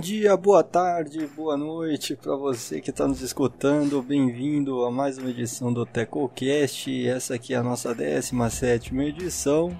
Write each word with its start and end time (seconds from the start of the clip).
Dia, 0.00 0.34
boa 0.34 0.64
tarde, 0.64 1.26
boa 1.36 1.58
noite 1.58 2.16
para 2.16 2.34
você 2.34 2.80
que 2.80 2.88
está 2.88 3.06
nos 3.06 3.20
escutando. 3.20 4.00
Bem-vindo 4.00 4.82
a 4.86 4.90
mais 4.90 5.18
uma 5.18 5.28
edição 5.28 5.70
do 5.70 5.84
TecoCast. 5.84 7.06
Essa 7.06 7.34
aqui 7.34 7.52
é 7.52 7.58
a 7.58 7.62
nossa 7.62 7.94
17 7.94 8.96
edição, 8.96 9.78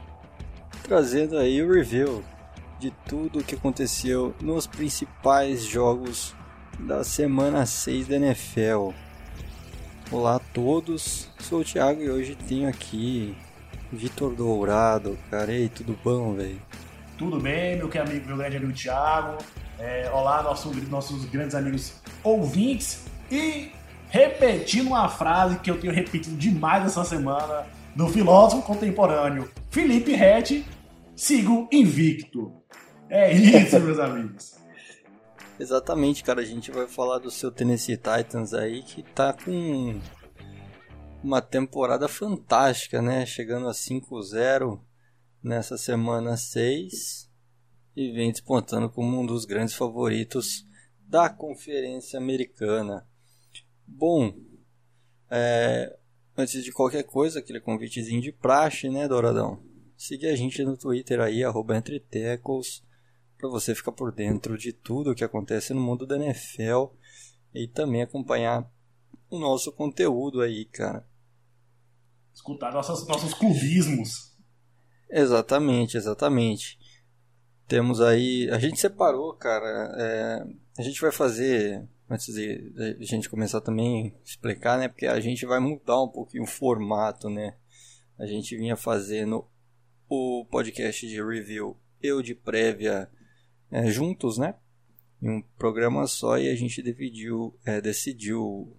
trazendo 0.82 1.38
aí 1.38 1.62
o 1.62 1.72
review 1.72 2.22
de 2.78 2.90
tudo 3.08 3.38
o 3.38 3.44
que 3.44 3.54
aconteceu 3.54 4.34
nos 4.42 4.66
principais 4.66 5.62
jogos 5.62 6.34
da 6.80 7.02
semana 7.02 7.64
6 7.64 8.08
da 8.08 8.16
NFL. 8.16 8.90
Olá 10.10 10.36
a 10.36 10.40
todos, 10.52 11.30
sou 11.38 11.60
o 11.60 11.64
Thiago 11.64 12.02
e 12.02 12.10
hoje 12.10 12.36
tenho 12.46 12.68
aqui 12.68 13.34
Vitor 13.90 14.34
Dourado, 14.34 15.18
cara. 15.30 15.50
E 15.50 15.62
aí, 15.62 15.68
tudo 15.70 15.98
bom, 16.04 16.34
velho? 16.34 16.60
Tudo 17.16 17.40
bem, 17.40 17.76
meu, 17.76 17.88
que 17.88 17.96
amigo, 17.96 18.26
meu 18.26 18.36
grande 18.36 18.58
amigo 18.58 18.72
Thiago. 18.74 19.38
É, 19.82 20.10
olá, 20.10 20.42
nosso, 20.42 20.70
nossos 20.90 21.24
grandes 21.24 21.54
amigos 21.54 21.94
ouvintes. 22.22 23.06
E 23.30 23.72
repetindo 24.10 24.88
uma 24.88 25.08
frase 25.08 25.58
que 25.58 25.70
eu 25.70 25.80
tenho 25.80 25.90
repetido 25.90 26.36
demais 26.36 26.84
essa 26.84 27.02
semana, 27.02 27.66
do 27.96 28.06
filósofo 28.08 28.62
contemporâneo 28.62 29.50
Felipe 29.70 30.12
Rett, 30.12 30.66
sigo 31.16 31.66
invicto. 31.72 32.52
É 33.08 33.32
isso, 33.32 33.80
meus 33.80 33.98
amigos. 33.98 34.58
Exatamente, 35.58 36.22
cara. 36.22 36.42
A 36.42 36.44
gente 36.44 36.70
vai 36.70 36.86
falar 36.86 37.18
do 37.18 37.30
seu 37.30 37.50
Tennessee 37.50 37.96
Titans 37.96 38.52
aí, 38.52 38.82
que 38.82 39.02
tá 39.02 39.32
com 39.32 39.98
uma 41.24 41.40
temporada 41.40 42.06
fantástica, 42.06 43.00
né? 43.00 43.24
Chegando 43.24 43.66
a 43.66 43.72
5-0 43.72 44.78
nessa 45.42 45.78
semana 45.78 46.36
6 46.36 47.29
e 47.96 48.12
vem 48.12 48.30
despontando 48.30 48.88
como 48.90 49.20
um 49.20 49.26
dos 49.26 49.44
grandes 49.44 49.74
favoritos 49.74 50.66
da 51.06 51.28
Conferência 51.28 52.18
Americana. 52.18 53.06
Bom, 53.86 54.32
é, 55.30 55.98
antes 56.36 56.64
de 56.64 56.72
qualquer 56.72 57.02
coisa, 57.04 57.40
aquele 57.40 57.60
convitezinho 57.60 58.22
de 58.22 58.32
praxe, 58.32 58.88
né, 58.88 59.08
Douradão? 59.08 59.62
Siga 59.96 60.30
a 60.30 60.36
gente 60.36 60.64
no 60.64 60.76
Twitter 60.76 61.20
aí, 61.20 61.44
arroba 61.44 61.76
entretecos, 61.76 62.82
para 63.36 63.48
você 63.48 63.74
ficar 63.74 63.92
por 63.92 64.12
dentro 64.12 64.56
de 64.56 64.72
tudo 64.72 65.10
o 65.10 65.14
que 65.14 65.24
acontece 65.24 65.74
no 65.74 65.80
mundo 65.80 66.06
da 66.06 66.16
NFL 66.16 66.94
e 67.54 67.66
também 67.66 68.02
acompanhar 68.02 68.70
o 69.28 69.38
nosso 69.38 69.72
conteúdo 69.72 70.40
aí, 70.40 70.64
cara. 70.64 71.06
Escutar 72.32 72.72
nossos, 72.72 73.06
nossos 73.06 73.34
clubismos. 73.34 74.36
Exatamente, 75.10 75.96
exatamente. 75.96 76.78
Temos 77.70 78.00
aí. 78.00 78.50
A 78.50 78.58
gente 78.58 78.80
separou, 78.80 79.32
cara. 79.32 79.94
É, 79.96 80.44
a 80.76 80.82
gente 80.82 81.00
vai 81.00 81.12
fazer. 81.12 81.88
Antes 82.10 82.34
de 82.34 82.74
a 83.00 83.04
gente 83.04 83.30
começar 83.30 83.60
também 83.60 84.12
explicar, 84.24 84.76
né? 84.76 84.88
Porque 84.88 85.06
a 85.06 85.20
gente 85.20 85.46
vai 85.46 85.60
mudar 85.60 86.02
um 86.02 86.08
pouquinho 86.08 86.42
o 86.42 86.48
formato, 86.48 87.30
né? 87.30 87.54
A 88.18 88.26
gente 88.26 88.56
vinha 88.56 88.76
fazendo 88.76 89.46
o 90.08 90.44
podcast 90.50 91.06
de 91.06 91.22
review 91.22 91.76
eu 92.02 92.20
de 92.20 92.34
prévia 92.34 93.08
é, 93.70 93.86
juntos, 93.86 94.36
né? 94.36 94.56
Em 95.22 95.30
um 95.30 95.42
programa 95.56 96.08
só 96.08 96.36
e 96.38 96.48
a 96.48 96.56
gente 96.56 96.82
dividiu, 96.82 97.56
é, 97.64 97.80
decidiu 97.80 98.76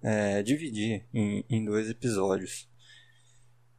é, 0.00 0.40
dividir 0.44 1.04
em, 1.12 1.44
em 1.50 1.64
dois 1.64 1.90
episódios. 1.90 2.68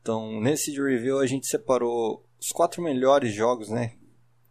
Então, 0.02 0.42
nesse 0.42 0.72
review 0.72 1.20
a 1.20 1.26
gente 1.26 1.48
separou 1.48 2.28
os 2.38 2.50
quatro 2.50 2.84
melhores 2.84 3.34
jogos, 3.34 3.70
né? 3.70 3.98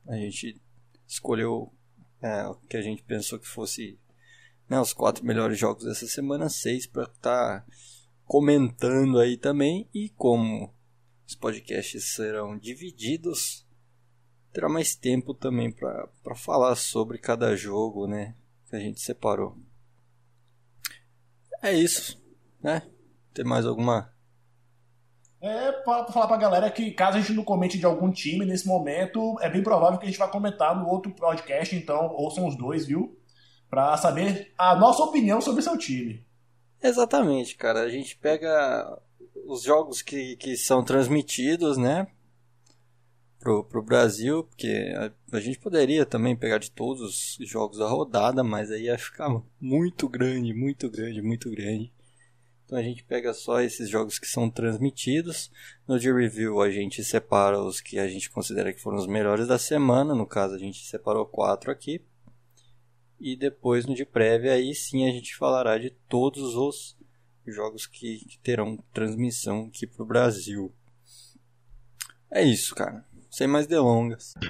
A 0.08 0.16
gente 0.16 0.60
escolheu 1.06 1.72
é, 2.20 2.46
o 2.46 2.54
que 2.54 2.76
a 2.76 2.82
gente 2.82 3.02
pensou 3.02 3.38
que 3.38 3.46
fosse 3.46 3.98
né, 4.68 4.80
os 4.80 4.92
quatro 4.92 5.24
melhores 5.24 5.58
jogos 5.58 5.84
dessa 5.84 6.06
semana, 6.06 6.48
seis 6.48 6.86
para 6.86 7.04
estar 7.04 7.60
tá 7.60 7.66
comentando 8.24 9.18
aí 9.18 9.36
também. 9.36 9.88
E 9.94 10.08
como 10.10 10.74
os 11.26 11.34
podcasts 11.34 12.14
serão 12.14 12.58
divididos, 12.58 13.66
terá 14.52 14.68
mais 14.68 14.96
tempo 14.96 15.34
também 15.34 15.70
para 15.70 16.34
falar 16.34 16.74
sobre 16.74 17.18
cada 17.18 17.54
jogo, 17.54 18.06
né? 18.06 18.34
Que 18.68 18.76
a 18.76 18.80
gente 18.80 19.00
separou. 19.00 19.56
É 21.62 21.72
isso, 21.72 22.22
né? 22.62 22.88
Tem 23.34 23.44
mais 23.44 23.66
alguma? 23.66 24.12
É, 25.40 25.70
para 25.70 26.06
falar 26.06 26.26
pra 26.26 26.36
galera 26.36 26.70
que 26.70 26.90
caso 26.90 27.16
a 27.16 27.20
gente 27.20 27.32
não 27.32 27.44
comente 27.44 27.78
de 27.78 27.86
algum 27.86 28.10
time 28.10 28.44
nesse 28.44 28.66
momento, 28.66 29.36
é 29.40 29.48
bem 29.48 29.62
provável 29.62 29.98
que 29.98 30.04
a 30.04 30.08
gente 30.08 30.18
vai 30.18 30.30
comentar 30.30 30.76
no 30.76 30.88
outro 30.88 31.12
podcast, 31.12 31.76
então 31.76 32.12
ouçam 32.14 32.46
os 32.46 32.56
dois, 32.56 32.86
viu? 32.86 33.16
Pra 33.70 33.96
saber 33.96 34.52
a 34.58 34.74
nossa 34.74 35.02
opinião 35.02 35.40
sobre 35.40 35.62
seu 35.62 35.78
time. 35.78 36.26
Exatamente, 36.82 37.56
cara. 37.56 37.80
A 37.80 37.88
gente 37.88 38.16
pega 38.16 39.00
os 39.46 39.62
jogos 39.62 40.02
que, 40.02 40.36
que 40.36 40.56
são 40.56 40.82
transmitidos, 40.82 41.76
né? 41.76 42.08
Pro, 43.38 43.62
pro 43.62 43.82
Brasil, 43.82 44.42
porque 44.42 44.92
a, 44.96 45.36
a 45.36 45.40
gente 45.40 45.60
poderia 45.60 46.04
também 46.04 46.34
pegar 46.34 46.58
de 46.58 46.72
todos 46.72 47.38
os 47.38 47.48
jogos 47.48 47.78
da 47.78 47.86
rodada, 47.86 48.42
mas 48.42 48.70
aí 48.70 48.84
ia 48.84 48.98
ficar 48.98 49.28
muito 49.60 50.08
grande, 50.08 50.52
muito 50.52 50.90
grande, 50.90 51.22
muito 51.22 51.48
grande. 51.50 51.92
Então 52.68 52.78
a 52.78 52.82
gente 52.82 53.02
pega 53.02 53.32
só 53.32 53.62
esses 53.62 53.88
jogos 53.88 54.18
que 54.18 54.26
são 54.26 54.50
transmitidos. 54.50 55.50
No 55.86 55.98
de 55.98 56.12
review 56.12 56.60
a 56.60 56.70
gente 56.70 57.02
separa 57.02 57.58
os 57.58 57.80
que 57.80 57.98
a 57.98 58.06
gente 58.06 58.28
considera 58.28 58.74
que 58.74 58.82
foram 58.82 58.98
os 58.98 59.06
melhores 59.06 59.48
da 59.48 59.58
semana. 59.58 60.14
No 60.14 60.26
caso 60.26 60.54
a 60.54 60.58
gente 60.58 60.84
separou 60.84 61.24
quatro 61.24 61.70
aqui. 61.70 62.04
E 63.18 63.34
depois 63.34 63.86
no 63.86 63.94
de 63.94 64.04
prévia 64.04 64.52
aí 64.52 64.74
sim 64.74 65.08
a 65.08 65.10
gente 65.10 65.34
falará 65.34 65.78
de 65.78 65.88
todos 66.10 66.56
os 66.56 66.94
jogos 67.46 67.86
que, 67.86 68.18
que 68.26 68.38
terão 68.40 68.76
transmissão 68.92 69.68
aqui 69.68 69.86
pro 69.86 70.04
Brasil. 70.04 70.70
É 72.30 72.44
isso, 72.44 72.74
cara. 72.74 73.02
Sem 73.30 73.46
mais 73.46 73.66
delongas. 73.66 74.34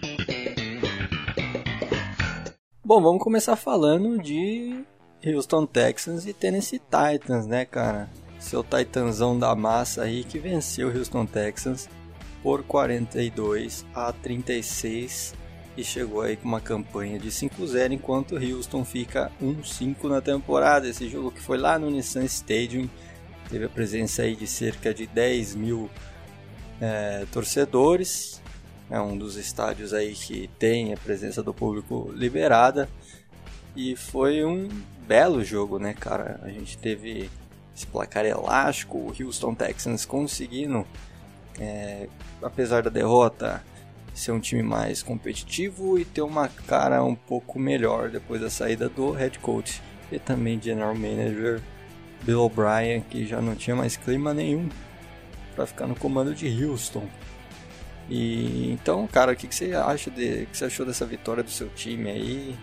Bom, 2.85 3.01
vamos 3.01 3.23
começar 3.23 3.55
falando 3.55 4.21
de 4.21 4.85
Houston 5.25 5.67
Texans 5.67 6.27
e 6.27 6.33
Tennessee 6.33 6.81
Titans, 6.81 7.47
né, 7.47 7.65
cara? 7.65 8.09
Seu 8.39 8.63
Titanzão 8.63 9.39
da 9.39 9.55
massa 9.55 10.03
aí 10.03 10.23
que 10.23 10.39
venceu 10.39 10.89
o 10.89 10.97
Houston 10.97 11.27
Texans 11.27 11.89
por 12.43 12.63
42 12.63 13.85
a 13.95 14.13
36 14.13 15.35
e 15.77 15.85
chegou 15.85 16.23
aí 16.23 16.37
com 16.37 16.47
uma 16.47 16.61
campanha 16.61 17.19
de 17.19 17.29
5-0, 17.29 17.93
enquanto 17.93 18.35
o 18.35 18.37
Houston 18.37 18.85
fica 18.85 19.31
1-5 19.41 20.09
na 20.09 20.21
temporada. 20.21 20.89
Esse 20.89 21.09
jogo 21.09 21.31
que 21.31 21.41
foi 21.41 21.57
lá 21.57 21.79
no 21.79 21.91
Nissan 21.91 22.25
Stadium 22.25 22.89
teve 23.49 23.65
a 23.65 23.69
presença 23.69 24.23
aí 24.23 24.35
de 24.35 24.47
cerca 24.47 24.93
de 24.93 25.07
10 25.07 25.55
mil 25.55 25.89
é, 26.81 27.27
torcedores. 27.33 28.41
É 28.91 29.01
um 29.01 29.17
dos 29.17 29.37
estádios 29.37 29.93
aí 29.93 30.15
que 30.15 30.49
tem 30.59 30.93
a 30.95 30.97
presença 30.97 31.43
do 31.43 31.53
público 31.53 32.11
liberada. 32.15 32.89
E 33.79 33.95
foi 33.95 34.45
um 34.45 34.69
belo 35.07 35.45
jogo, 35.45 35.79
né, 35.79 35.95
cara? 35.95 36.41
A 36.43 36.49
gente 36.49 36.77
teve 36.77 37.31
esse 37.73 37.87
placar 37.87 38.27
elástico, 38.27 38.99
o 38.99 39.15
Houston 39.17 39.55
Texans 39.55 40.05
conseguindo, 40.05 40.85
é, 41.61 42.09
apesar 42.43 42.83
da 42.83 42.91
derrota, 42.91 43.63
ser 44.13 44.33
um 44.33 44.41
time 44.41 44.65
mais 44.65 45.01
competitivo 45.01 45.97
e 45.97 46.05
ter 46.05 46.23
uma 46.23 46.49
cara 46.49 47.05
um 47.05 47.15
pouco 47.15 47.57
melhor 47.57 48.11
depois 48.11 48.41
da 48.41 48.51
saída 48.51 48.89
do 48.89 49.13
head 49.13 49.39
coach 49.39 49.81
e 50.11 50.19
também 50.19 50.61
general 50.61 50.97
manager 50.97 51.63
Bill 52.25 52.41
O'Brien, 52.41 53.01
que 53.03 53.29
já 53.29 53.41
não 53.41 53.55
tinha 53.55 53.77
mais 53.77 53.97
clima 53.97 54.35
nenhum 54.35 54.69
para 55.55 55.67
ficar 55.67 55.87
no 55.87 55.95
comando 55.95 56.35
de 56.35 56.65
Houston. 56.65 57.07
E 58.11 58.73
então, 58.73 59.07
cara, 59.07 59.31
o 59.31 59.37
que, 59.37 59.47
que 59.47 59.55
você 59.55 59.73
acha 59.73 60.11
de, 60.11 60.47
que 60.47 60.57
você 60.57 60.65
achou 60.65 60.85
dessa 60.85 61.07
vitória 61.07 61.45
do 61.45 61.51
seu 61.51 61.69
time 61.69 62.11
aí? 62.11 62.59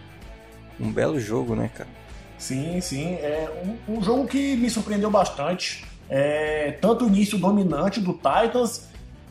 Um 0.80 0.92
belo 0.92 1.19
jogo, 1.19 1.56
né, 1.56 1.69
cara? 1.74 1.89
Sim, 2.38 2.80
sim. 2.81 3.13
É 3.16 3.50
um, 3.88 3.98
um 3.98 4.04
jogo 4.04 4.27
que 4.27 4.56
me 4.56 4.69
surpreendeu 4.69 5.10
bastante. 5.10 5.86
É, 6.10 6.77
tanto 6.81 7.06
o 7.06 7.07
início 7.07 7.38
dominante 7.38 8.00
do 8.00 8.13
Titans, 8.13 8.88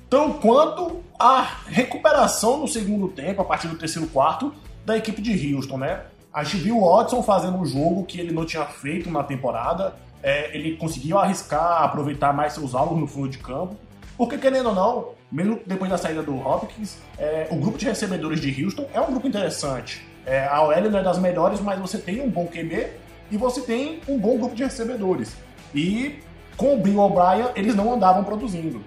tão 0.08 0.32
quanto 0.32 1.02
a 1.19 1.43
recuperação 1.67 2.58
no 2.58 2.69
segundo 2.69 3.08
tempo, 3.08 3.43
a 3.43 3.44
partir 3.44 3.69
do 3.69 3.76
terceiro 3.76 4.08
quarto, 4.08 4.52
da 4.85 4.96
equipe 4.96 5.23
de 5.23 5.55
Houston, 5.55 5.79
né? 5.79 6.02
A 6.32 6.43
gente 6.43 6.56
viu 6.56 6.79
o 6.79 6.96
Watson 6.96 7.23
fazendo 7.23 7.56
um 7.56 7.64
jogo 7.64 8.05
que 8.05 8.19
ele 8.19 8.32
não 8.32 8.44
tinha 8.44 8.64
feito 8.64 9.08
na 9.11 9.23
temporada. 9.23 9.94
É, 10.23 10.56
ele 10.56 10.76
conseguiu 10.76 11.19
arriscar, 11.19 11.85
aproveitar 11.85 12.32
mais 12.32 12.55
seus 12.55 12.75
alvos 12.75 12.99
no 12.99 13.06
fundo 13.06 13.29
de 13.29 13.38
campo. 13.38 13.76
Porque, 14.17 14.38
querendo 14.38 14.70
ou 14.70 14.75
não, 14.75 15.08
mesmo 15.31 15.61
depois 15.67 15.91
da 15.91 15.99
saída 15.99 16.23
do 16.23 16.37
Hopkins, 16.37 16.96
é, 17.19 17.46
o 17.50 17.56
grupo 17.56 17.79
de 17.79 17.85
recebedores 17.87 18.41
de 18.41 18.64
Houston 18.64 18.87
é 18.93 19.00
um 19.00 19.06
grupo 19.06 19.29
interessante. 19.29 20.05
É, 20.26 20.46
a 20.46 20.62
OL 20.62 20.90
não 20.90 20.98
é 20.98 21.02
das 21.02 21.18
melhores, 21.18 21.60
mas 21.60 21.78
você 21.78 21.98
tem 21.98 22.20
um 22.20 22.30
bom 22.30 22.46
QB 22.46 22.88
e 23.30 23.36
você 23.36 23.60
tem 23.60 24.00
um 24.08 24.18
bom 24.18 24.38
grupo 24.38 24.54
de 24.54 24.64
recebedores. 24.64 25.36
E 25.74 26.20
com 26.56 26.74
o 26.74 26.78
Bill 26.78 26.98
O'Brien, 26.98 27.48
eles 27.54 27.74
não 27.74 27.92
andavam 27.92 28.24
produzindo. 28.24 28.82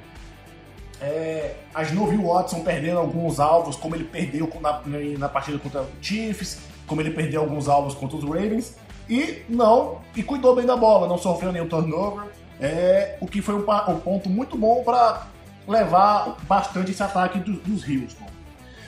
É, 0.99 1.55
a 1.73 1.83
Snow 1.83 2.07
Watson 2.07 2.61
perdendo 2.61 2.97
alguns 2.97 3.39
alvos, 3.39 3.75
como 3.75 3.95
ele 3.95 4.05
perdeu 4.05 4.51
na, 4.59 4.81
na 5.17 5.29
partida 5.29 5.59
contra 5.59 5.83
o 5.83 5.87
Chiefs, 6.01 6.59
como 6.87 7.01
ele 7.01 7.11
perdeu 7.11 7.41
alguns 7.41 7.67
alvos 7.67 7.93
contra 7.93 8.17
os 8.17 8.23
Ravens. 8.23 8.75
E 9.09 9.43
não, 9.47 10.01
e 10.15 10.23
cuidou 10.23 10.55
bem 10.55 10.65
da 10.65 10.75
bola, 10.75 11.07
não 11.07 11.17
sofreu 11.17 11.51
nenhum 11.51 11.67
turnover. 11.67 12.25
É, 12.59 13.17
o 13.21 13.27
que 13.27 13.41
foi 13.41 13.55
um, 13.55 13.63
um 13.63 13.99
ponto 13.99 14.29
muito 14.29 14.57
bom 14.57 14.83
para 14.83 15.27
levar 15.67 16.37
bastante 16.43 16.91
esse 16.91 17.03
ataque 17.03 17.39
dos, 17.39 17.59
dos 17.59 17.83
Houston. 17.87 18.25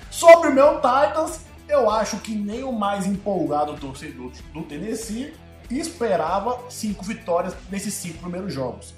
Sobre 0.10 0.50
o 0.50 0.54
meu 0.54 0.76
Titans, 0.78 1.42
eu 1.70 1.90
acho 1.90 2.18
que 2.20 2.36
nem 2.36 2.64
o 2.64 2.72
mais 2.72 3.06
empolgado 3.06 3.78
torcedor 3.78 4.32
do 4.52 4.64
Tennessee 4.64 5.34
esperava 5.70 6.60
cinco 6.70 7.06
vitórias 7.06 7.56
nesses 7.72 7.94
cinco 7.94 8.18
primeiros 8.18 8.52
jogos. 8.52 8.96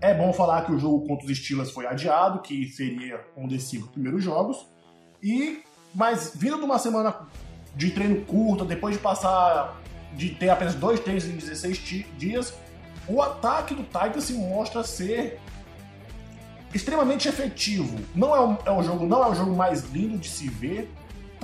É 0.00 0.14
bom 0.14 0.32
falar 0.32 0.64
que 0.64 0.72
o 0.72 0.78
jogo 0.78 1.06
contra 1.06 1.26
os 1.26 1.38
Steelers 1.38 1.70
foi 1.70 1.86
adiado, 1.86 2.40
que 2.40 2.66
seria 2.68 3.20
um 3.36 3.46
desses 3.46 3.68
cinco 3.68 3.88
primeiros 3.88 4.24
jogos. 4.24 4.66
E 5.22 5.62
mas 5.94 6.32
vindo 6.34 6.56
de 6.56 6.64
uma 6.64 6.78
semana 6.78 7.14
de 7.76 7.90
treino 7.90 8.24
curta, 8.24 8.64
depois 8.64 8.96
de 8.96 9.00
passar 9.00 9.80
de 10.14 10.30
ter 10.30 10.48
apenas 10.48 10.74
dois 10.74 11.00
treinos 11.00 11.24
em 11.26 11.36
16 11.36 11.78
dias, 12.18 12.54
o 13.06 13.20
ataque 13.20 13.74
do 13.74 13.82
Titans 13.82 14.24
se 14.24 14.32
mostra 14.32 14.82
ser 14.82 15.38
extremamente 16.72 17.28
efetivo. 17.28 17.98
Não 18.14 18.34
é 18.34 18.40
um, 18.40 18.58
é 18.64 18.72
um 18.72 18.82
jogo, 18.82 19.06
não 19.06 19.22
é 19.22 19.28
o 19.28 19.34
jogo 19.34 19.54
mais 19.54 19.84
lindo 19.90 20.18
de 20.18 20.28
se 20.28 20.48
ver, 20.48 20.90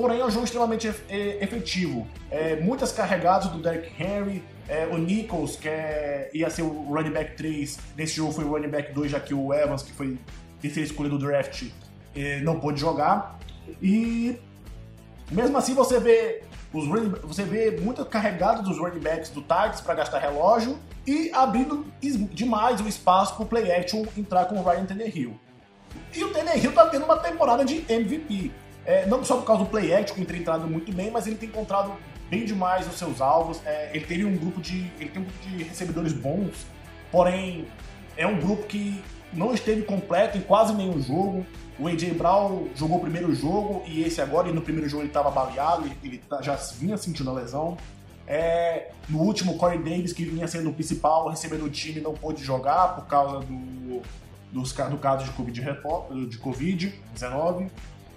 porém 0.01 0.19
é 0.19 0.25
um 0.25 0.31
jogo 0.31 0.47
extremamente 0.47 0.87
efetivo. 0.89 2.07
É, 2.31 2.57
muitas 2.57 2.91
carregadas 2.91 3.49
do 3.49 3.59
Derrick 3.59 4.03
Henry, 4.03 4.43
é, 4.67 4.87
o 4.87 4.97
Nichols, 4.97 5.57
que 5.57 5.69
é, 5.69 6.31
ia 6.33 6.49
ser 6.49 6.63
o 6.63 6.85
running 6.85 7.11
back 7.11 7.37
3, 7.37 7.79
nesse 7.99 8.17
jogo 8.17 8.33
foi 8.33 8.45
o 8.45 8.49
running 8.49 8.71
back 8.71 8.95
2, 8.95 9.11
já 9.11 9.21
que 9.21 9.35
o 9.35 9.53
Evans, 9.53 9.83
que 9.83 9.93
foi 9.93 10.17
terceira 10.59 10.89
escolha 10.89 11.11
do 11.11 11.19
draft, 11.19 11.65
é, 12.17 12.41
não 12.41 12.59
pôde 12.59 12.81
jogar. 12.81 13.39
E 13.83 14.39
mesmo 15.31 15.59
assim 15.59 15.75
você 15.75 16.01
vê 16.01 16.45
os 16.73 16.87
running, 16.87 17.11
você 17.23 17.43
vê 17.43 17.71
muita 17.71 18.03
carregada 18.03 18.63
dos 18.63 18.79
running 18.79 19.01
backs 19.01 19.29
do 19.29 19.43
Titans 19.43 19.83
para 19.83 19.97
gastar 19.97 20.19
relógio 20.19 20.79
e 21.07 21.31
abrindo 21.35 21.85
demais 22.33 22.81
o 22.81 22.89
espaço 22.89 23.35
para 23.35 23.43
o 23.43 23.47
play 23.47 23.71
action 23.71 24.07
entrar 24.17 24.47
com 24.47 24.55
o 24.55 24.63
Ryan 24.63 24.87
Tannehill. 24.87 25.39
E 26.15 26.25
o 26.25 26.33
Tannehill 26.33 26.71
está 26.71 26.87
tendo 26.87 27.05
uma 27.05 27.19
temporada 27.19 27.67
de 27.67 27.85
MVP. 27.87 28.51
É, 28.91 29.07
não 29.07 29.23
só 29.23 29.37
por 29.37 29.45
causa 29.45 29.63
do 29.63 29.71
play 29.71 29.95
action, 29.95 30.17
que 30.17 30.21
ele 30.23 30.27
tem 30.27 30.41
entrado 30.41 30.67
muito 30.67 30.93
bem, 30.93 31.13
mas 31.13 31.25
ele 31.25 31.37
tem 31.37 31.49
encontrado 31.49 31.93
bem 32.29 32.45
demais 32.45 32.89
os 32.89 32.99
seus 32.99 33.21
alvos. 33.21 33.61
É, 33.65 33.91
ele 33.95 34.05
teve 34.05 34.25
um 34.25 34.37
grupo 34.37 34.61
de. 34.61 34.91
Ele 34.99 35.11
tem 35.11 35.23
um 35.23 35.27
grupo 35.27 35.39
de 35.47 35.63
recebedores 35.63 36.13
bons, 36.13 36.67
porém 37.13 37.69
é 38.17 38.27
um 38.27 38.41
grupo 38.41 38.65
que 38.65 39.01
não 39.33 39.55
esteve 39.55 39.83
completo 39.83 40.37
em 40.37 40.41
quase 40.41 40.75
nenhum 40.75 41.01
jogo. 41.01 41.47
O 41.79 41.87
AJ 41.87 42.15
Brown 42.15 42.67
jogou 42.75 42.99
o 42.99 43.01
primeiro 43.01 43.33
jogo 43.33 43.85
e 43.87 44.03
esse 44.03 44.21
agora, 44.21 44.49
e 44.49 44.53
no 44.53 44.61
primeiro 44.61 44.89
jogo 44.89 45.03
ele 45.03 45.11
estava 45.11 45.31
baleado, 45.31 45.89
ele 46.03 46.19
tá, 46.19 46.43
já 46.43 46.57
vinha 46.57 46.97
sentindo 46.97 47.31
a 47.31 47.33
lesão. 47.33 47.77
É, 48.27 48.91
no 49.09 49.21
último, 49.21 49.57
Corey 49.57 49.79
Davis, 49.79 50.13
que 50.13 50.25
vinha 50.25 50.49
sendo 50.49 50.71
o 50.71 50.73
principal 50.73 51.29
recebendo 51.29 51.65
o 51.65 51.71
time, 51.71 52.01
não 52.01 52.13
pôde 52.13 52.43
jogar 52.43 52.97
por 52.97 53.07
causa 53.07 53.39
do, 53.39 54.03
dos, 54.51 54.73
do 54.73 54.99
caso 54.99 55.25
de 55.25 55.31
Covid-19. 55.31 56.29
De 56.29 56.39
COVID 56.39 57.01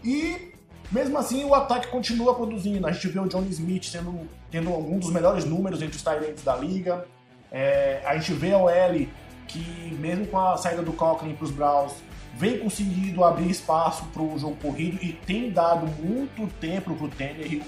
e 0.03 0.52
mesmo 0.93 1.17
assim, 1.17 1.43
o 1.43 1.55
ataque 1.55 1.87
continua 1.87 2.35
produzindo. 2.35 2.85
A 2.85 2.91
gente 2.91 3.07
vê 3.07 3.19
o 3.19 3.27
Johnny 3.27 3.49
Smith 3.49 3.85
sendo, 3.85 4.29
tendo 4.51 4.69
algum 4.69 4.99
dos 4.99 5.11
melhores 5.11 5.43
números 5.43 5.81
entre 5.81 5.97
os 5.97 6.03
Tyrants 6.03 6.43
da 6.43 6.55
liga. 6.55 7.05
É, 7.51 8.01
a 8.05 8.15
gente 8.15 8.33
vê 8.33 8.53
a 8.53 8.57
OL 8.59 9.07
que, 9.47 9.97
mesmo 9.99 10.27
com 10.27 10.39
a 10.39 10.55
saída 10.55 10.83
do 10.83 10.93
Coughlin 10.93 11.33
para 11.33 11.45
os 11.45 11.51
Browns, 11.51 11.93
vem 12.35 12.59
conseguindo 12.59 13.23
abrir 13.23 13.49
espaço 13.49 14.05
para 14.13 14.21
o 14.21 14.37
jogo 14.37 14.55
corrido 14.61 15.03
e 15.03 15.13
tem 15.13 15.49
dado 15.49 15.87
muito 16.01 16.47
tempo 16.59 16.93
para 16.95 17.05
o 17.05 17.09
Tannehill. 17.09 17.63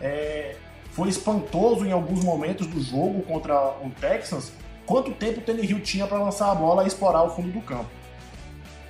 É, 0.00 0.54
foi 0.92 1.08
espantoso 1.08 1.84
em 1.84 1.92
alguns 1.92 2.24
momentos 2.24 2.66
do 2.66 2.80
jogo 2.80 3.22
contra 3.22 3.54
o 3.82 3.90
Texans 4.00 4.52
quanto 4.88 5.10
tempo 5.12 5.40
o 5.40 5.42
Tannehill 5.42 5.80
tinha 5.80 6.06
para 6.06 6.18
lançar 6.18 6.50
a 6.50 6.54
bola 6.54 6.84
e 6.84 6.86
explorar 6.86 7.22
o 7.22 7.30
fundo 7.30 7.50
do 7.50 7.60
campo. 7.60 7.90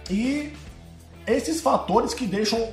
E 0.08 0.52
esses 1.28 1.60
fatores 1.60 2.14
que 2.14 2.26
deixam, 2.26 2.72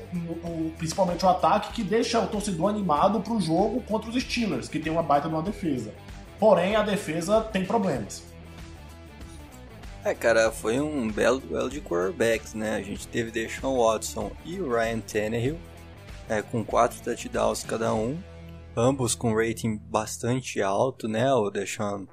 principalmente 0.77 1.25
o 1.25 1.29
ataque, 1.29 1.73
que 1.73 1.83
deixa 1.83 2.19
o 2.19 2.27
torcedor 2.27 2.69
animado 2.69 3.19
para 3.19 3.33
o 3.33 3.41
jogo 3.41 3.81
contra 3.81 4.09
os 4.09 4.21
Steelers, 4.21 4.67
que 4.67 4.79
tem 4.79 4.91
uma 4.91 5.03
baita 5.03 5.27
de 5.27 5.33
uma 5.33 5.43
defesa. 5.43 5.93
Porém, 6.39 6.75
a 6.75 6.83
defesa 6.83 7.41
tem 7.41 7.65
problemas. 7.65 8.23
É, 10.03 10.13
cara, 10.13 10.51
foi 10.51 10.79
um 10.79 11.09
belo 11.11 11.39
duelo 11.39 11.69
de 11.69 11.81
quarterbacks, 11.81 12.53
né? 12.53 12.75
A 12.75 12.81
gente 12.81 13.07
teve 13.07 13.31
Deshaun 13.31 13.77
Watson 13.77 14.31
e 14.45 14.59
o 14.59 14.69
Ryan 14.69 14.99
Tannehill, 14.99 15.57
é, 16.29 16.43
com 16.43 16.63
quatro 16.63 17.01
touchdowns 17.01 17.63
cada 17.63 17.91
um, 17.93 18.17
ambos 18.75 19.15
com 19.15 19.33
rating 19.33 19.77
bastante 19.77 20.61
alto, 20.61 21.07
né? 21.07 21.33
O 21.33 21.49
Deshaun 21.49 22.05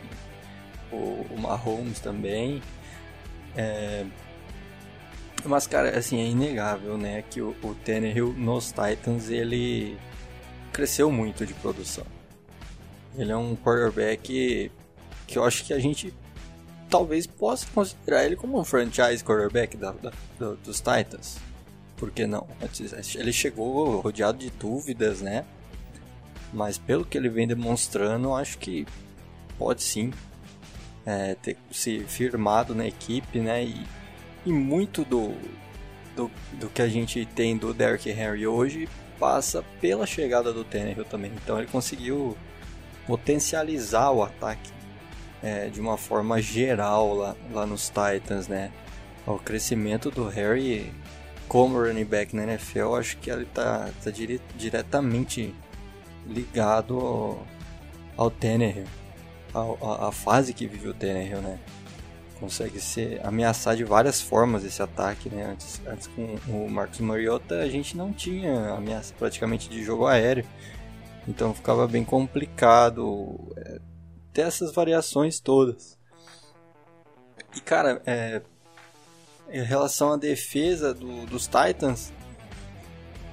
o, 0.94 1.26
o 1.32 1.40
Mahomes 1.40 2.00
também. 2.00 2.62
É... 3.56 4.06
Mas, 5.46 5.68
cara, 5.68 5.98
assim, 5.98 6.20
é 6.20 6.26
inegável, 6.26 6.98
né? 6.98 7.24
Que 7.30 7.42
o, 7.42 7.56
o 7.62 7.76
Tannehill 7.76 8.34
nos 8.34 8.72
Titans, 8.72 9.30
ele 9.30 9.98
cresceu 10.72 11.12
muito 11.12 11.46
de 11.46 11.54
produção. 11.54 12.06
Ele 13.18 13.32
é 13.32 13.38
um 13.38 13.56
quarterback 13.56 14.72
que 15.28 15.38
eu 15.38 15.44
acho 15.44 15.64
que 15.66 15.74
a 15.74 15.80
gente 15.80 16.14
talvez 16.90 17.26
possa 17.26 17.66
considerar 17.74 18.26
ele 18.26 18.36
como 18.36 18.60
um 18.60 18.64
franchise 18.64 19.24
quarterback 19.24 19.78
da, 19.78 19.92
da, 19.92 20.12
dos 20.64 20.78
Titans 20.78 21.40
por 22.04 22.12
que 22.12 22.28
não? 22.28 22.46
Ele 23.16 23.32
chegou 23.32 24.02
rodeado 24.02 24.38
de 24.38 24.50
dúvidas, 24.50 25.22
né? 25.22 25.46
Mas 26.52 26.78
pelo 26.78 27.06
que 27.06 27.18
ele 27.18 27.30
vem 27.30 27.48
demonstrando, 27.48 28.34
acho 28.34 28.58
que 28.58 28.86
pode 29.58 29.82
sim 29.82 30.12
é, 31.06 31.36
ter 31.36 31.56
se 31.72 32.02
firmado 32.02 32.76
na 32.76 32.86
equipe, 32.86 33.40
né? 33.40 33.64
E, 33.64 33.88
e 34.46 34.52
muito 34.52 35.06
do, 35.06 35.34
do, 36.14 36.30
do, 36.60 36.68
que 36.68 36.82
a 36.82 36.90
gente 36.90 37.26
tem 37.26 37.56
do 37.56 37.74
Derrick 37.74 38.10
Henry 38.10 38.46
hoje 38.46 38.90
passa 39.18 39.64
pela 39.80 40.06
chegada 40.06 40.52
do 40.52 40.66
Tannehill 40.66 41.06
também. 41.06 41.32
Então 41.42 41.58
ele 41.58 41.68
conseguiu 41.68 42.38
potencializar 43.08 44.12
o 44.12 44.24
ataque 44.24 44.72
é, 45.42 45.68
de 45.68 45.82
uma 45.82 45.98
forma 45.98 46.42
geral 46.42 47.14
lá, 47.14 47.36
lá 47.52 47.66
nos 47.66 47.90
Titans, 47.90 48.48
né? 48.48 48.72
O 49.26 49.38
crescimento 49.38 50.10
do 50.10 50.28
Harry 50.28 50.94
como 51.48 51.80
running 51.80 52.06
back 52.06 52.36
na 52.36 52.44
NFL, 52.44 52.96
acho 52.96 53.18
que 53.18 53.30
ele 53.30 53.44
está 53.44 53.90
tá 54.04 54.10
dire, 54.10 54.42
diretamente 54.56 55.54
ligado 56.26 56.98
ao, 56.98 57.48
ao 58.18 58.32
Tannehill, 58.32 58.88
a, 59.54 60.12
fase 60.12 60.54
que 60.54 60.66
vive 60.66 60.88
o 60.88 60.94
Tannehill, 60.94 61.42
né? 61.42 61.60
Consegue 62.40 62.80
ser 62.80 63.22
ameaçar 63.26 63.76
de 63.76 63.84
várias 63.84 64.22
formas 64.22 64.66
esse 64.66 64.82
ataque, 64.82 65.30
né? 65.30 65.52
Antes, 65.52 65.82
antes 65.86 66.08
com 66.08 66.36
o 66.48 66.70
Marcos 66.70 67.00
Mariota 67.00 67.60
a 67.60 67.70
gente 67.70 67.96
não 67.96 68.12
tinha 68.12 68.72
ameaça 68.72 69.14
praticamente 69.18 69.70
de 69.70 69.84
jogo 69.84 70.08
aéreo, 70.08 70.46
então 71.28 71.54
ficava 71.54 71.88
bem 71.88 72.04
complicado 72.04 73.52
é, 73.58 73.80
ter 74.34 74.42
essas 74.42 74.74
variações 74.74 75.40
todas. 75.40 75.98
E 77.56 77.62
cara, 77.62 78.02
é, 78.06 78.42
em 79.50 79.64
relação 79.64 80.14
à 80.14 80.18
defesa 80.18 80.94
do, 80.94 81.26
dos 81.26 81.48
Titans, 81.48 82.12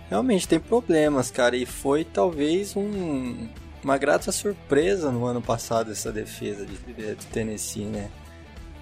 realmente 0.08 0.46
tem 0.46 0.60
problemas, 0.60 1.30
cara. 1.30 1.56
E 1.56 1.64
foi 1.64 2.04
talvez 2.04 2.76
um, 2.76 3.48
uma 3.82 3.96
grata 3.96 4.30
surpresa 4.30 5.10
no 5.10 5.24
ano 5.24 5.40
passado 5.40 5.90
essa 5.90 6.12
defesa 6.12 6.66
de, 6.66 6.76
de 6.76 7.26
Tennessee, 7.26 7.86
né? 7.86 8.10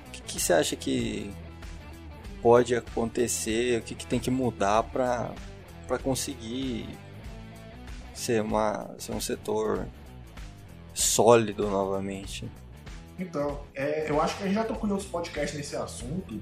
O 0.09 0.11
que, 0.11 0.23
que 0.23 0.41
você 0.41 0.53
acha 0.53 0.75
que 0.75 1.31
pode 2.43 2.75
acontecer, 2.75 3.81
o 3.81 3.83
que, 3.83 3.95
que 3.95 4.07
tem 4.07 4.19
que 4.19 4.31
mudar 4.31 4.83
para 4.83 5.33
conseguir 6.03 6.89
ser, 8.29 8.43
uma, 8.43 8.91
ser 8.99 9.13
um 9.13 9.21
setor 9.21 9.87
sólido 10.93 11.69
novamente? 11.71 12.47
Então, 13.19 13.61
é, 13.75 14.11
eu 14.11 14.21
acho 14.21 14.37
que 14.37 14.43
a 14.43 14.47
gente 14.47 14.55
já 14.55 14.65
tocou 14.65 14.89
em 14.89 14.93
outros 14.93 15.09
podcasts 15.09 15.57
nesse 15.57 15.75
assunto. 15.75 16.39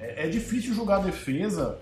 É, 0.00 0.24
é, 0.24 0.28
difícil 0.28 0.74
julgar 0.74 0.96
a 0.96 1.04
defesa 1.04 1.78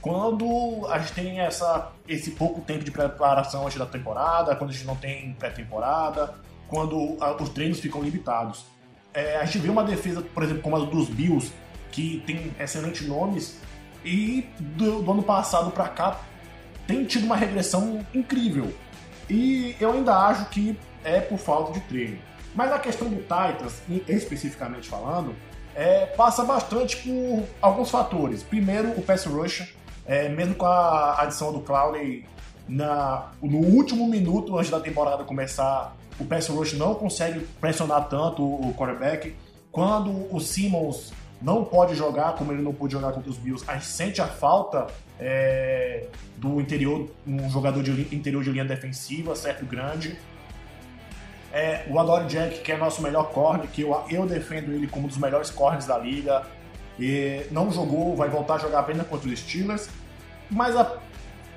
quando 0.00 0.86
a 0.88 0.98
gente 0.98 1.12
tem 1.12 1.40
essa, 1.40 1.92
esse 2.08 2.32
pouco 2.32 2.62
tempo 2.62 2.82
de 2.82 2.90
preparação 2.90 3.66
antes 3.66 3.78
da 3.78 3.86
temporada, 3.86 4.56
quando 4.56 4.70
a 4.70 4.72
gente 4.72 4.86
não 4.86 4.96
tem 4.96 5.34
pré-temporada, 5.34 6.34
quando 6.66 7.16
a, 7.20 7.30
os 7.42 7.50
treinos 7.50 7.80
ficam 7.80 8.02
limitados. 8.02 8.64
É, 9.12 9.36
a 9.36 9.44
gente 9.44 9.58
vê 9.58 9.68
uma 9.68 9.84
defesa, 9.84 10.22
por 10.22 10.42
exemplo, 10.42 10.62
como 10.62 10.76
a 10.76 10.80
dos 10.80 11.08
Bills, 11.08 11.52
que 11.92 12.22
tem 12.26 12.52
excelentes 12.58 13.06
nomes, 13.06 13.58
e 14.04 14.48
do, 14.58 15.02
do 15.02 15.12
ano 15.12 15.22
passado 15.22 15.70
para 15.70 15.88
cá 15.88 16.20
tem 16.86 17.04
tido 17.04 17.24
uma 17.24 17.36
regressão 17.36 18.04
incrível. 18.14 18.72
E 19.28 19.76
eu 19.80 19.92
ainda 19.92 20.14
acho 20.16 20.46
que 20.46 20.78
é 21.02 21.20
por 21.20 21.38
falta 21.38 21.72
de 21.72 21.80
treino. 21.80 22.18
Mas 22.54 22.72
a 22.72 22.78
questão 22.78 23.08
do 23.08 23.16
Titans, 23.16 23.82
especificamente 24.08 24.88
falando, 24.88 25.34
é, 25.74 26.06
passa 26.06 26.44
bastante 26.44 26.96
por 26.98 27.44
alguns 27.60 27.90
fatores. 27.90 28.42
Primeiro, 28.42 28.90
o 28.90 29.02
pass 29.02 29.24
rush, 29.24 29.74
é, 30.06 30.28
mesmo 30.28 30.54
com 30.54 30.66
a 30.66 31.20
adição 31.22 31.52
do 31.52 31.60
Clowney 31.60 32.24
na, 32.68 33.32
no 33.42 33.58
último 33.58 34.08
minuto 34.08 34.56
antes 34.56 34.70
da 34.70 34.80
temporada 34.80 35.24
começar, 35.24 35.96
o 36.18 36.24
pass 36.24 36.48
rush 36.48 36.74
não 36.74 36.94
consegue 36.94 37.40
pressionar 37.60 38.08
tanto 38.08 38.42
o 38.42 38.72
quarterback. 38.74 39.34
Quando 39.72 40.32
o 40.32 40.40
Simmons 40.40 41.12
não 41.42 41.64
pode 41.64 41.94
jogar, 41.94 42.34
como 42.34 42.52
ele 42.52 42.62
não 42.62 42.72
pôde 42.72 42.92
jogar 42.92 43.12
contra 43.12 43.28
os 43.28 43.36
Bills, 43.36 43.64
a 43.66 43.74
gente 43.74 43.86
sente 43.86 44.20
a 44.20 44.26
falta 44.26 44.86
é, 45.18 46.06
do 46.36 46.60
interior, 46.60 47.08
um 47.26 47.48
jogador 47.50 47.82
de 47.82 48.14
interior 48.14 48.42
de 48.42 48.50
linha 48.50 48.64
defensiva, 48.64 49.34
certo 49.34 49.64
grande. 49.64 50.16
É, 51.52 51.84
o 51.88 51.98
Adore 51.98 52.26
Jack, 52.26 52.60
que 52.60 52.72
é 52.72 52.76
nosso 52.76 53.00
melhor 53.00 53.30
corner, 53.30 53.68
que 53.68 53.82
eu, 53.82 54.04
eu 54.10 54.26
defendo 54.26 54.72
ele 54.72 54.88
como 54.88 55.04
um 55.04 55.08
dos 55.08 55.18
melhores 55.18 55.50
corners 55.50 55.86
da 55.86 55.96
liga. 55.96 56.42
E 56.98 57.46
não 57.50 57.70
jogou, 57.70 58.16
vai 58.16 58.28
voltar 58.28 58.54
a 58.54 58.58
jogar 58.58 58.80
apenas 58.80 59.06
contra 59.06 59.28
os 59.28 59.38
Steelers. 59.38 59.88
Mas 60.50 60.76
a, 60.76 60.98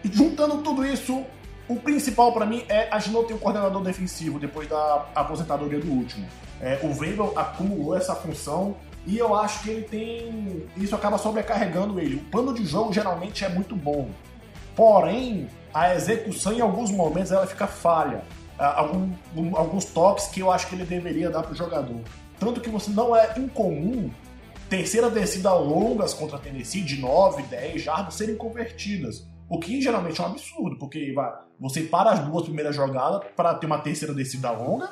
juntando 0.04 0.60
tudo 0.60 0.86
isso, 0.86 1.26
o 1.68 1.76
principal 1.78 2.32
para 2.32 2.46
mim 2.46 2.64
é 2.70 2.88
a 2.92 3.00
gente 3.00 3.14
não 3.14 3.24
ter 3.24 3.34
um 3.34 3.38
coordenador 3.38 3.82
defensivo 3.84 4.40
depois 4.40 4.70
da 4.70 5.08
aposentadoria 5.16 5.80
do 5.80 5.92
último. 5.92 6.28
É, 6.62 6.80
o 6.84 6.94
Vrabel 6.94 7.34
acumulou 7.36 7.96
essa 7.96 8.16
função 8.16 8.76
e 9.08 9.18
eu 9.18 9.34
acho 9.34 9.64
que 9.64 9.70
ele 9.70 9.82
tem. 9.84 10.68
Isso 10.76 10.94
acaba 10.94 11.18
sobrecarregando 11.18 11.98
ele. 11.98 12.18
O 12.18 12.24
plano 12.26 12.54
de 12.54 12.66
jogo 12.66 12.92
geralmente 12.92 13.46
é 13.46 13.50
muito 13.50 13.74
bom. 13.74 14.10
Porém, 14.76 15.50
a 15.74 15.96
execução 15.96 16.52
em 16.52 16.60
alguns 16.60 16.92
momentos 16.92 17.32
ela 17.32 17.48
fica 17.48 17.66
falha. 17.66 18.22
Algum, 18.60 19.10
alguns 19.56 19.86
toques 19.86 20.28
que 20.28 20.42
eu 20.42 20.52
acho 20.52 20.68
que 20.68 20.76
ele 20.76 20.84
deveria 20.84 21.30
dar 21.30 21.42
para 21.42 21.54
o 21.54 21.56
jogador. 21.56 22.02
Tanto 22.38 22.60
que 22.60 22.70
você 22.70 22.92
não 22.92 23.16
é 23.16 23.34
incomum 23.38 24.12
terceira 24.70 25.10
descida 25.10 25.54
longas 25.54 26.14
contra 26.14 26.36
a 26.36 26.40
Tennessee 26.40 26.82
de 26.82 27.00
9, 27.00 27.44
10 27.44 27.82
jardas 27.82 28.16
serem 28.16 28.36
convertidas. 28.36 29.26
O 29.48 29.58
que 29.58 29.82
geralmente 29.82 30.20
é 30.20 30.24
um 30.24 30.28
absurdo, 30.28 30.78
porque 30.78 31.14
vai, 31.14 31.32
você 31.58 31.84
para 31.84 32.12
as 32.12 32.20
duas 32.20 32.44
primeiras 32.44 32.76
jogadas 32.76 33.22
para 33.38 33.54
ter 33.56 33.66
uma 33.68 33.80
terceira 33.80 34.14
descida 34.14 34.52
longa 34.52 34.90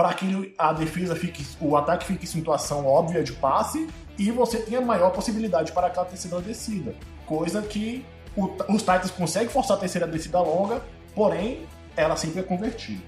para 0.00 0.14
que 0.14 0.54
a 0.56 0.72
defesa 0.72 1.14
fique, 1.14 1.46
o 1.60 1.76
ataque 1.76 2.06
fique 2.06 2.24
em 2.24 2.26
situação 2.26 2.86
óbvia 2.86 3.22
de 3.22 3.34
passe 3.34 3.86
e 4.18 4.30
você 4.30 4.56
tenha 4.56 4.80
maior 4.80 5.10
possibilidade 5.10 5.72
para 5.72 5.88
aquela 5.88 6.06
terceira 6.06 6.40
descida. 6.40 6.94
Coisa 7.26 7.60
que 7.60 8.02
o, 8.34 8.46
os 8.70 8.80
Titans 8.80 9.10
conseguem 9.10 9.50
forçar 9.50 9.76
a 9.76 9.80
terceira 9.80 10.06
descida 10.06 10.40
longa, 10.40 10.82
porém 11.14 11.66
ela 11.94 12.16
sempre 12.16 12.40
é 12.40 12.42
convertida. 12.42 13.02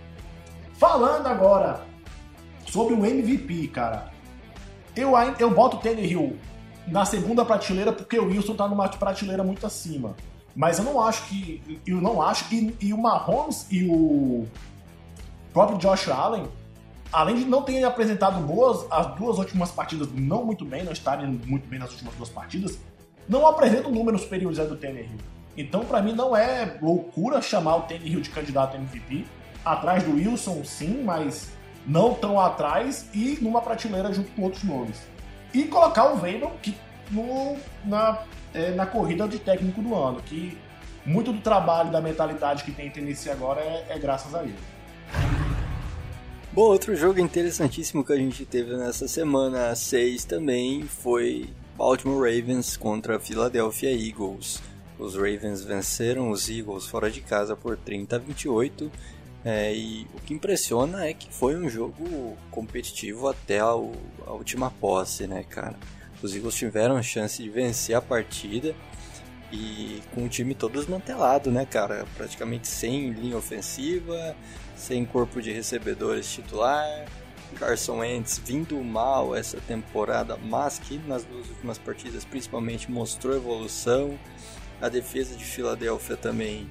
Falando 0.75 1.29
agora 1.29 1.81
sobre 2.67 2.93
o 2.93 3.07
MVP, 3.07 3.69
cara, 3.69 4.13
eu, 4.95 5.13
eu 5.39 5.51
boto 5.51 5.79
o 5.79 5.81
Tannehill 5.81 6.39
na 6.87 7.07
segunda 7.07 7.43
prateleira 7.43 7.91
porque 7.91 8.19
o 8.19 8.27
Wilson 8.27 8.55
tá 8.55 8.69
numa 8.69 8.87
prateleira 8.87 9.43
muito 9.43 9.67
acima. 9.67 10.15
Mas 10.55 10.79
eu 10.79 10.85
não 10.85 11.01
acho 11.01 11.27
que. 11.27 11.81
Eu 11.87 12.03
não 12.03 12.21
acho. 12.21 12.55
E, 12.55 12.77
e 12.83 12.93
o 12.93 12.99
Mahomes 12.99 13.67
e 13.71 13.83
o 13.89 14.47
próprio 15.55 15.79
Josh 15.79 16.11
Allen 16.11 16.47
além 17.13 17.37
de 17.37 17.45
não 17.45 17.63
terem 17.63 17.85
apresentado 17.85 18.41
boas 18.41 18.87
as 18.91 19.15
duas 19.17 19.39
últimas 19.39 19.71
partidas, 19.71 20.09
não 20.13 20.45
muito 20.45 20.65
bem, 20.65 20.83
não 20.83 20.93
estarem 20.93 21.27
muito 21.47 21.69
bem 21.69 21.79
nas 21.79 21.91
últimas 21.91 22.15
duas 22.15 22.31
partidas, 22.31 22.79
não 23.29 23.47
apresentam 23.47 23.93
números 23.93 24.23
superiores 24.23 24.59
ao 24.59 24.67
do 24.67 24.77
Tannehill. 24.77 25.19
Então, 25.57 25.85
para 25.85 26.01
mim, 26.01 26.13
não 26.13 26.35
é 26.35 26.79
loucura 26.81 27.43
chamar 27.43 27.77
o 27.77 27.81
Tannehill 27.83 28.21
de 28.21 28.31
candidato 28.31 28.77
a 28.77 28.81
MVP. 28.81 29.25
Atrás 29.65 30.03
do 30.03 30.15
Wilson, 30.15 30.65
sim, 30.65 31.03
mas 31.05 31.53
não 31.87 32.15
tão 32.15 32.41
atrás 32.41 33.09
e 33.13 33.39
numa 33.41 33.61
prateleira 33.61 34.13
junto 34.13 34.31
com 34.33 34.43
outros 34.43 34.65
nomes. 34.65 35.07
E 35.53 35.65
colocar 35.65 36.13
o 36.13 36.21
Weibel 36.21 36.51
que 36.63 36.75
no, 37.11 37.57
na, 37.85 38.19
é, 38.55 38.71
na 38.71 38.87
corrida 38.87 39.29
de 39.29 39.39
técnico 39.39 39.83
do 39.83 39.95
ano, 39.95 40.21
que 40.23 40.59
muito 41.05 41.33
do 41.33 41.41
trabalho, 41.41 41.91
da 41.91 42.01
mentalidade 42.01 42.65
que 42.65 42.73
tem 42.73 42.87
em 42.87 42.91
Tennessee 42.91 43.31
agora 43.31 43.61
é, 43.61 43.87
é 43.91 43.99
graças 43.99 44.35
a 44.35 44.43
ele. 44.43 44.57
Bom, 46.55 46.65
outro 46.65 46.95
jogo 46.95 47.19
interessantíssimo 47.19 48.05
que 48.05 48.13
a 48.13 48.17
gente 48.17 48.45
teve 48.45 48.77
nessa 48.77 49.09
semana 49.09 49.75
6 49.75 50.27
também 50.27 50.83
foi 50.83 51.49
Baltimore 51.79 52.19
Ravens 52.19 52.77
contra 52.77 53.19
Philadelphia 53.19 53.91
Eagles. 53.91 54.63
Os 54.99 55.15
Ravens 55.15 55.65
venceram 55.65 56.31
os 56.31 56.51
Eagles 56.51 56.87
fora 56.87 57.11
de 57.11 57.23
casa 57.23 57.57
por 57.57 57.79
30 57.79 58.17
a 58.17 58.19
28. 58.19 58.93
É, 59.43 59.75
e 59.75 60.07
o 60.13 60.21
que 60.21 60.35
impressiona 60.35 61.07
é 61.07 61.15
que 61.15 61.33
foi 61.33 61.57
um 61.57 61.71
jogo 61.71 62.37
competitivo 62.51 63.29
até 63.29 63.59
a, 63.61 63.71
a 63.71 64.33
última 64.33 64.71
posse, 64.71 65.27
né, 65.27 65.47
cara? 65.49 65.77
Os 66.23 66.35
Eagles 66.37 66.55
tiveram 66.55 67.03
chance 67.03 67.43
de 67.43 67.49
vencer 67.49 67.97
a 67.97 68.03
partida 68.03 68.75
e 69.51 70.03
com 70.15 70.25
o 70.25 70.29
time 70.29 70.55
todo 70.55 70.79
desmantelado, 70.79 71.51
né, 71.51 71.65
cara? 71.65 72.05
Praticamente 72.15 72.69
sem 72.69 73.11
linha 73.11 73.39
ofensiva, 73.39 74.37
sem 74.83 75.05
corpo 75.05 75.41
de 75.41 75.53
recebedores 75.53 76.31
titular. 76.31 77.07
Carson 77.57 77.99
Wentz 77.99 78.39
vindo 78.39 78.83
mal 78.83 79.37
essa 79.37 79.59
temporada, 79.61 80.37
mas 80.37 80.79
que 80.79 80.99
nas 81.07 81.23
duas 81.25 81.49
últimas 81.49 81.79
partidas 81.79 82.25
principalmente 82.25 82.91
mostrou 82.91 83.37
evolução. 83.37 84.19
A 84.81 84.89
defesa 84.89 85.37
de 85.37 85.45
Filadélfia 85.45 86.17
também 86.17 86.69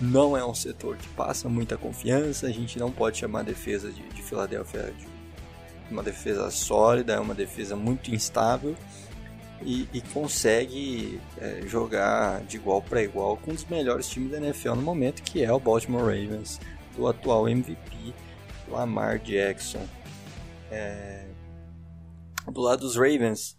não 0.00 0.36
é 0.36 0.44
um 0.44 0.54
setor 0.54 0.96
que 0.96 1.08
passa 1.08 1.48
muita 1.48 1.76
confiança. 1.76 2.46
A 2.46 2.52
gente 2.52 2.78
não 2.78 2.92
pode 2.92 3.18
chamar 3.18 3.40
a 3.40 3.44
defesa 3.44 3.90
de, 3.90 4.02
de 4.02 4.22
Filadélfia 4.22 4.92
de 4.96 5.08
uma 5.90 6.02
defesa 6.02 6.48
sólida, 6.50 7.14
é 7.14 7.18
uma 7.18 7.34
defesa 7.34 7.74
muito 7.74 8.14
instável 8.14 8.76
e, 9.62 9.88
e 9.92 10.00
consegue 10.00 11.20
é, 11.38 11.62
jogar 11.66 12.42
de 12.42 12.56
igual 12.56 12.80
para 12.80 13.02
igual 13.02 13.36
com 13.36 13.50
um 13.50 13.54
dos 13.54 13.64
melhores 13.64 14.08
times 14.08 14.30
da 14.30 14.36
NFL 14.36 14.74
no 14.76 14.82
momento, 14.82 15.22
que 15.22 15.42
é 15.42 15.52
o 15.52 15.58
Baltimore 15.58 16.02
Ravens 16.02 16.60
do 16.96 17.06
atual 17.06 17.48
MVP 17.48 18.14
Lamar 18.68 19.18
Jackson. 19.18 19.86
É... 20.70 21.26
Do 22.50 22.60
lado 22.60 22.80
dos 22.80 22.96
Ravens, 22.96 23.56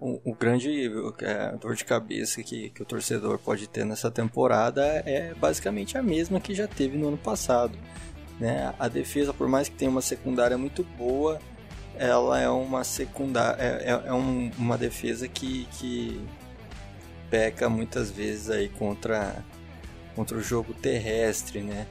o, 0.00 0.20
o 0.32 0.34
grande 0.34 0.90
é, 1.20 1.56
dor 1.56 1.74
de 1.74 1.84
cabeça 1.84 2.42
que, 2.42 2.70
que 2.70 2.82
o 2.82 2.84
torcedor 2.84 3.38
pode 3.38 3.68
ter 3.68 3.84
nessa 3.84 4.10
temporada 4.10 4.82
é 4.84 5.32
basicamente 5.34 5.96
a 5.96 6.02
mesma 6.02 6.40
que 6.40 6.54
já 6.54 6.66
teve 6.66 6.96
no 6.96 7.08
ano 7.08 7.18
passado. 7.18 7.78
Né? 8.40 8.74
A 8.78 8.88
defesa, 8.88 9.32
por 9.32 9.48
mais 9.48 9.68
que 9.68 9.76
tenha 9.76 9.90
uma 9.90 10.00
secundária 10.00 10.58
muito 10.58 10.82
boa, 10.82 11.38
ela 11.96 12.40
é 12.40 12.48
uma 12.48 12.82
secundária, 12.82 13.62
é, 13.62 13.90
é, 13.90 14.08
é 14.08 14.12
um, 14.12 14.50
uma 14.58 14.76
defesa 14.76 15.28
que, 15.28 15.68
que 15.78 16.20
peca 17.30 17.68
muitas 17.68 18.10
vezes 18.10 18.50
aí 18.50 18.68
contra, 18.68 19.44
contra 20.16 20.36
o 20.36 20.40
jogo 20.42 20.74
terrestre, 20.74 21.60
né? 21.60 21.86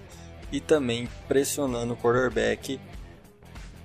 E 0.52 0.60
também 0.60 1.08
pressionando 1.28 1.94
o 1.94 1.98
quarterback, 1.98 2.80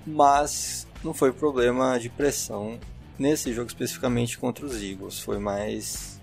mas 0.07 0.87
não 1.03 1.15
foi 1.15 1.33
problema 1.33 1.99
de 1.99 2.09
pressão 2.09 2.79
nesse 3.19 3.53
jogo 3.53 3.69
especificamente 3.69 4.39
contra 4.39 4.67
os 4.67 4.83
Eagles, 4.83 5.21
foi 5.21 5.39
mais 5.39 6.21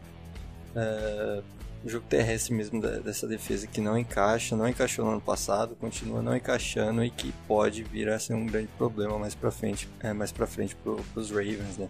uh, 0.75 1.43
o 1.83 1.89
jogo 1.89 2.05
terrestre 2.07 2.53
mesmo 2.53 2.81
dessa 2.81 3.27
defesa 3.27 3.67
que 3.67 3.81
não 3.81 3.97
encaixa, 3.97 4.55
não 4.55 4.67
encaixou 4.67 5.03
no 5.03 5.11
ano 5.11 5.21
passado, 5.21 5.75
continua 5.75 6.21
não 6.21 6.35
encaixando 6.35 7.03
e 7.03 7.09
que 7.09 7.33
pode 7.47 7.83
vir 7.83 8.09
a 8.09 8.17
ser 8.17 8.33
um 8.35 8.45
grande 8.45 8.69
problema 8.77 9.19
mais 9.19 9.35
para 9.35 9.51
frente, 9.51 9.89
é, 10.01 10.13
mais 10.13 10.31
para 10.31 10.47
frente 10.47 10.75
para 10.75 10.93
os 11.19 11.29
Ravens, 11.29 11.77
né? 11.77 11.89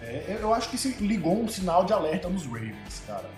É, 0.00 0.38
eu 0.40 0.52
acho 0.52 0.70
que 0.70 0.78
se 0.78 0.88
ligou 0.94 1.40
um 1.42 1.48
sinal 1.48 1.84
de 1.84 1.92
alerta 1.92 2.28
nos 2.28 2.44
Ravens, 2.46 3.02
cara. 3.06 3.28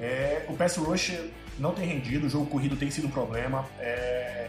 É, 0.00 0.44
o 0.48 0.54
pass 0.54 0.76
rush 0.76 1.16
não 1.58 1.72
tem 1.72 1.86
rendido, 1.86 2.26
o 2.26 2.30
jogo 2.30 2.46
corrido 2.46 2.76
tem 2.76 2.90
sido 2.90 3.06
um 3.06 3.10
problema. 3.10 3.64
É... 3.78 4.48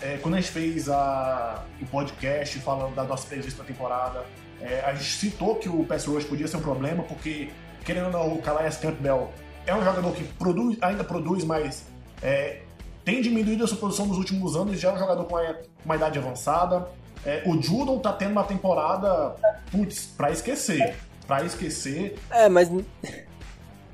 é, 0.00 0.18
quando 0.22 0.34
a 0.34 0.40
gente 0.40 0.52
fez 0.52 0.88
a, 0.88 1.64
o 1.80 1.86
podcast 1.86 2.58
falando 2.60 2.94
da 2.94 3.04
nossa 3.04 3.26
previsão 3.26 3.58
da 3.58 3.64
temporada, 3.64 4.24
é, 4.60 4.80
a 4.84 4.92
gente 4.94 5.12
citou 5.12 5.56
que 5.56 5.68
o 5.68 5.84
pass 5.84 6.06
rush 6.06 6.24
podia 6.24 6.48
ser 6.48 6.56
um 6.56 6.62
problema, 6.62 7.02
porque, 7.04 7.50
querendo 7.84 8.06
ou 8.06 8.12
não, 8.12 8.34
o 8.34 8.42
Calais 8.42 8.76
Campbell 8.76 9.30
é 9.66 9.74
um 9.74 9.84
jogador 9.84 10.12
que 10.12 10.24
produz, 10.24 10.78
ainda 10.80 11.04
produz, 11.04 11.44
mas 11.44 11.86
é, 12.22 12.62
tem 13.04 13.22
diminuído 13.22 13.64
a 13.64 13.66
sua 13.66 13.78
produção 13.78 14.06
nos 14.06 14.18
últimos 14.18 14.56
anos, 14.56 14.78
já 14.80 14.90
é 14.90 14.92
um 14.94 14.98
jogador 14.98 15.24
com 15.24 15.36
uma, 15.36 15.56
uma 15.84 15.96
idade 15.96 16.18
avançada. 16.18 16.88
É, 17.24 17.42
o 17.46 17.60
Judon 17.60 17.98
tá 17.98 18.12
tendo 18.12 18.32
uma 18.32 18.44
temporada, 18.44 19.34
putz, 19.70 20.06
pra 20.16 20.30
esquecer. 20.30 20.96
Pra 21.26 21.44
esquecer. 21.44 22.16
É, 22.30 22.48
mas 22.48 22.70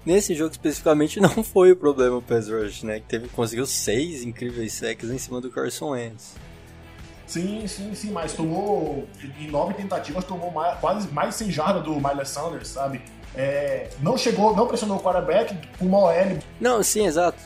nesse 0.04 0.34
jogo 0.34 0.52
especificamente 0.52 1.18
não 1.20 1.42
foi 1.42 1.72
o 1.72 1.76
problema 1.76 2.16
o 2.16 2.22
pass 2.22 2.48
rush, 2.48 2.82
né? 2.82 3.00
Que 3.00 3.06
teve, 3.06 3.28
conseguiu 3.28 3.66
seis 3.66 4.22
incríveis 4.22 4.72
sacks 4.72 5.10
em 5.10 5.18
cima 5.18 5.40
do 5.40 5.50
Carson 5.50 5.90
Wentz. 5.90 6.34
Sim, 7.26 7.66
sim, 7.66 7.94
sim, 7.94 8.10
mas 8.10 8.34
tomou, 8.34 9.08
em 9.40 9.50
nove 9.50 9.74
tentativas, 9.74 10.24
tomou 10.24 10.50
mais, 10.50 10.78
quase 10.78 11.08
mais 11.08 11.34
100 11.34 11.50
jardas 11.50 11.82
do 11.82 11.94
Miles 11.94 12.28
Sanders, 12.28 12.68
sabe? 12.68 13.00
É, 13.34 13.88
não 14.00 14.16
chegou, 14.16 14.54
não 14.54 14.66
pressionou 14.66 14.98
o 14.98 15.00
quarterback 15.00 15.56
com 15.78 15.86
uma 15.86 15.98
OL. 15.98 16.38
Não, 16.60 16.82
sim, 16.82 17.06
exato. 17.06 17.38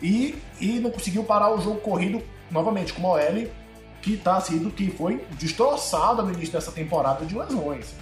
E, 0.00 0.36
e 0.60 0.78
não 0.78 0.90
conseguiu 0.90 1.24
parar 1.24 1.52
o 1.54 1.60
jogo 1.60 1.80
corrido 1.80 2.22
novamente 2.50 2.92
com 2.92 3.00
uma 3.00 3.10
OL 3.10 3.48
que 4.02 4.16
tá 4.16 4.40
sido 4.40 4.70
que 4.70 4.90
foi 4.90 5.24
destroçada 5.38 6.22
no 6.22 6.32
início 6.32 6.52
dessa 6.52 6.72
temporada 6.72 7.24
de 7.24 7.36
lesões, 7.36 7.94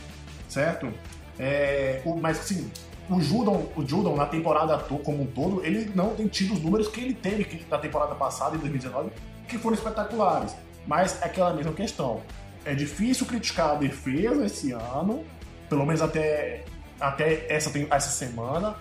certo? 0.49 0.93
É, 1.39 2.03
o, 2.05 2.17
mas 2.17 2.41
assim, 2.41 2.71
o 3.11 3.21
Judon, 3.21 3.67
o 3.77 3.87
Judon 3.87 4.15
na 4.15 4.25
temporada 4.25 4.79
como 4.79 5.23
um 5.23 5.27
todo, 5.27 5.65
ele 5.65 5.91
não 5.95 6.15
tem 6.15 6.29
tido 6.29 6.55
os 6.55 6.63
números 6.63 6.87
que 6.87 7.01
ele 7.01 7.13
teve 7.13 7.67
na 7.69 7.77
temporada 7.77 8.15
passada, 8.15 8.55
em 8.55 8.61
2019, 8.61 9.11
que 9.49 9.59
foram 9.59 9.75
espetaculares. 9.75 10.55
Mas 10.87 11.21
é 11.21 11.27
aquela 11.27 11.53
mesma 11.53 11.73
questão. 11.73 12.23
É 12.65 12.75
difícil 12.75 13.27
criticar 13.27 13.71
a 13.71 13.75
defesa 13.75 14.47
esse 14.47 14.71
ano, 14.71 15.25
pelo 15.69 15.85
menos 15.85 16.01
até, 16.01 16.65
até 17.01 17.53
essa, 17.53 17.73
essa 17.91 18.11
semana, 18.11 18.77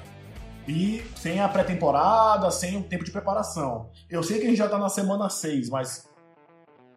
e 0.68 1.04
sem 1.16 1.40
a 1.40 1.48
pré-temporada, 1.48 2.52
sem 2.52 2.78
o 2.78 2.84
tempo 2.84 3.04
de 3.04 3.12
preparação. 3.12 3.90
Eu 4.08 4.22
sei 4.22 4.38
que 4.38 4.46
a 4.46 4.50
gente 4.50 4.58
já 4.58 4.66
está 4.66 4.78
na 4.78 4.90
semana 4.90 5.28
6, 5.28 5.70
mas 5.70 6.08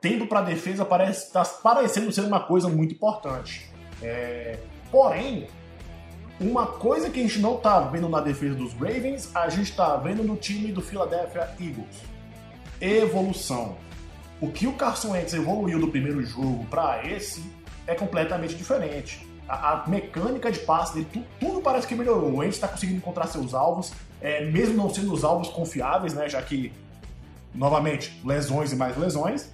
tempo 0.03 0.27
para 0.27 0.43
defesa 0.43 0.85
parece 0.85 1.29
está 1.29 1.45
parecendo 1.45 2.13
ser 2.13 2.23
uma 2.23 2.41
coisa 2.41 2.69
muito 2.69 2.95
importante. 2.95 3.71
É, 4.03 4.59
porém, 4.91 5.47
uma 6.41 6.67
coisa 6.67 7.11
que 7.11 7.21
a 7.21 7.23
gente 7.23 7.39
não 7.39 7.57
está 7.57 7.81
vendo 7.81 8.09
na 8.09 8.21
defesa 8.21 8.55
dos 8.55 8.73
Ravens, 8.75 9.31
a 9.35 9.49
gente 9.49 9.71
está 9.71 9.97
vendo 9.97 10.23
no 10.23 10.37
time 10.37 10.73
do 10.73 10.81
Philadelphia 10.81 11.49
Eagles. 11.61 12.03
Evolução. 12.81 13.77
O 14.41 14.51
que 14.51 14.67
o 14.67 14.73
Carson 14.73 15.13
Wentz 15.13 15.35
evoluiu 15.35 15.79
do 15.79 15.89
primeiro 15.89 16.25
jogo 16.25 16.67
para 16.67 17.07
esse 17.07 17.45
é 17.87 17.95
completamente 17.95 18.55
diferente. 18.55 19.27
A, 19.49 19.73
a, 19.73 19.89
mecânica 19.89 20.51
de 20.51 20.61
passe 20.61 20.95
dele, 20.95 21.07
tu, 21.13 21.23
tudo 21.39 21.61
parece 21.61 21.87
que 21.87 21.95
melhorou. 21.95 22.31
O 22.31 22.37
Wentz 22.39 22.57
está 22.57 22.67
conseguindo 22.67 22.99
encontrar 22.99 23.27
seus 23.27 23.55
alvos, 23.55 23.93
é, 24.21 24.45
mesmo 24.45 24.75
não 24.75 24.93
sendo 24.93 25.13
os 25.13 25.23
alvos 25.23 25.49
confiáveis, 25.49 26.15
né? 26.15 26.29
Já 26.29 26.43
que, 26.43 26.73
novamente, 27.55 28.21
lesões 28.25 28.73
e 28.73 28.77
mais 28.77 28.97
lesões 28.97 29.51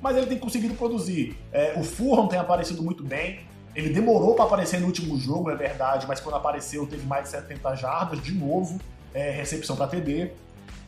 mas 0.00 0.16
ele 0.16 0.26
tem 0.26 0.38
conseguido 0.38 0.74
produzir. 0.74 1.36
É, 1.52 1.74
o 1.76 1.82
Fulham 1.82 2.28
tem 2.28 2.38
aparecido 2.38 2.82
muito 2.82 3.02
bem. 3.02 3.40
Ele 3.78 3.90
demorou 3.90 4.34
para 4.34 4.44
aparecer 4.44 4.80
no 4.80 4.88
último 4.88 5.16
jogo, 5.20 5.52
é 5.52 5.54
verdade, 5.54 6.04
mas 6.08 6.18
quando 6.18 6.34
apareceu 6.34 6.84
teve 6.84 7.06
mais 7.06 7.26
de 7.26 7.30
70 7.30 7.76
jardas, 7.76 8.20
de 8.20 8.32
novo, 8.32 8.80
é, 9.14 9.30
recepção 9.30 9.76
para 9.76 9.86
TD. 9.86 10.32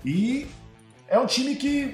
E 0.05 0.49
é 1.07 1.17
um 1.17 1.25
time 1.25 1.55
que 1.55 1.93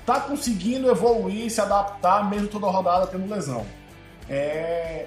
está 0.00 0.20
conseguindo 0.20 0.90
evoluir, 0.90 1.50
se 1.50 1.62
adaptar, 1.62 2.28
mesmo 2.28 2.46
toda 2.48 2.66
rodada 2.66 3.06
tendo 3.06 3.26
lesão. 3.26 3.64
É... 4.28 5.06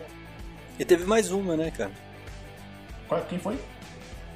E 0.79 0.83
teve 0.83 1.05
mais 1.05 1.29
uma, 1.29 1.55
né, 1.55 1.69
cara? 1.69 1.91
Quem 3.29 3.37
foi? 3.37 3.59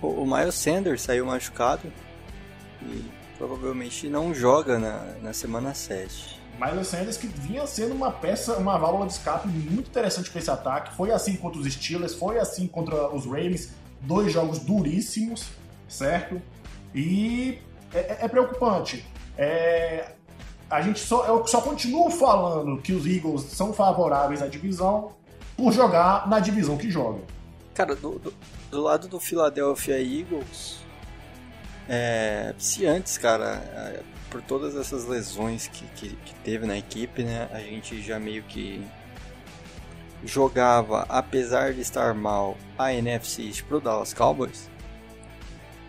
O, 0.03 0.07
o 0.07 0.23
Miles 0.23 0.53
Sanders 0.53 1.01
saiu 1.01 1.25
machucado 1.25 1.91
e 2.83 3.03
provavelmente 3.39 4.07
não 4.07 4.35
joga 4.35 4.77
na, 4.77 5.15
na 5.19 5.33
semana 5.33 5.73
7. 5.73 6.40
Miles 6.59 6.87
Sanders 6.87 7.17
que 7.17 7.27
vinha 7.27 7.65
sendo 7.65 7.93
uma 7.93 8.11
peça, 8.11 8.57
uma 8.57 8.77
válvula 8.77 9.07
de 9.07 9.13
escape 9.13 9.47
muito 9.47 9.89
interessante 9.89 10.29
para 10.29 10.39
esse 10.39 10.51
ataque. 10.51 10.95
Foi 10.95 11.11
assim 11.11 11.35
contra 11.35 11.59
os 11.59 11.71
Steelers, 11.71 12.13
foi 12.13 12.39
assim 12.39 12.67
contra 12.67 13.09
os 13.13 13.25
Ravens. 13.25 13.73
Dois 14.01 14.33
jogos 14.33 14.59
duríssimos, 14.59 15.47
certo? 15.87 16.41
E 16.93 17.59
é, 17.93 17.99
é, 17.99 18.17
é 18.21 18.27
preocupante. 18.27 19.05
É, 19.37 20.13
a 20.69 20.81
gente 20.81 20.99
só, 20.99 21.25
eu 21.25 21.45
só 21.45 21.61
continuo 21.61 22.09
falando 22.09 22.81
que 22.81 22.93
os 22.93 23.05
Eagles 23.05 23.43
são 23.43 23.73
favoráveis 23.73 24.41
à 24.41 24.47
divisão 24.47 25.11
por 25.55 25.71
jogar 25.71 26.27
na 26.27 26.39
divisão 26.39 26.77
que 26.77 26.89
joga. 26.89 27.21
Cara, 27.73 27.95
do, 27.95 28.17
do, 28.19 28.33
do 28.69 28.81
lado 28.81 29.07
do 29.07 29.19
Philadelphia 29.19 30.01
Eagles, 30.01 30.79
é, 31.87 32.53
se 32.57 32.85
antes, 32.85 33.17
cara, 33.17 33.61
por 34.31 34.41
todas 34.41 34.75
essas 34.75 35.05
lesões 35.05 35.67
que, 35.67 35.85
que, 35.87 36.15
que, 36.15 36.33
teve 36.35 36.65
na 36.65 36.77
equipe, 36.77 37.21
né, 37.21 37.49
a 37.51 37.59
gente 37.59 38.01
já 38.01 38.17
meio 38.17 38.41
que 38.43 38.81
jogava, 40.23 41.05
apesar 41.09 41.73
de 41.73 41.81
estar 41.81 42.15
mal, 42.15 42.57
a 42.77 42.93
NFC 42.93 43.43
East 43.43 43.63
pro 43.63 43.81
Dallas 43.81 44.13
Cowboys. 44.13 44.69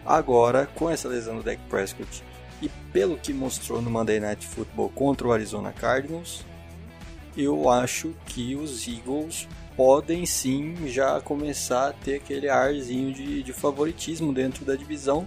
Agora, 0.04 0.66
com 0.74 0.90
essa 0.90 1.08
lesão 1.08 1.36
do 1.36 1.42
Dak 1.44 1.60
Prescott 1.70 2.24
e 2.60 2.68
pelo 2.92 3.16
que 3.16 3.32
mostrou 3.32 3.80
no 3.80 3.88
Monday 3.88 4.18
Night 4.18 4.44
Football 4.44 4.90
contra 4.90 5.28
o 5.28 5.32
Arizona 5.32 5.72
Cardinals, 5.72 6.44
eu 7.36 7.70
acho 7.70 8.12
que 8.26 8.56
os 8.56 8.88
Eagles 8.88 9.48
podem 9.76 10.26
sim 10.26 10.88
já 10.88 11.20
começar 11.20 11.88
a 11.88 11.92
ter 11.92 12.16
aquele 12.16 12.48
arzinho 12.48 13.14
de, 13.14 13.42
de 13.42 13.52
favoritismo 13.52 14.32
dentro 14.32 14.64
da 14.64 14.74
divisão, 14.74 15.26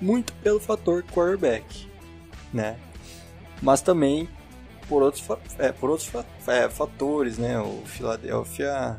muito 0.00 0.32
pelo 0.34 0.58
fator 0.58 1.02
quarterback 1.02 1.87
né? 2.52 2.78
Mas 3.62 3.80
também 3.80 4.28
por 4.88 5.02
outros, 5.02 5.24
é, 5.58 5.70
por 5.70 5.90
outros 5.90 6.10
é, 6.46 6.68
fatores, 6.68 7.36
né? 7.38 7.60
O 7.60 7.82
Philadelphia 7.84 8.98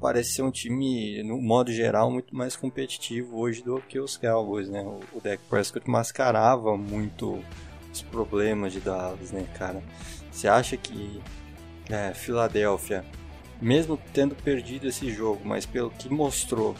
parece 0.00 0.34
ser 0.34 0.42
um 0.42 0.50
time, 0.50 1.22
no 1.22 1.40
modo 1.40 1.72
geral, 1.72 2.10
muito 2.10 2.36
mais 2.36 2.54
competitivo 2.54 3.38
hoje 3.38 3.62
do 3.62 3.80
que 3.80 3.98
os 3.98 4.16
Cowboys, 4.16 4.68
né? 4.68 4.82
O, 5.12 5.20
Dak 5.20 5.42
Prescott 5.48 5.88
mascarava 5.88 6.76
muito 6.76 7.42
os 7.90 8.02
problemas 8.02 8.72
de 8.74 8.80
Dallas, 8.80 9.32
né, 9.32 9.46
cara? 9.58 9.82
Você 10.30 10.46
acha 10.46 10.76
que 10.76 11.20
é, 11.88 12.12
Philadelphia, 12.12 13.04
mesmo 13.60 13.98
tendo 14.12 14.34
perdido 14.34 14.86
esse 14.86 15.10
jogo, 15.10 15.40
mas 15.44 15.64
pelo 15.64 15.90
que 15.90 16.10
mostrou, 16.10 16.76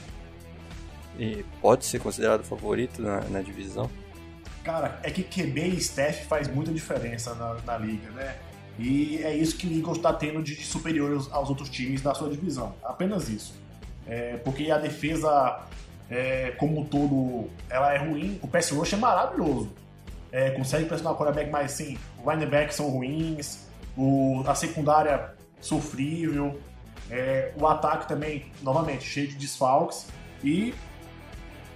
pode 1.63 1.87
ser 1.87 2.01
considerado 2.01 2.45
favorito 2.45 3.01
na, 3.01 3.23
na 3.23 3.41
divisão? 3.41 3.91
Cara, 4.67 4.99
é 5.05 5.13
que 5.13 5.23
QB 5.23 5.61
e 5.61 5.77
staff 5.77 6.27
faz 6.27 6.49
muita 6.49 6.73
diferença 6.73 7.37
na, 7.37 7.55
na 7.65 7.79
liga, 7.79 8.11
né? 8.11 8.35
E 8.77 9.19
é 9.23 9.33
isso 9.33 9.57
que 9.57 9.65
o 9.65 9.73
Eagles 9.73 9.99
está 9.99 10.13
tendo 10.13 10.43
de 10.43 10.57
superior 10.57 11.25
aos, 11.31 11.49
outros 11.49 11.71
times 11.71 12.03
da 12.03 12.13
sua 12.13 12.29
divisão. 12.29 12.75
Apenas 12.83 13.29
isso. 13.29 13.55
É, 14.09 14.39
porque 14.39 14.69
a 14.73 14.79
defesa, 14.79 15.61
é, 16.11 16.51
como 16.59 16.81
um 16.81 16.85
todo, 16.85 17.49
ela 17.71 17.95
é 17.95 17.99
ruim. 17.99 18.41
O 18.43 18.49
pass 18.49 18.73
rush 18.73 18.95
é 18.95 18.97
maravilhoso. 18.97 19.71
É, 20.33 20.51
consegue 20.51 20.87
pressionar 20.87 21.15
o 21.15 21.17
quarterback, 21.17 21.49
mas 21.49 21.71
sim, 21.71 21.97
linebacks 22.27 22.75
são 22.75 22.91
ruins, 22.91 23.69
o, 23.97 24.43
a 24.49 24.55
secundária 24.57 25.33
sofrível, 25.61 26.61
é, 27.09 27.53
o 27.57 27.65
ataque 27.69 28.09
também, 28.09 28.47
novamente, 28.61 29.05
cheio 29.05 29.29
de 29.29 29.37
desfalques. 29.37 30.09
E, 30.43 30.75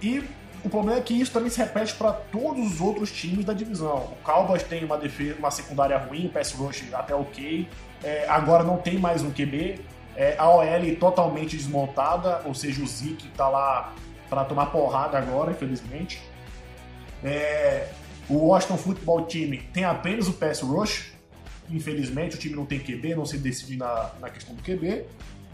e 0.01 0.21
o 0.63 0.69
problema 0.69 0.99
é 0.99 1.01
que 1.01 1.19
isso 1.19 1.31
também 1.31 1.49
se 1.49 1.59
repete 1.59 1.95
para 1.95 2.11
todos 2.11 2.73
os 2.73 2.81
outros 2.81 3.11
times 3.11 3.43
da 3.43 3.53
divisão. 3.53 4.11
O 4.11 4.15
Cowboys 4.23 4.61
tem 4.61 4.83
uma 4.83 4.97
defesa, 4.97 5.35
uma 5.39 5.49
secundária 5.49 5.97
ruim, 5.97 6.27
pass 6.27 6.51
rush 6.51 6.83
até 6.93 7.15
ok. 7.15 7.67
É, 8.03 8.27
agora 8.29 8.63
não 8.63 8.77
tem 8.77 8.99
mais 8.99 9.23
um 9.23 9.31
QB. 9.31 9.79
É, 10.15 10.35
a 10.37 10.47
OL 10.49 10.95
totalmente 10.99 11.57
desmontada, 11.57 12.41
ou 12.45 12.53
seja, 12.53 12.83
o 12.83 12.87
Zeke 12.87 13.27
está 13.27 13.49
lá 13.49 13.93
para 14.29 14.45
tomar 14.45 14.67
porrada 14.67 15.17
agora, 15.17 15.51
infelizmente. 15.51 16.21
É, 17.23 17.87
o 18.29 18.47
Washington 18.47 18.77
Football 18.77 19.23
Team 19.23 19.59
tem 19.73 19.83
apenas 19.83 20.27
o 20.27 20.33
pass 20.33 20.61
rush. 20.61 21.11
Infelizmente, 21.69 22.35
o 22.35 22.39
time 22.39 22.55
não 22.55 22.65
tem 22.65 22.79
QB, 22.79 23.15
não 23.15 23.25
se 23.25 23.37
decide 23.37 23.77
na, 23.77 24.11
na 24.19 24.29
questão 24.29 24.53
do 24.53 24.61
QB. 24.61 25.05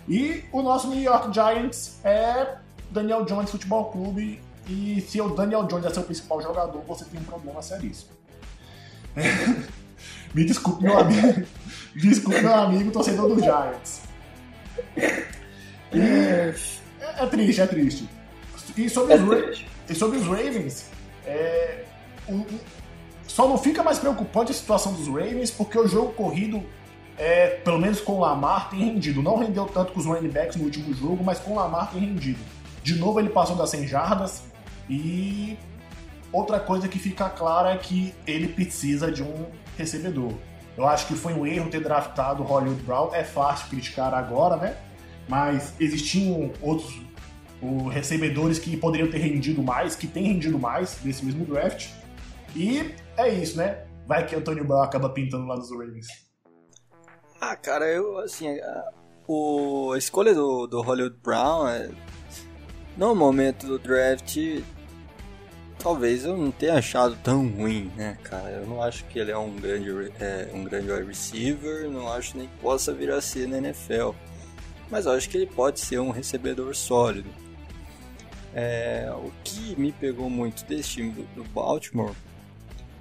E 0.09 0.43
o 0.51 0.61
nosso 0.61 0.89
New 0.89 1.01
York 1.01 1.33
Giants 1.33 1.99
é 2.03 2.57
Daniel 2.91 3.23
Jones 3.25 3.51
Futebol 3.51 3.85
Clube 3.85 4.41
e 4.69 5.01
se 5.01 5.21
o 5.21 5.29
Daniel 5.29 5.63
Jones 5.63 5.85
é 5.85 5.89
seu 5.89 6.03
principal 6.03 6.41
jogador, 6.41 6.81
você 6.85 7.05
tem 7.05 7.19
um 7.19 7.23
problema 7.23 7.61
seríssimo. 7.61 8.11
Me 10.33 10.43
desculpe, 10.43 10.83
meu 10.83 10.99
amigo. 10.99 11.47
desculpe, 11.95 12.41
meu 12.41 12.53
amigo, 12.53 12.91
torcedor 12.91 13.33
do 13.33 13.41
Giants. 13.41 14.01
É, 15.91 16.53
é, 16.99 17.25
triste, 17.27 17.61
é 17.61 17.67
triste. 17.67 18.09
E 18.75 18.89
sobre, 18.89 19.13
é 19.13 19.17
os, 19.17 19.29
triste. 19.29 19.67
E 19.89 19.95
sobre 19.95 20.17
os 20.19 20.27
Ravens, 20.27 20.89
é, 21.25 21.85
Só 23.25 23.47
não 23.47 23.57
fica 23.57 23.81
mais 23.81 23.99
preocupante 23.99 24.51
a 24.51 24.55
situação 24.55 24.93
dos 24.93 25.07
Ravens 25.07 25.49
porque 25.49 25.79
o 25.79 25.87
jogo 25.87 26.11
corrido, 26.11 26.61
é, 27.17 27.47
pelo 27.47 27.79
menos 27.79 28.01
com 28.01 28.13
o 28.13 28.19
Lamar, 28.19 28.69
tem 28.69 28.79
rendido. 28.79 29.23
Não 29.23 29.37
rendeu 29.37 29.65
tanto 29.65 29.93
com 29.93 29.99
os 29.99 30.05
running 30.05 30.27
backs 30.27 30.57
no 30.57 30.65
último 30.65 30.93
jogo, 30.93 31.23
mas 31.23 31.39
com 31.39 31.51
o 31.51 31.55
Lamar 31.55 31.89
tem 31.91 32.01
rendido. 32.01 32.39
De 32.83 32.95
novo 32.95 33.19
ele 33.19 33.29
passou 33.29 33.55
das 33.55 33.69
100 33.69 33.87
jardas 33.87 34.43
e 34.89 35.57
outra 36.31 36.59
coisa 36.59 36.87
que 36.87 36.99
fica 36.99 37.29
clara 37.29 37.71
é 37.71 37.77
que 37.77 38.13
ele 38.25 38.47
precisa 38.47 39.11
de 39.11 39.23
um 39.23 39.45
recebedor. 39.77 40.33
Eu 40.77 40.87
acho 40.87 41.07
que 41.07 41.15
foi 41.15 41.33
um 41.33 41.45
erro 41.45 41.69
ter 41.69 41.81
draftado 41.81 42.43
o 42.43 42.45
Hollywood 42.45 42.81
Brown. 42.83 43.13
É 43.13 43.23
fácil 43.23 43.67
criticar 43.69 44.13
agora, 44.13 44.57
né? 44.57 44.77
Mas 45.27 45.73
existiam 45.79 46.51
outros 46.61 47.01
o, 47.61 47.87
recebedores 47.87 48.59
que 48.59 48.77
poderiam 48.77 49.09
ter 49.09 49.17
rendido 49.17 49.63
mais, 49.63 49.95
que 49.95 50.07
têm 50.07 50.25
rendido 50.25 50.59
mais 50.59 51.03
nesse 51.03 51.25
mesmo 51.25 51.45
draft. 51.45 51.89
E 52.55 52.93
é 53.17 53.29
isso, 53.29 53.57
né? 53.57 53.85
Vai 54.05 54.25
que 54.25 54.35
Antônio 54.35 54.63
Brown 54.63 54.83
acaba 54.83 55.09
pintando 55.09 55.47
lá 55.47 55.55
nos 55.55 55.71
Ravens. 55.71 56.07
Ah, 57.41 57.55
cara, 57.55 57.85
eu, 57.87 58.19
assim, 58.19 58.47
a, 58.59 58.85
a 59.93 59.97
escolha 59.97 60.33
do, 60.33 60.67
do 60.67 60.81
Hollywood 60.81 61.17
Brown, 61.23 61.67
é, 61.67 61.89
no 62.95 63.13
momento 63.13 63.67
do 63.67 63.77
draft, 63.79 64.37
talvez 65.79 66.25
eu 66.25 66.35
não 66.35 66.51
tenha 66.51 66.75
achado 66.75 67.17
tão 67.23 67.47
ruim, 67.47 67.91
né, 67.95 68.17
cara? 68.23 68.49
Eu 68.49 68.67
não 68.67 68.81
acho 68.81 69.05
que 69.05 69.19
ele 69.19 69.31
é 69.31 69.37
um 69.37 69.55
grande, 69.55 69.89
é, 70.19 70.49
um 70.53 70.63
grande 70.63 70.91
wide 70.91 71.07
receiver, 71.07 71.89
não 71.89 72.11
acho 72.11 72.37
nem 72.37 72.47
que 72.47 72.57
possa 72.57 72.93
vir 72.93 73.11
a 73.11 73.21
ser 73.21 73.47
na 73.47 73.57
NFL. 73.57 74.11
Mas 74.89 75.05
eu 75.05 75.11
acho 75.11 75.29
que 75.29 75.37
ele 75.37 75.47
pode 75.47 75.79
ser 75.79 75.99
um 75.99 76.09
recebedor 76.09 76.75
sólido. 76.75 77.29
É, 78.53 79.11
o 79.13 79.31
que 79.43 79.79
me 79.79 79.91
pegou 79.91 80.29
muito 80.29 80.65
desse 80.65 80.89
time 80.89 81.11
do, 81.11 81.23
do 81.35 81.43
Baltimore 81.43 82.15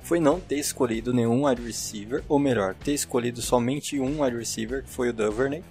foi 0.02 0.20
não 0.20 0.38
ter 0.38 0.58
escolhido 0.58 1.12
nenhum 1.12 1.46
wide 1.46 1.62
receiver, 1.62 2.22
ou 2.28 2.38
melhor, 2.38 2.74
ter 2.74 2.92
escolhido 2.92 3.42
somente 3.42 3.98
um 3.98 4.22
wide 4.22 4.36
receiver, 4.36 4.82
que 4.82 4.90
foi 4.90 5.08
o 5.08 5.12
Duvernay. 5.12 5.64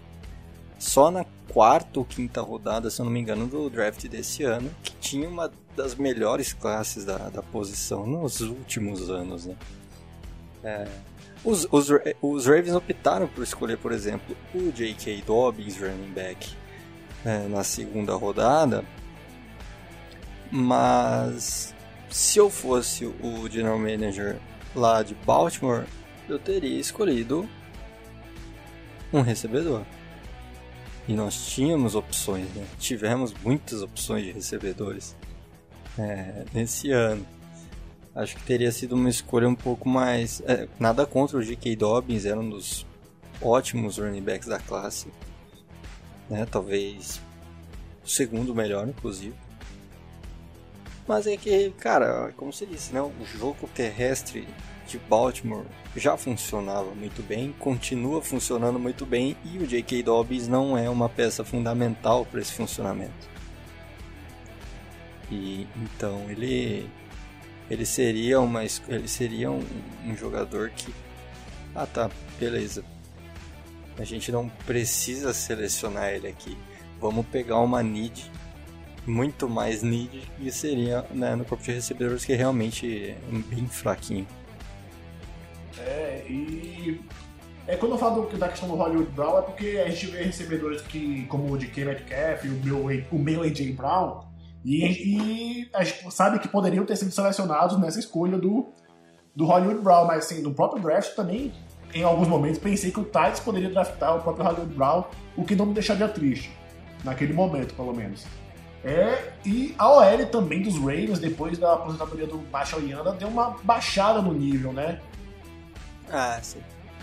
Só 0.78 1.10
na 1.10 1.26
quarta 1.50 2.00
ou 2.00 2.06
quinta 2.06 2.42
rodada, 2.42 2.90
se 2.90 3.00
eu 3.02 3.06
não 3.06 3.12
me 3.12 3.20
engano, 3.20 3.48
do 3.48 3.70
draft 3.70 4.06
desse 4.08 4.44
ano, 4.44 4.70
que 4.84 4.94
tinha 4.98 5.28
uma 5.28 5.52
das 5.76 5.96
melhores 5.96 6.54
classes 6.54 7.06
da, 7.06 7.18
da 7.30 7.42
posição 7.42 8.06
nos 8.06 8.42
últimos 8.42 9.10
anos, 9.10 9.46
né? 9.46 9.56
É, 10.64 10.88
os, 11.44 11.68
os, 11.72 11.90
os 12.22 12.46
Ravens 12.48 12.74
optaram 12.74 13.28
por 13.28 13.44
escolher, 13.44 13.78
por 13.78 13.92
exemplo, 13.92 14.36
o 14.54 14.72
J.K. 14.72 15.22
Dobbins, 15.26 15.78
running 15.78 16.12
back, 16.12 16.56
é, 17.24 17.48
na 17.48 17.64
segunda 17.64 18.16
rodada, 18.16 18.84
mas 20.52 21.76
se 22.10 22.40
eu 22.40 22.50
fosse 22.50 23.06
o 23.06 23.50
general 23.50 23.78
manager 23.78 24.38
lá 24.76 25.04
de 25.04 25.14
Baltimore, 25.26 25.86
eu 26.28 26.40
teria 26.40 26.80
escolhido 26.80 27.48
um 29.14 29.22
recebedor. 29.22 29.84
E 31.08 31.14
nós 31.14 31.48
tínhamos 31.48 31.94
opções, 31.94 32.48
né? 32.56 32.66
tivemos 32.80 33.34
muitas 33.44 33.82
opções 33.82 34.24
de 34.24 34.32
recebedores 34.32 35.16
é, 35.98 36.46
nesse 36.54 36.92
ano. 36.92 37.26
Acho 38.16 38.36
que 38.38 38.44
teria 38.44 38.72
sido 38.72 38.96
uma 38.96 39.10
escolha 39.10 39.48
um 39.48 39.56
pouco 39.56 39.88
mais. 39.88 40.42
É, 40.46 40.68
nada 40.80 41.06
contra 41.06 41.38
o 41.38 41.44
J.K. 41.44 41.76
Dobbins, 41.76 42.26
era 42.26 42.40
um 42.40 42.50
dos 42.50 42.86
ótimos 43.42 43.98
running 43.98 44.22
backs 44.22 44.48
da 44.48 44.58
classe. 44.58 45.08
Né? 46.30 46.48
Talvez 46.50 47.22
o 48.04 48.10
segundo 48.10 48.56
melhor, 48.56 48.88
inclusive. 48.88 49.36
Mas 51.08 51.28
é 51.28 51.38
que, 51.38 51.72
cara, 51.72 52.34
como 52.36 52.52
você 52.52 52.66
disse, 52.66 52.94
né? 52.94 53.02
O 53.02 53.26
jogo 53.38 53.70
terrestre 53.76 54.48
de 54.96 55.10
Baltimore 55.10 55.66
já 55.96 56.18
funcionava 56.18 56.94
muito 56.96 57.22
bem, 57.24 57.54
continua 57.60 58.22
funcionando 58.22 58.80
muito 58.80 59.06
bem 59.06 59.36
e 59.46 59.58
o 59.58 59.68
J.K. 59.68 60.04
Dobbins 60.04 60.48
não 60.48 60.78
é 60.78 60.90
uma 60.90 61.10
peça 61.10 61.44
fundamental 61.44 62.26
para 62.26 62.42
esse 62.42 62.54
funcionamento. 62.54 63.30
E 65.32 65.68
então 65.76 66.30
ele 66.30 66.90
ele 67.70 67.86
seria 67.86 68.40
uma 68.40 68.64
ele 68.64 69.08
seria 69.08 69.52
um, 69.52 69.64
um 70.06 70.16
jogador 70.16 70.70
que 70.70 70.94
ah 71.74 71.86
tá, 71.86 72.10
beleza. 72.40 72.84
A 73.98 74.04
gente 74.04 74.32
não 74.32 74.50
precisa 74.66 75.34
selecionar 75.34 76.10
ele 76.10 76.28
aqui. 76.28 76.58
Vamos 77.00 77.26
pegar 77.28 77.60
uma 77.60 77.82
need 77.82 78.30
muito 79.06 79.48
mais 79.48 79.84
need 79.84 80.30
e 80.40 80.52
seria 80.52 81.06
né, 81.12 81.36
no 81.36 81.46
corpo 81.46 81.64
de 81.64 81.72
recebedores 81.72 82.26
que 82.26 82.34
é 82.34 82.36
realmente 82.36 83.16
bem 83.50 83.68
fraquinho. 83.68 84.28
É, 85.80 86.26
e 86.30 87.02
é, 87.68 87.76
quando 87.76 87.94
eu 87.94 87.98
falo 87.98 88.30
da 88.38 88.48
questão 88.48 88.70
do 88.70 88.76
Hollywood 88.76 89.12
Brown, 89.12 89.40
é 89.40 89.42
porque 89.42 89.82
a 89.84 89.90
gente 89.90 90.08
vê 90.08 90.24
recebedores 90.24 90.82
que, 90.82 91.26
como 91.26 91.52
o 91.52 91.58
DK 91.58 91.86
Metcalf, 91.86 92.46
o 92.46 92.66
meu, 92.66 93.06
o 93.12 93.20
meu 93.20 93.42
AJ 93.42 93.72
Brown, 93.72 94.22
e, 94.64 94.86
e, 94.86 95.70
a 95.74 95.84
gente 95.84 96.12
sabe 96.12 96.40
que 96.40 96.48
poderiam 96.48 96.86
ter 96.86 96.96
sido 96.96 97.12
selecionados 97.12 97.80
nessa 97.80 98.00
escolha 98.00 98.38
do, 98.38 98.68
do 99.36 99.46
Hollywood 99.46 99.82
Brown, 99.82 100.06
mas 100.06 100.26
assim, 100.26 100.42
no 100.42 100.54
próprio 100.54 100.82
draft 100.82 101.16
também, 101.16 101.52
em 101.94 102.04
alguns 102.04 102.28
momentos, 102.28 102.60
pensei 102.60 102.92
que 102.92 103.00
o 103.00 103.04
Titans 103.04 103.40
poderia 103.40 103.70
draftar 103.70 104.18
o 104.18 104.22
próprio 104.22 104.46
Hollywood 104.46 104.74
Brown, 104.74 105.04
o 105.36 105.44
que 105.44 105.56
não 105.56 105.68
me 105.68 105.74
deixaria 105.74 106.08
triste, 106.08 106.52
naquele 107.04 107.34
momento, 107.34 107.74
pelo 107.74 107.94
menos. 107.96 108.26
É, 108.84 109.34
e 109.44 109.74
a 109.80 109.90
OL 109.90 110.26
também 110.28 110.62
dos 110.62 110.78
Ravens, 110.78 111.18
depois 111.18 111.58
da 111.58 111.74
aposentadoria 111.74 112.28
do 112.28 112.40
Marshall 112.52 112.84
Yanda, 112.84 113.14
deu 113.14 113.28
uma 113.28 113.56
baixada 113.64 114.22
no 114.22 114.32
nível, 114.32 114.72
né? 114.72 115.00
Ah, 116.12 116.40
sim. 116.42 116.60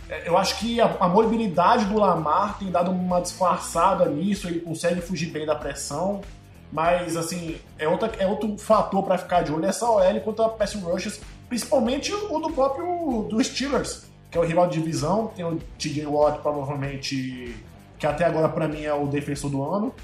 É, 0.09 0.29
eu 0.29 0.37
acho 0.37 0.59
que 0.59 0.81
a, 0.81 0.97
a, 1.01 1.09
mobilidade 1.09 1.87
do 1.87 1.99
Lamar 1.99 2.59
tem 2.59 2.71
dado 2.71 2.91
uma 2.91 3.21
disfarçada 3.21 4.07
nisso, 4.07 4.47
ele 4.47 4.61
consegue 4.61 5.01
fugir 5.01 5.31
bem 5.31 5.47
da 5.47 5.55
pressão, 5.55 6.21
mas 6.71 7.17
assim, 7.17 7.57
é, 7.79 7.89
outra, 7.89 8.11
é 8.19 8.27
outro 8.27 8.57
fator 8.59 9.03
para 9.05 9.19
ficar 9.19 9.43
de 9.43 9.53
olho 9.53 9.65
essa 9.65 9.89
OL 9.89 10.21
contra 10.21 10.49
pass 10.49 10.75
rushes, 10.75 11.21
principalmente 11.49 12.13
o 12.13 12.39
do 12.39 12.51
próprio 12.51 13.27
do 13.29 13.43
Steelers, 13.43 14.05
que 14.31 14.37
é 14.37 14.41
o 14.41 14.45
rival 14.45 14.67
de 14.67 14.79
divisão, 14.79 15.29
tem 15.29 15.45
o 15.45 15.59
TJ 15.79 16.07
Watt 16.07 16.41
provavelmente 16.41 17.55
que 17.99 18.07
até 18.07 18.25
agora 18.25 18.49
para 18.49 18.67
mim 18.67 18.83
é 18.83 18.93
o 18.93 19.07
defensor 19.07 19.49
do 19.49 19.63
ano. 19.63 19.95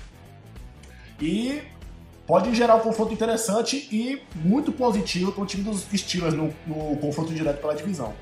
E 1.21 1.61
pode 2.27 2.55
gerar 2.55 2.77
um 2.77 2.81
confronto 2.81 3.13
interessante 3.13 3.89
e 3.91 4.23
muito 4.37 4.71
positivo 4.71 5.33
para 5.33 5.43
o 5.43 5.47
time 5.47 5.65
dos 5.65 5.81
Steelers 5.93 6.35
no, 6.35 6.55
no 6.65 6.97
confronto 6.99 7.35
direto 7.35 7.61
pela 7.61 7.75
divisão. 7.75 8.15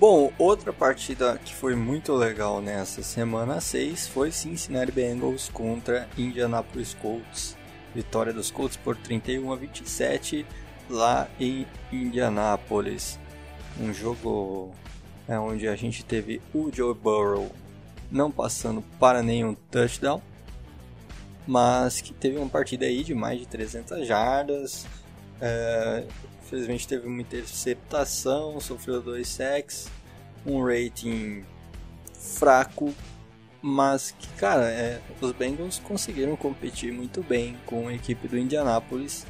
Bom, 0.00 0.32
outra 0.38 0.72
partida 0.72 1.38
que 1.44 1.54
foi 1.54 1.76
muito 1.76 2.14
legal 2.14 2.62
nessa 2.62 3.02
semana 3.02 3.60
6 3.60 4.08
foi 4.08 4.32
Cincinnati 4.32 4.90
Bengals 4.90 5.50
contra 5.50 6.08
Indianapolis 6.16 6.94
Colts. 6.94 7.54
Vitória 7.94 8.32
dos 8.32 8.50
Colts 8.50 8.78
por 8.78 8.96
31 8.96 9.52
a 9.52 9.56
27 9.56 10.46
lá 10.88 11.28
em 11.38 11.66
Indianapolis. 11.92 13.18
Um 13.78 13.92
jogo 13.92 14.70
é, 15.28 15.38
onde 15.38 15.68
a 15.68 15.76
gente 15.76 16.02
teve 16.02 16.40
o 16.54 16.70
Joe 16.72 16.94
Burrow 16.94 17.52
não 18.10 18.30
passando 18.30 18.82
para 18.98 19.22
nenhum 19.22 19.54
touchdown, 19.70 20.22
mas 21.46 22.00
que 22.00 22.14
teve 22.14 22.38
uma 22.38 22.48
partida 22.48 22.86
aí 22.86 23.04
de 23.04 23.14
mais 23.14 23.38
de 23.38 23.46
300 23.46 24.06
jardas. 24.06 24.86
É, 25.42 26.04
infelizmente 26.50 26.88
teve 26.88 27.06
uma 27.06 27.20
interceptação, 27.20 28.60
sofreu 28.60 29.00
dois 29.00 29.28
sacks, 29.28 29.88
um 30.44 30.64
rating 30.64 31.44
fraco, 32.12 32.92
mas 33.62 34.12
que, 34.18 34.26
cara, 34.34 34.68
é, 34.68 35.00
os 35.20 35.30
Bengals 35.30 35.78
conseguiram 35.78 36.34
competir 36.34 36.92
muito 36.92 37.22
bem 37.22 37.56
com 37.64 37.86
a 37.86 37.94
equipe 37.94 38.26
do 38.26 38.36
Indianapolis. 38.36 39.24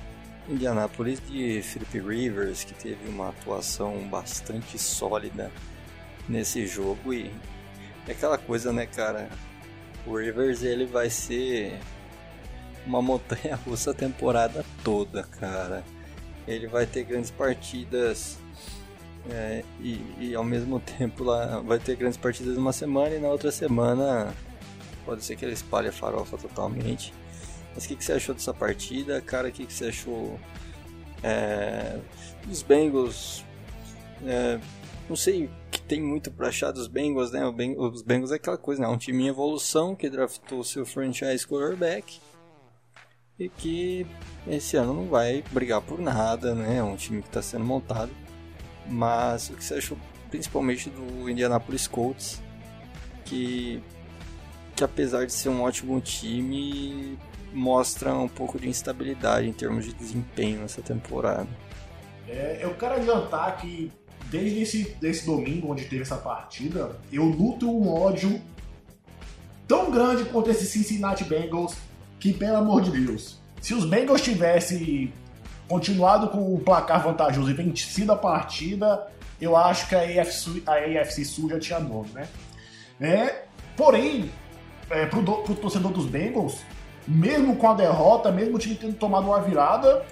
Indianapolis 0.49 1.21
de 1.29 1.61
Philip 1.63 2.01
Rivers, 2.01 2.65
que 2.65 2.73
teve 2.73 3.07
uma 3.09 3.29
atuação 3.29 3.99
bastante 4.09 4.79
sólida 4.79 5.53
nesse 6.27 6.67
jogo 6.67 7.13
e 7.13 7.31
é 8.09 8.13
aquela 8.13 8.39
coisa, 8.39 8.73
né, 8.73 8.87
cara? 8.87 9.29
O 10.07 10.17
Rivers 10.17 10.63
ele 10.63 10.87
vai 10.87 11.11
ser 11.11 11.79
uma 12.87 13.03
montanha 13.03 13.57
russa 13.67 13.91
a 13.91 13.95
temporada 13.95 14.65
toda, 14.83 15.23
cara. 15.25 15.85
Ele 16.53 16.67
vai 16.67 16.87
ter 16.87 17.05
grandes 17.05 17.31
partidas 17.31 18.39
é, 19.29 19.63
e, 19.81 20.01
e, 20.19 20.35
ao 20.35 20.45
mesmo 20.45 20.81
tempo 20.81 21.25
lá 21.25 21.61
vai 21.61 21.79
ter 21.79 21.97
grandes 21.97 22.17
partidas 22.17 22.57
uma 22.57 22.73
semana 22.73 23.15
e 23.15 23.21
na 23.21 23.29
outra 23.29 23.51
semana 23.51 24.35
pode 25.05 25.25
ser 25.25 25.37
que 25.37 25.45
ele 25.45 25.53
espalhe 25.53 25.89
a 25.89 25.93
farofa 25.93 26.39
totalmente. 26.39 27.13
Mas 27.75 27.85
o 27.85 27.89
que, 27.89 27.97
que, 27.97 28.05
você 28.05 28.15
achou 28.15 28.35
dessa 28.35 28.53
partida, 28.53 29.21
cara? 29.21 29.49
O 29.49 29.53
que, 29.53 29.67
que 29.67 29.73
você 29.73 29.87
achou 29.87 30.39
é, 31.23 31.99
dos 32.47 32.63
Bengals? 32.63 33.45
É, 34.27 34.59
não 35.09 35.17
sei 35.17 35.51
que 35.71 35.81
tem 35.81 36.01
muito 36.01 36.31
para 36.31 36.49
achar 36.49 36.73
dos 36.73 36.89
Bengals, 36.89 37.31
né? 37.33 37.43
Os 37.77 38.03
Bengals 38.03 38.33
é 38.33 38.37
aquela 38.37 38.59
coisa, 38.59 38.83
né? 38.83 38.89
Um 38.89 38.99
time 38.99 39.25
em 39.25 39.29
evolução 39.29 39.95
que 39.95 40.09
draftou 40.09 40.65
seu 40.65 40.85
franchise 40.85 41.47
quarterback 41.47 42.21
e 43.41 43.49
que 43.49 44.07
esse 44.47 44.77
ano 44.77 44.93
não 44.93 45.07
vai 45.07 45.43
brigar 45.51 45.81
por 45.81 45.99
nada, 45.99 46.55
né? 46.55 46.77
É 46.77 46.83
um 46.83 46.95
time 46.95 47.23
que 47.23 47.29
está 47.29 47.41
sendo 47.41 47.65
montado. 47.65 48.11
Mas 48.87 49.49
o 49.49 49.55
que 49.55 49.65
você 49.65 49.75
achou 49.75 49.97
principalmente 50.31 50.91
do 50.91 51.29
Indianapolis 51.29 51.89
Colts, 51.89 52.41
que, 53.25 53.83
que 54.77 54.85
apesar 54.85 55.27
de 55.27 55.33
ser 55.33 55.49
um 55.49 55.63
ótimo 55.63 56.01
time, 56.01 57.19
mostra 57.53 58.15
um 58.15 58.29
pouco 58.29 58.61
de 58.61 58.69
instabilidade 58.69 59.49
em 59.49 59.53
termos 59.53 59.87
de 59.87 59.95
desempenho 59.95 60.61
nessa 60.61 60.83
temporada. 60.83 61.49
É, 62.29 62.61
eu 62.63 62.75
quero 62.75 62.97
adiantar 62.97 63.57
que 63.57 63.91
desde 64.27 64.63
esse 64.63 64.91
desse 65.01 65.27
domingo 65.27 65.73
onde 65.73 65.87
teve 65.87 66.03
essa 66.03 66.17
partida, 66.17 67.01
eu 67.11 67.25
luto 67.25 67.69
um 67.69 67.89
ódio 67.93 68.41
tão 69.67 69.91
grande 69.91 70.25
contra 70.27 70.53
esse 70.53 70.67
Cincinnati 70.67 71.25
Bengals 71.25 71.75
que, 72.21 72.33
pelo 72.35 72.59
amor 72.59 72.83
de 72.83 72.91
Deus, 72.91 73.41
se 73.61 73.75
os 73.75 73.85
Bengals 73.85 74.21
tivessem 74.21 75.13
continuado 75.67 76.29
com 76.29 76.55
o 76.55 76.61
placar 76.61 77.03
vantajoso 77.03 77.51
e 77.51 77.55
vencido 77.55 78.13
a 78.13 78.17
partida, 78.17 79.07
eu 79.41 79.57
acho 79.57 79.89
que 79.89 79.95
a 79.95 80.01
AFC, 80.01 80.63
a 80.67 80.75
AFC 80.75 81.25
Sul 81.25 81.49
já 81.49 81.59
tinha 81.59 81.81
dono, 81.81 82.09
né? 82.13 82.29
É, 83.01 83.45
porém, 83.77 84.31
é, 84.91 85.07
pro, 85.07 85.23
do, 85.23 85.37
pro 85.37 85.55
torcedor 85.55 85.93
dos 85.93 86.05
Bengals, 86.05 86.59
mesmo 87.09 87.57
com 87.57 87.71
a 87.71 87.75
derrota, 87.75 88.31
mesmo 88.31 88.57
o 88.57 88.59
time 88.59 88.75
tendo 88.75 88.95
tomado 88.95 89.27
uma 89.27 89.41
virada, 89.41 90.05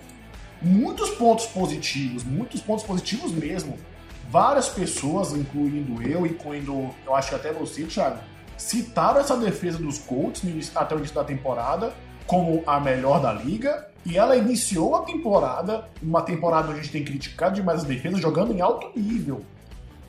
muitos 0.62 1.11
pontos 1.11 1.47
positivos, 1.47 2.25
muitos 2.25 2.62
pontos 2.62 2.85
positivos 2.85 3.33
mesmo. 3.33 3.77
Várias 4.31 4.68
pessoas, 4.68 5.33
incluindo 5.33 6.03
eu, 6.03 6.27
incluindo, 6.27 6.90
eu 7.05 7.14
acho 7.14 7.31
que 7.31 7.35
até 7.35 7.53
você, 7.53 7.85
Thiago, 7.85 8.18
citaram 8.59 9.21
essa 9.21 9.37
defesa 9.37 9.79
dos 9.79 9.99
Colts 9.99 10.42
até 10.75 10.94
o 10.94 10.99
início 10.99 11.14
da 11.14 11.25
temporada 11.25 11.92
como 12.29 12.62
a 12.66 12.79
melhor 12.79 13.21
da 13.21 13.33
liga. 13.33 13.88
E 14.05 14.16
ela 14.16 14.37
iniciou 14.37 14.94
a 14.94 15.03
temporada, 15.03 15.88
uma 16.01 16.23
temporada 16.23 16.68
onde 16.68 16.79
a 16.79 16.83
gente 16.83 16.92
tem 16.92 17.05
criticado 17.05 17.55
demais 17.55 17.81
as 17.81 17.87
defesas, 17.87 18.21
jogando 18.21 18.53
em 18.53 18.61
alto 18.61 18.90
nível. 18.99 19.42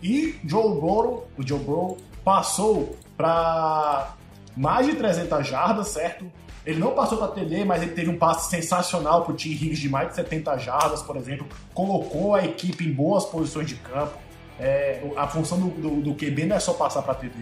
E 0.03 0.37
Joe 0.45 0.79
Burrow, 0.79 1.27
o 1.37 1.45
Joe 1.45 1.59
Burrow 1.59 1.97
passou 2.23 2.95
para 3.17 4.15
mais 4.55 4.85
de 4.85 4.95
300 4.95 5.47
jardas, 5.47 5.87
certo? 5.87 6.25
Ele 6.65 6.79
não 6.79 6.91
passou 6.91 7.17
para 7.17 7.29
TD, 7.29 7.65
mas 7.65 7.81
ele 7.81 7.91
teve 7.91 8.09
um 8.09 8.17
passe 8.17 8.49
sensacional 8.49 9.23
para 9.23 9.33
o 9.33 9.35
T. 9.35 9.49
Higgs 9.49 9.81
de 9.81 9.89
mais 9.89 10.09
de 10.09 10.15
70 10.15 10.57
jardas, 10.57 11.01
por 11.01 11.17
exemplo. 11.17 11.47
Colocou 11.73 12.35
a 12.35 12.45
equipe 12.45 12.85
em 12.85 12.93
boas 12.93 13.25
posições 13.25 13.67
de 13.67 13.75
campo. 13.75 14.17
É, 14.59 15.01
a 15.15 15.25
função 15.25 15.57
do, 15.57 15.69
do, 15.69 16.01
do, 16.01 16.15
QB 16.15 16.45
não 16.45 16.57
é 16.57 16.59
só 16.59 16.73
passar 16.73 17.01
para 17.01 17.15
TD. 17.15 17.33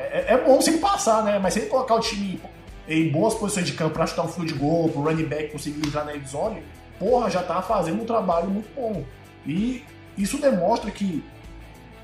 É, 0.00 0.34
é, 0.34 0.38
bom 0.38 0.60
se 0.60 0.70
ele 0.70 0.78
passar, 0.78 1.24
né? 1.24 1.38
Mas 1.38 1.54
se 1.54 1.60
ele 1.60 1.68
colocar 1.68 1.94
o 1.94 2.00
time 2.00 2.40
em 2.88 3.10
boas 3.10 3.34
posições 3.34 3.66
de 3.66 3.72
campo 3.72 3.94
para 3.94 4.06
chutar 4.06 4.24
um 4.24 4.28
field 4.28 4.52
goal, 4.54 4.88
para 4.88 5.00
o 5.00 5.04
running 5.04 5.26
back 5.26 5.52
conseguir 5.52 5.86
entrar 5.86 6.04
na 6.04 6.12
zone, 6.26 6.62
porra, 6.98 7.30
já 7.30 7.42
tá 7.42 7.62
fazendo 7.62 8.02
um 8.02 8.04
trabalho 8.04 8.48
muito 8.48 8.68
bom. 8.74 9.04
E 9.46 9.84
isso 10.16 10.38
demonstra 10.38 10.90
que 10.90 11.24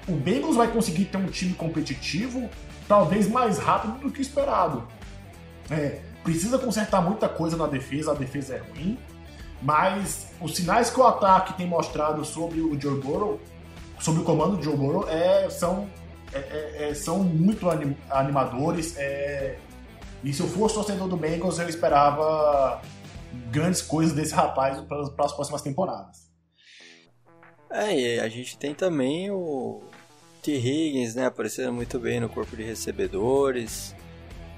o 0.09 0.13
Bengals 0.13 0.57
vai 0.57 0.69
conseguir 0.69 1.07
ter 1.07 1.19
um 1.19 1.27
time 1.27 1.55
competitivo 1.55 2.49
talvez 2.87 3.29
mais 3.29 3.59
rápido 3.59 3.99
do 3.99 4.11
que 4.11 4.23
esperado. 4.23 4.87
É, 5.71 6.01
precisa 6.23 6.59
consertar 6.59 7.01
muita 7.03 7.29
coisa 7.29 7.57
na 7.57 7.67
defesa, 7.67 8.13
a 8.13 8.15
defesa 8.15 8.55
é 8.55 8.59
ruim, 8.59 8.99
mas 9.61 10.33
os 10.41 10.55
sinais 10.55 10.91
que 10.91 11.01
o 11.01 11.07
ataque 11.07 11.55
tem 11.55 11.67
mostrado 11.67 12.25
sobre 12.25 12.61
o 12.61 12.81
Joe 12.81 13.01
Burrow, 13.01 13.41
sobre 13.99 14.23
o 14.23 14.25
comando 14.25 14.57
do 14.57 14.63
Joe 14.63 14.77
Burrow, 14.77 15.09
é, 15.09 15.49
são, 15.51 15.89
é, 16.33 16.39
é, 16.39 16.91
é 16.91 16.95
são 16.95 17.23
muito 17.23 17.69
anim, 17.69 17.97
animadores. 18.11 18.97
É, 18.97 19.59
e 20.23 20.33
se 20.33 20.41
eu 20.41 20.49
fosse 20.49 20.75
torcedor 20.75 21.09
do 21.09 21.17
Bengals, 21.17 21.59
eu 21.59 21.69
esperava 21.69 22.83
grandes 23.51 23.83
coisas 23.83 24.15
desse 24.15 24.35
rapaz 24.35 24.81
para 24.81 25.01
as 25.01 25.33
próximas 25.33 25.63
temporadas. 25.63 26.27
É, 27.71 27.95
e 27.95 28.21
a 28.21 28.29
gente 28.29 28.57
tem 28.57 28.75
também 28.75 29.31
o 29.31 29.83
T. 30.43 30.53
Higgins, 30.57 31.15
né, 31.15 31.27
aparecendo 31.27 31.73
muito 31.73 31.99
bem 31.99 32.21
no 32.21 32.29
corpo 32.29 32.57
de 32.57 32.63
recebedores. 32.63 33.95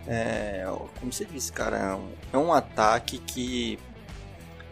É, 0.07 0.64
como 0.98 1.12
você 1.12 1.24
disse, 1.24 1.52
cara, 1.52 1.76
é 1.76 1.94
um, 1.94 2.12
é 2.33 2.38
um 2.38 2.52
ataque 2.52 3.18
que 3.18 3.78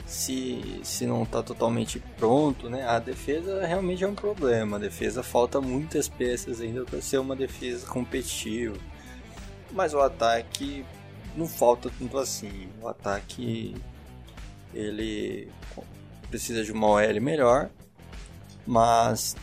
se, 0.06 0.80
se 0.82 1.04
não 1.04 1.24
está 1.24 1.42
totalmente 1.42 1.98
pronto, 2.16 2.70
né, 2.70 2.86
a 2.86 2.98
defesa 2.98 3.66
realmente 3.66 4.02
é 4.04 4.08
um 4.08 4.14
problema. 4.14 4.76
A 4.76 4.80
defesa 4.80 5.22
falta 5.22 5.60
muitas 5.60 6.08
peças 6.08 6.60
ainda 6.60 6.84
para 6.84 7.02
ser 7.02 7.18
uma 7.18 7.36
defesa 7.36 7.86
competitiva 7.86 8.76
mas 9.76 9.92
o 9.92 10.00
ataque 10.00 10.84
não 11.36 11.46
falta 11.46 11.90
tanto 11.98 12.18
assim. 12.18 12.68
O 12.80 12.88
ataque 12.88 13.74
ele 14.74 15.48
precisa 16.30 16.64
de 16.64 16.72
uma 16.72 16.86
OL 16.88 17.20
melhor, 17.20 17.70
mas 18.66 19.36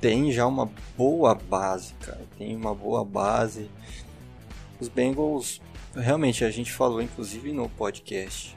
tem 0.00 0.32
já 0.32 0.46
uma 0.46 0.70
boa 0.96 1.34
base, 1.34 1.94
cara. 1.94 2.22
Tem 2.38 2.54
uma 2.56 2.74
boa 2.74 3.04
base. 3.04 3.70
Os 4.78 4.88
Bengals, 4.88 5.60
realmente 5.94 6.44
a 6.44 6.50
gente 6.50 6.72
falou 6.72 7.02
inclusive 7.02 7.52
no 7.52 7.68
podcast 7.68 8.56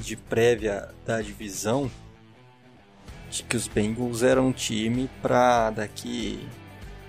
de 0.00 0.16
prévia 0.16 0.88
da 1.04 1.20
divisão 1.20 1.90
de 3.30 3.42
que 3.42 3.56
os 3.56 3.66
Bengals 3.66 4.22
eram 4.22 4.48
um 4.48 4.52
time 4.52 5.10
para 5.20 5.70
daqui 5.70 6.46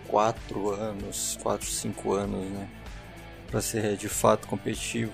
4 0.07 0.71
anos, 0.71 1.37
4, 1.41 1.67
5 1.67 2.13
anos, 2.13 2.49
né? 2.51 2.69
para 3.47 3.61
ser 3.61 3.95
de 3.95 4.09
fato 4.09 4.47
competitivo. 4.47 5.13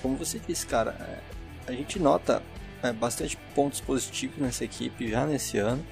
Como 0.00 0.16
você 0.16 0.38
disse, 0.38 0.66
cara, 0.66 0.96
é, 1.00 1.70
a 1.70 1.72
gente 1.72 1.98
nota 1.98 2.42
é, 2.82 2.92
bastante 2.92 3.36
pontos 3.54 3.80
positivos 3.80 4.38
nessa 4.38 4.64
equipe 4.64 5.08
já 5.08 5.26
nesse 5.26 5.58
ano 5.58 5.84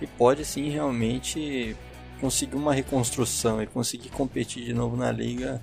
e 0.00 0.06
pode 0.06 0.44
sim 0.44 0.68
realmente 0.70 1.76
conseguir 2.20 2.56
uma 2.56 2.72
reconstrução 2.72 3.62
e 3.62 3.66
conseguir 3.66 4.08
competir 4.08 4.64
de 4.64 4.72
novo 4.72 4.96
na 4.96 5.12
liga 5.12 5.62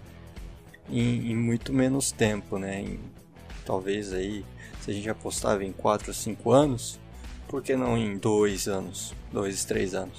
em, 0.90 1.32
em 1.32 1.36
muito 1.36 1.74
menos 1.74 2.12
tempo, 2.12 2.58
né? 2.58 2.82
Em, 2.82 3.00
talvez 3.66 4.14
aí, 4.14 4.46
se 4.82 4.92
a 4.92 4.94
gente 4.94 5.10
apostava 5.10 5.64
em 5.64 5.72
4 5.72 6.10
ou 6.10 6.14
5 6.14 6.52
anos, 6.52 7.00
por 7.48 7.62
que 7.62 7.76
não 7.76 7.98
em 7.98 8.18
2 8.18 8.68
anos, 8.68 9.14
2, 9.32 9.66
3 9.66 9.96
anos? 9.96 10.18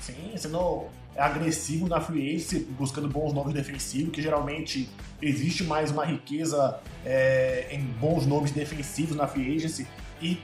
Sim, 0.00 0.32
senão 0.36 0.88
agressivo 1.16 1.88
na 1.88 2.00
free 2.00 2.34
agency, 2.34 2.60
buscando 2.78 3.08
bons 3.08 3.32
nomes 3.32 3.52
defensivos, 3.52 4.12
que 4.12 4.22
geralmente 4.22 4.88
existe 5.20 5.62
mais 5.64 5.90
uma 5.90 6.04
riqueza 6.04 6.80
é, 7.04 7.68
em 7.70 7.80
bons 7.80 8.26
nomes 8.26 8.50
defensivos 8.50 9.16
na 9.16 9.26
free 9.26 9.54
agency 9.56 9.86
e 10.20 10.38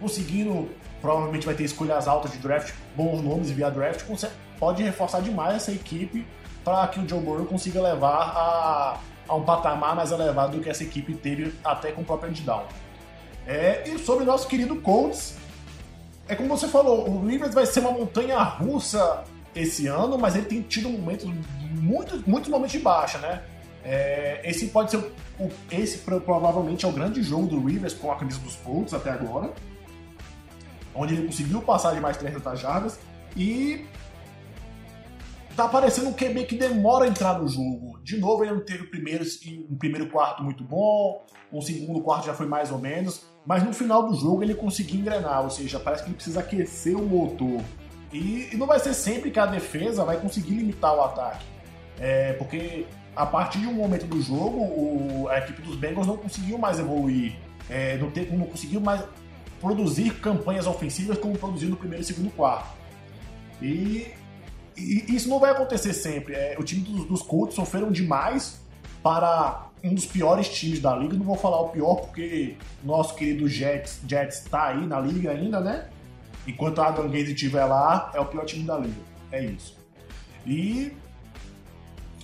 conseguindo, 0.00 0.68
provavelmente 1.00 1.44
vai 1.44 1.54
ter 1.54 1.64
escolhas 1.64 2.08
altas 2.08 2.32
de 2.32 2.38
draft, 2.38 2.72
bons 2.96 3.22
nomes 3.22 3.50
via 3.50 3.70
draft, 3.70 4.04
pode 4.58 4.82
reforçar 4.82 5.20
demais 5.20 5.56
essa 5.56 5.72
equipe 5.72 6.26
para 6.64 6.86
que 6.88 7.00
o 7.00 7.08
Joe 7.08 7.20
Burrow 7.20 7.46
consiga 7.46 7.80
levar 7.80 8.32
a, 8.36 9.00
a, 9.28 9.34
um 9.34 9.42
patamar 9.42 9.94
mais 9.94 10.10
elevado 10.10 10.56
do 10.56 10.62
que 10.62 10.70
essa 10.70 10.82
equipe 10.82 11.14
teve 11.14 11.54
até 11.62 11.92
com 11.92 12.02
o 12.02 12.04
próprio 12.04 12.30
Andy 12.30 12.42
Down. 12.42 12.64
É, 13.46 13.88
e 13.88 13.98
sobre 13.98 14.24
o 14.24 14.26
nosso 14.26 14.46
querido 14.48 14.76
Colts, 14.76 15.36
é 16.28 16.34
como 16.34 16.48
você 16.48 16.68
falou, 16.68 17.08
o 17.08 17.26
Rivers 17.26 17.54
vai 17.54 17.64
ser 17.64 17.80
uma 17.80 17.92
montanha 17.92 18.38
russa 18.42 19.24
esse 19.54 19.86
ano, 19.86 20.18
mas 20.18 20.36
ele 20.36 20.44
tem 20.44 20.62
tido 20.62 20.88
momentos, 20.88 21.26
muitos, 21.80 22.22
muitos 22.26 22.50
momentos 22.50 22.72
de 22.72 22.78
baixa, 22.78 23.18
né? 23.18 23.42
É, 23.82 24.42
esse 24.44 24.66
pode 24.68 24.90
ser 24.90 24.98
o, 25.38 25.50
esse 25.70 25.98
provavelmente 25.98 26.84
é 26.84 26.88
o 26.88 26.92
grande 26.92 27.22
jogo 27.22 27.46
do 27.46 27.64
Rivers 27.64 27.94
com 27.94 28.12
a 28.12 28.16
camisa 28.16 28.38
dos 28.40 28.56
Colts 28.56 28.92
até 28.92 29.10
agora, 29.10 29.52
onde 30.94 31.14
ele 31.14 31.26
conseguiu 31.26 31.62
passar 31.62 31.94
de 31.94 32.00
mais 32.00 32.16
300 32.16 32.60
jardas 32.60 32.98
e 33.36 33.86
tá 35.58 35.68
parecendo 35.68 36.10
um 36.10 36.12
QB 36.12 36.44
que 36.44 36.54
demora 36.54 37.04
a 37.04 37.08
entrar 37.08 37.36
no 37.36 37.48
jogo. 37.48 37.98
De 38.04 38.16
novo, 38.16 38.44
ele 38.44 38.52
não 38.52 38.64
teve 38.64 38.84
primeiro, 38.84 39.24
um 39.68 39.76
primeiro 39.76 40.08
quarto 40.08 40.40
muito 40.40 40.62
bom, 40.62 41.26
um 41.52 41.60
segundo 41.60 42.00
quarto 42.00 42.26
já 42.26 42.34
foi 42.34 42.46
mais 42.46 42.70
ou 42.70 42.78
menos, 42.78 43.24
mas 43.44 43.64
no 43.64 43.72
final 43.72 44.08
do 44.08 44.14
jogo 44.14 44.44
ele 44.44 44.54
conseguiu 44.54 45.00
engrenar, 45.00 45.42
ou 45.42 45.50
seja, 45.50 45.80
parece 45.80 46.04
que 46.04 46.10
ele 46.10 46.14
precisa 46.14 46.38
aquecer 46.38 46.96
o 46.96 47.04
motor. 47.04 47.60
E, 48.12 48.50
e 48.52 48.56
não 48.56 48.68
vai 48.68 48.78
ser 48.78 48.94
sempre 48.94 49.32
que 49.32 49.40
a 49.40 49.46
defesa 49.46 50.04
vai 50.04 50.16
conseguir 50.18 50.54
limitar 50.54 50.94
o 50.94 51.02
ataque. 51.02 51.44
É, 51.98 52.34
porque 52.34 52.86
a 53.16 53.26
partir 53.26 53.58
de 53.58 53.66
um 53.66 53.74
momento 53.74 54.06
do 54.06 54.22
jogo, 54.22 54.60
o, 54.60 55.28
a 55.28 55.38
equipe 55.38 55.60
dos 55.60 55.74
Bengals 55.74 56.06
não 56.06 56.16
conseguiu 56.16 56.56
mais 56.56 56.78
evoluir, 56.78 57.34
é, 57.68 57.98
não, 57.98 58.12
não 58.38 58.46
conseguiu 58.46 58.80
mais 58.80 59.02
produzir 59.60 60.20
campanhas 60.20 60.68
ofensivas 60.68 61.18
como 61.18 61.36
produziu 61.36 61.68
no 61.68 61.76
primeiro 61.76 62.02
e 62.02 62.06
segundo 62.06 62.30
quarto. 62.30 62.78
E, 63.60 64.06
e 64.78 65.16
isso 65.16 65.28
não 65.28 65.38
vai 65.38 65.50
acontecer 65.50 65.92
sempre. 65.92 66.34
É, 66.34 66.56
o 66.58 66.64
time 66.64 66.82
dos, 66.82 67.04
dos 67.06 67.22
Colts 67.22 67.54
sofreram 67.54 67.90
demais 67.90 68.60
para 69.02 69.68
um 69.82 69.94
dos 69.94 70.06
piores 70.06 70.48
times 70.48 70.80
da 70.80 70.94
liga. 70.96 71.16
Não 71.16 71.24
vou 71.24 71.36
falar 71.36 71.60
o 71.60 71.68
pior 71.68 71.96
porque 71.96 72.56
nosso 72.82 73.14
querido 73.14 73.48
Jets 73.48 74.00
está 74.04 74.68
aí 74.68 74.86
na 74.86 75.00
liga 75.00 75.30
ainda, 75.30 75.60
né? 75.60 75.88
Enquanto 76.46 76.80
a 76.80 76.88
Adam 76.88 77.08
Gaze 77.08 77.32
estiver 77.32 77.64
lá, 77.64 78.10
é 78.14 78.20
o 78.20 78.24
pior 78.26 78.44
time 78.44 78.64
da 78.64 78.78
liga. 78.78 79.00
É 79.30 79.44
isso. 79.44 79.76
E, 80.46 80.96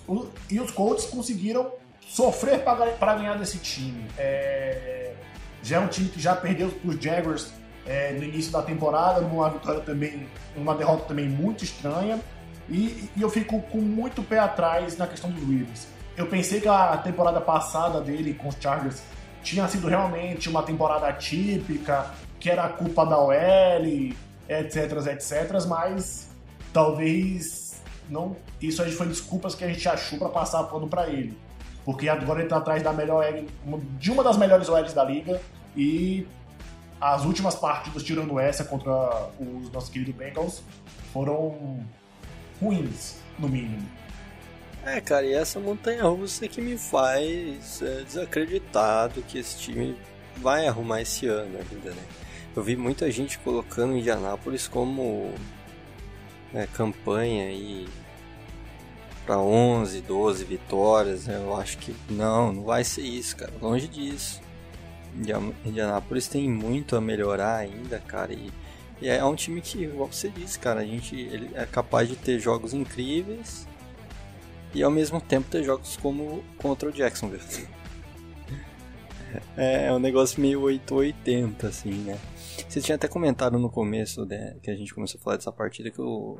o, 0.09 0.27
e 0.51 0.59
os 0.61 0.71
Colts 0.71 1.05
conseguiram 1.05 1.73
sofrer 2.01 2.61
para 2.65 3.15
ganhar 3.17 3.37
desse 3.37 3.59
time. 3.59 4.07
É, 4.17 5.15
já 5.63 5.77
é 5.77 5.81
um 5.81 5.89
time 5.89 6.09
que 6.09 6.21
já 6.21 6.35
perdeu 6.35 6.71
para 6.71 6.91
os 6.91 7.03
Jaguars 7.03 7.53
é, 7.87 8.13
no 8.13 8.23
início 8.23 8.51
da 8.51 8.63
temporada, 8.63 9.21
numa 9.21 9.51
vitória 9.51 9.81
também, 9.81 10.27
uma 10.57 10.75
derrota 10.75 11.05
também 11.05 11.29
muito 11.29 11.65
estranha. 11.65 12.21
E, 12.69 13.11
e, 13.17 13.23
eu 13.23 13.29
fico 13.29 13.61
com 13.63 13.79
muito 13.79 14.23
pé 14.23 14.39
atrás 14.39 14.97
na 14.97 15.07
questão 15.07 15.31
dos 15.31 15.43
Ravens. 15.43 15.89
Eu 16.17 16.27
pensei 16.27 16.61
que 16.61 16.69
a 16.69 16.97
temporada 16.97 17.41
passada 17.41 18.01
dele 18.01 18.35
com 18.35 18.49
os 18.49 18.57
Chargers 18.61 19.03
tinha 19.43 19.69
sido 19.69 19.89
realmente 19.89 20.49
uma 20.49 20.63
temporada 20.63 21.13
típica, 21.13 22.11
que 22.41 22.49
era 22.49 22.69
culpa 22.69 23.05
da 23.05 23.19
OL, 23.19 23.35
etc, 24.49 25.07
etc, 25.13 25.67
mas 25.67 26.31
talvez 26.73 27.83
não. 28.09 28.37
Isso 28.61 28.83
aí 28.83 28.93
foi 28.93 29.07
desculpas 29.07 29.55
que 29.55 29.65
a 29.65 29.69
gente 29.69 29.89
achou 29.89 30.19
para 30.19 30.29
passar 30.29 30.63
pano 30.65 30.89
para 30.89 31.09
ele. 31.09 31.37
Porque 31.85 32.09
agora 32.09 32.41
ele 32.41 32.49
tá 32.49 32.57
atrás 32.57 32.83
da 32.83 32.93
melhor 32.93 33.25
de 33.99 34.11
uma 34.11 34.25
das 34.25 34.39
melhores 34.39 34.69
OLs 34.69 34.95
da 34.95 35.05
liga 35.05 35.41
e 35.77 36.27
as 37.01 37.25
últimas 37.25 37.55
partidas, 37.55 38.03
tirando 38.03 38.39
essa 38.39 38.65
contra 38.65 39.29
os 39.39 39.71
nossos 39.71 39.91
queridos 39.91 40.15
Bengals, 40.15 40.63
foram 41.13 41.85
ruins, 42.65 43.17
no 43.39 43.49
mínimo. 43.49 43.89
É, 44.85 45.01
cara, 45.01 45.25
e 45.25 45.33
essa 45.33 45.59
montanha 45.59 46.05
russa 46.05 46.47
que 46.47 46.61
me 46.61 46.77
faz 46.77 47.81
é, 47.81 48.03
desacreditar 48.03 49.09
do 49.09 49.23
que 49.23 49.39
esse 49.39 49.59
time 49.59 49.97
vai 50.37 50.67
arrumar 50.67 51.01
esse 51.01 51.27
ano 51.27 51.59
ainda, 51.59 51.91
né? 51.91 52.03
Eu 52.55 52.63
vi 52.63 52.77
muita 52.77 53.11
gente 53.11 53.39
colocando 53.39 53.97
Indianápolis 53.97 54.69
como 54.69 55.33
é, 56.53 56.67
campanha 56.67 57.51
e 57.51 57.89
para 59.27 59.39
11, 59.39 60.01
12 60.03 60.45
vitórias. 60.45 61.27
Né? 61.27 61.37
Eu 61.37 61.57
acho 61.57 61.79
que 61.79 61.95
não, 62.09 62.53
não 62.53 62.63
vai 62.63 62.85
ser 62.85 63.03
isso, 63.03 63.37
cara. 63.37 63.53
Longe 63.61 63.89
disso. 63.89 64.41
Indianápolis 65.65 66.29
tem 66.29 66.49
muito 66.49 66.97
a 66.97 67.01
melhorar 67.01 67.57
ainda, 67.57 67.99
cara. 67.99 68.33
E, 68.33 68.53
e 69.01 69.09
é 69.09 69.25
um 69.25 69.35
time 69.35 69.61
que, 69.61 69.87
como 69.89 70.13
você 70.13 70.29
disse, 70.29 70.59
cara, 70.59 70.81
a 70.81 70.85
gente 70.85 71.15
ele 71.17 71.51
é 71.55 71.67
capaz 71.67 72.09
de 72.09 72.17
ter 72.17 72.39
jogos 72.39 72.73
incríveis 72.73 73.67
e 74.75 74.83
ao 74.83 74.91
mesmo 74.91 75.21
tempo 75.21 75.49
ter 75.51 75.63
jogos 75.63 75.97
como 75.97 76.43
contra 76.59 76.89
o 76.89 76.93
Jacksonville. 76.93 77.43
É, 79.57 79.87
é 79.87 79.93
um 79.93 79.99
negócio 79.99 80.41
meio 80.41 80.61
880, 80.61 81.67
assim, 81.67 81.91
né? 81.91 82.17
Você 82.69 82.81
tinha 82.81 82.95
até 82.95 83.09
comentado 83.09 83.59
no 83.59 83.69
começo, 83.69 84.25
né, 84.25 84.55
que 84.63 84.71
a 84.71 84.77
gente 84.77 84.95
começou 84.95 85.19
a 85.19 85.25
falar 85.25 85.37
dessa 85.37 85.51
partida, 85.51 85.91
que, 85.91 86.01
o, 86.01 86.39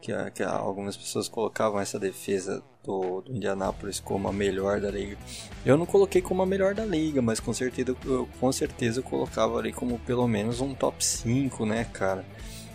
que, 0.00 0.12
que 0.32 0.42
algumas 0.42 0.96
pessoas 0.96 1.28
colocavam 1.28 1.80
essa 1.80 1.98
defesa 1.98 2.62
do, 2.82 3.20
do 3.20 3.32
Indianapolis 3.32 4.00
como 4.00 4.28
a 4.28 4.32
melhor 4.32 4.80
da 4.80 4.90
liga. 4.90 5.16
Eu 5.64 5.76
não 5.76 5.86
coloquei 5.86 6.22
como 6.22 6.42
a 6.42 6.46
melhor 6.46 6.74
da 6.74 6.84
liga, 6.84 7.20
mas 7.20 7.40
com 7.40 7.52
certeza, 7.52 7.94
eu, 8.04 8.28
com 8.40 8.50
certeza 8.52 9.00
eu 9.00 9.04
colocava 9.04 9.58
ali 9.58 9.72
como 9.72 9.98
pelo 10.00 10.26
menos 10.26 10.60
um 10.60 10.74
top 10.74 11.04
5, 11.04 11.66
né, 11.66 11.84
cara? 11.92 12.24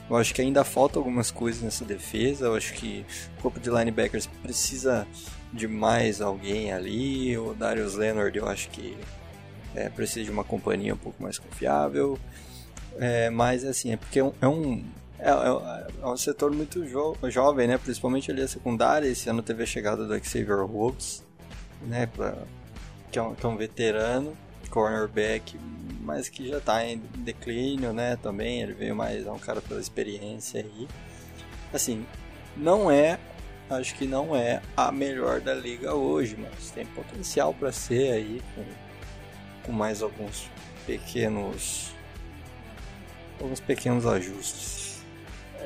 Eu 0.10 0.16
acho 0.16 0.34
que 0.36 0.42
ainda 0.42 0.64
falta 0.64 1.00
algumas 1.00 1.32
coisas 1.32 1.64
nessa 1.64 1.84
defesa. 1.84 2.46
Eu 2.46 2.56
acho 2.56 2.74
que 2.74 3.06
o 3.40 3.42
corpo 3.42 3.60
de 3.60 3.70
linebackers 3.70 4.28
precisa 4.28 5.08
de 5.52 5.68
mais 5.68 6.22
alguém 6.22 6.72
ali. 6.72 7.36
O 7.38 7.54
Darius 7.54 7.96
Leonard, 7.96 8.38
eu 8.38 8.48
acho 8.48 8.70
que 8.70 8.96
é, 9.74 9.90
precisa 9.90 10.24
de 10.24 10.32
uma 10.32 10.44
companhia 10.44 10.94
um 10.94 10.98
pouco 10.98 11.22
mais 11.24 11.40
confiável. 11.40 12.20
É, 13.00 13.30
mas 13.30 13.66
assim, 13.66 13.92
é 13.92 13.98
porque 13.98 14.20
é 14.20 14.24
um, 14.24 14.34
é 14.42 14.48
um, 14.48 14.86
é, 15.19 15.30
é, 15.30 15.88
é 16.01 16.06
um 16.06 16.17
setor 16.17 16.51
muito 16.51 16.86
jo 16.88 17.15
jovem, 17.30 17.67
né? 17.67 17.78
Principalmente 17.78 18.32
ali 18.32 18.41
a 18.41 18.47
secundária. 18.47 19.08
Esse 19.08 19.30
ano 19.30 19.41
teve 19.41 19.63
a 19.63 19.65
chegada 19.65 20.06
do 20.06 20.23
Xavier 20.23 20.60
Woods, 20.60 21.23
né? 21.82 22.08
Pra, 22.08 22.36
que, 23.12 23.19
é 23.19 23.21
um, 23.21 23.34
que 23.34 23.45
é 23.45 23.49
um 23.49 23.56
veterano, 23.56 24.38
cornerback, 24.69 25.58
mas 26.01 26.28
que 26.28 26.47
já 26.47 26.58
está 26.58 26.86
em 26.86 26.97
declínio, 27.19 27.93
né? 27.93 28.17
Também 28.17 28.62
ele 28.62 28.73
veio 28.73 28.95
mais, 28.95 29.25
é 29.25 29.32
um 29.32 29.39
cara 29.39 29.62
pela 29.62 29.80
experiência 29.80 30.62
aí. 30.62 30.88
Assim, 31.73 32.06
não 32.56 32.91
é, 32.91 33.17
acho 33.69 33.95
que 33.95 34.06
não 34.06 34.36
é 34.36 34.62
a 34.75 34.91
melhor 34.91 35.41
da 35.41 35.54
liga 35.54 35.93
hoje, 35.93 36.38
mas 36.38 36.71
tem 36.71 36.86
potencial 36.86 37.54
para 37.54 37.71
ser 37.71 38.12
aí 38.12 38.41
com, 38.54 38.63
com 39.65 39.71
mais 39.71 40.01
alguns 40.01 40.49
pequenos 40.86 41.93
alguns 43.39 43.60
pequenos 43.60 44.06
ajustes. 44.06 44.85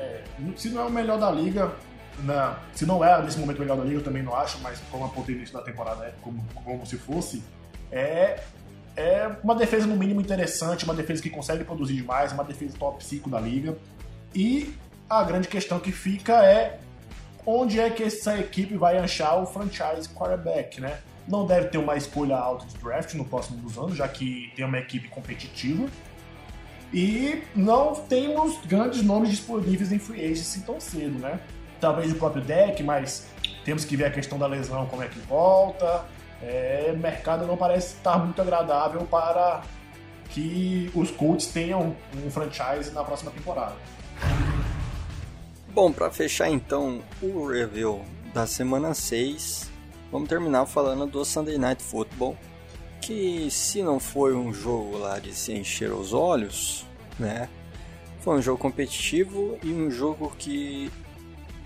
É, 0.00 0.22
se 0.56 0.70
não 0.70 0.82
é 0.82 0.84
o 0.86 0.90
melhor 0.90 1.18
da 1.18 1.30
liga, 1.30 1.72
na, 2.20 2.58
se 2.74 2.86
não 2.86 3.04
é 3.04 3.22
nesse 3.22 3.38
momento 3.38 3.58
o 3.58 3.60
melhor 3.60 3.76
da 3.76 3.84
liga, 3.84 3.96
eu 3.96 4.04
também 4.04 4.22
não 4.22 4.34
acho, 4.34 4.58
mas 4.60 4.80
como 4.90 5.04
a 5.04 5.08
potência 5.08 5.52
da 5.52 5.62
temporada 5.62 6.04
é 6.04 6.14
como, 6.22 6.42
como 6.64 6.86
se 6.86 6.96
fosse, 6.96 7.42
é 7.92 8.40
é 8.96 9.30
uma 9.42 9.54
defesa 9.54 9.86
no 9.86 9.96
mínimo 9.96 10.20
interessante, 10.20 10.84
uma 10.84 10.94
defesa 10.94 11.22
que 11.22 11.30
consegue 11.30 11.64
produzir 11.64 11.94
demais, 11.94 12.32
uma 12.32 12.44
defesa 12.44 12.76
top 12.76 13.02
5 13.04 13.30
da 13.30 13.40
liga. 13.40 13.76
E 14.34 14.74
a 15.08 15.22
grande 15.22 15.48
questão 15.48 15.78
que 15.78 15.92
fica 15.92 16.44
é 16.44 16.78
onde 17.46 17.80
é 17.80 17.88
que 17.88 18.02
essa 18.02 18.38
equipe 18.38 18.76
vai 18.76 18.98
achar 18.98 19.36
o 19.36 19.46
franchise 19.46 20.08
quarterback, 20.08 20.80
né? 20.80 20.98
Não 21.26 21.46
deve 21.46 21.68
ter 21.68 21.78
uma 21.78 21.96
escolha 21.96 22.36
alta 22.36 22.66
de 22.66 22.76
draft 22.78 23.14
no 23.14 23.24
próximo 23.24 23.58
dos 23.58 23.78
anos, 23.78 23.96
já 23.96 24.08
que 24.08 24.52
tem 24.56 24.64
uma 24.64 24.78
equipe 24.78 25.08
competitiva. 25.08 25.88
E 26.92 27.42
não 27.54 27.94
temos 27.94 28.58
grandes 28.66 29.02
nomes 29.02 29.30
disponíveis 29.30 29.92
em 29.92 29.98
free 29.98 30.24
agency 30.24 30.62
tão 30.62 30.80
cedo, 30.80 31.18
né? 31.18 31.40
Talvez 31.80 32.10
o 32.12 32.16
próprio 32.16 32.42
deck, 32.42 32.82
mas 32.82 33.28
temos 33.64 33.84
que 33.84 33.96
ver 33.96 34.06
a 34.06 34.10
questão 34.10 34.38
da 34.38 34.46
lesão, 34.46 34.86
como 34.86 35.02
é 35.02 35.08
que 35.08 35.18
volta 35.20 36.04
é, 36.42 36.92
mercado 36.96 37.46
não 37.46 37.56
parece 37.56 37.96
estar 37.96 38.18
muito 38.18 38.40
agradável 38.40 39.02
para 39.02 39.62
que 40.30 40.90
os 40.94 41.10
Colts 41.10 41.46
tenham 41.46 41.94
um 42.24 42.30
franchise 42.30 42.92
na 42.92 43.04
próxima 43.04 43.30
temporada. 43.30 43.74
Bom, 45.72 45.92
para 45.92 46.10
fechar 46.10 46.48
então 46.50 47.02
o 47.22 47.46
review 47.46 48.02
da 48.32 48.46
semana 48.46 48.94
6, 48.94 49.70
vamos 50.10 50.28
terminar 50.28 50.66
falando 50.66 51.06
do 51.06 51.24
Sunday 51.24 51.58
Night 51.58 51.82
Football, 51.82 52.36
que 53.00 53.50
se 53.50 53.82
não 53.82 53.98
foi 53.98 54.34
um 54.34 54.52
jogo 54.52 54.98
lá 54.98 55.18
de 55.18 55.34
se 55.34 55.52
encher 55.52 55.92
os 55.92 56.12
olhos, 56.12 56.84
né? 57.18 57.48
Foi 58.20 58.36
um 58.36 58.42
jogo 58.42 58.58
competitivo 58.58 59.58
e 59.62 59.72
um 59.72 59.90
jogo 59.90 60.32
que 60.38 60.90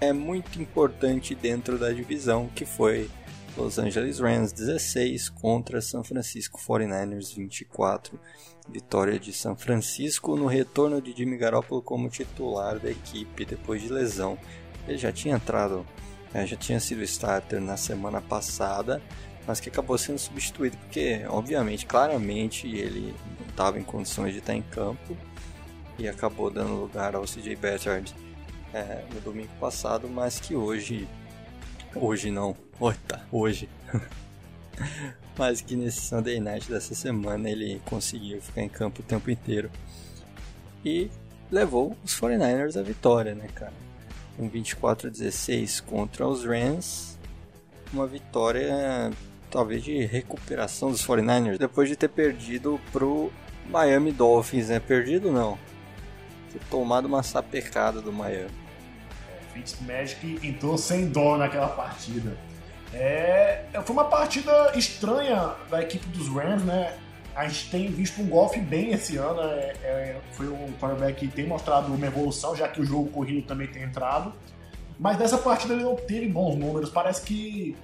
é 0.00 0.12
muito 0.12 0.60
importante 0.60 1.34
dentro 1.34 1.78
da 1.78 1.90
divisão, 1.90 2.48
que 2.54 2.64
foi 2.64 3.10
Los 3.56 3.78
Angeles 3.78 4.18
Rams 4.18 4.52
16 4.52 5.28
contra 5.28 5.80
San 5.80 6.02
Francisco 6.02 6.60
49ers 6.60 7.34
24. 7.34 8.18
Vitória 8.68 9.18
de 9.18 9.32
São 9.32 9.54
Francisco 9.54 10.36
no 10.36 10.46
retorno 10.46 11.00
de 11.00 11.12
Jimmy 11.12 11.36
Garoppolo 11.36 11.82
como 11.82 12.08
titular 12.08 12.78
da 12.78 12.90
equipe 12.90 13.44
depois 13.44 13.82
de 13.82 13.92
lesão. 13.92 14.38
Ele 14.88 14.98
já 14.98 15.12
tinha 15.12 15.36
entrado, 15.36 15.86
é, 16.32 16.46
já 16.46 16.56
tinha 16.56 16.80
sido 16.80 17.02
starter 17.02 17.60
na 17.60 17.76
semana 17.76 18.20
passada, 18.20 19.02
mas 19.46 19.60
que 19.60 19.68
acabou 19.68 19.96
sendo 19.98 20.18
substituído 20.18 20.76
porque, 20.78 21.24
obviamente, 21.28 21.86
claramente 21.86 22.66
ele 22.66 23.14
não 23.40 23.48
estava 23.48 23.78
em 23.78 23.82
condições 23.82 24.32
de 24.32 24.38
estar 24.38 24.54
em 24.54 24.62
campo 24.62 25.16
e 25.98 26.08
acabou 26.08 26.50
dando 26.50 26.74
lugar 26.74 27.14
ao 27.14 27.24
CJ 27.24 27.56
Beathard 27.56 28.14
é, 28.72 29.04
no 29.12 29.20
domingo 29.20 29.52
passado, 29.60 30.08
mas 30.08 30.40
que 30.40 30.56
hoje 30.56 31.06
Hoje 31.94 32.30
não. 32.30 32.56
Tá, 33.06 33.24
hoje. 33.30 33.68
Mas 35.38 35.60
que 35.60 35.76
nesse 35.76 36.00
Sunday 36.00 36.40
Night 36.40 36.68
dessa 36.68 36.94
semana 36.94 37.48
ele 37.48 37.80
conseguiu 37.84 38.40
ficar 38.40 38.62
em 38.62 38.68
campo 38.68 39.00
o 39.00 39.04
tempo 39.04 39.30
inteiro. 39.30 39.70
E 40.84 41.08
levou 41.50 41.96
os 42.04 42.18
49ers 42.18 42.78
à 42.78 42.82
vitória, 42.82 43.34
né, 43.34 43.48
cara? 43.54 43.72
Um 44.38 44.48
24 44.48 45.08
a 45.08 45.10
16 45.10 45.80
contra 45.80 46.26
os 46.26 46.44
Rams. 46.44 47.16
Uma 47.92 48.06
vitória 48.06 49.12
talvez 49.54 49.84
de 49.84 50.04
recuperação 50.04 50.90
dos 50.90 51.06
49ers 51.06 51.56
depois 51.56 51.88
de 51.88 51.94
ter 51.94 52.08
perdido 52.08 52.80
pro 52.90 53.32
Miami 53.70 54.10
Dolphins, 54.10 54.68
né? 54.68 54.80
Perdido 54.80 55.30
não. 55.30 55.56
Ter 56.52 56.58
tomado 56.68 57.04
uma 57.04 57.22
sapecada 57.22 58.00
do 58.00 58.12
Miami. 58.12 58.50
Fitzmagic 59.52 60.40
entrou 60.42 60.76
sem 60.76 61.06
dó 61.06 61.36
naquela 61.36 61.68
partida. 61.68 62.36
É, 62.92 63.64
foi 63.84 63.94
uma 63.94 64.06
partida 64.06 64.72
estranha 64.74 65.54
da 65.70 65.80
equipe 65.80 66.06
dos 66.08 66.28
Rams, 66.28 66.64
né? 66.64 66.96
A 67.36 67.46
gente 67.46 67.70
tem 67.70 67.88
visto 67.88 68.20
um 68.22 68.26
golfe 68.26 68.58
bem 68.58 68.90
esse 68.90 69.16
ano. 69.16 69.40
É, 69.40 69.72
é, 69.84 70.20
foi 70.32 70.48
um 70.48 70.72
quarterback 70.80 71.28
que 71.28 71.28
tem 71.28 71.46
mostrado 71.46 71.94
uma 71.94 72.06
evolução, 72.06 72.56
já 72.56 72.66
que 72.66 72.80
o 72.80 72.84
jogo 72.84 73.08
corrido 73.10 73.46
também 73.46 73.68
tem 73.68 73.84
entrado. 73.84 74.32
Mas 74.98 75.16
nessa 75.16 75.38
partida 75.38 75.74
ele 75.74 75.84
não 75.84 75.94
teve 75.94 76.26
bons 76.26 76.56
números. 76.56 76.90
Parece 76.90 77.22
que. 77.22 77.76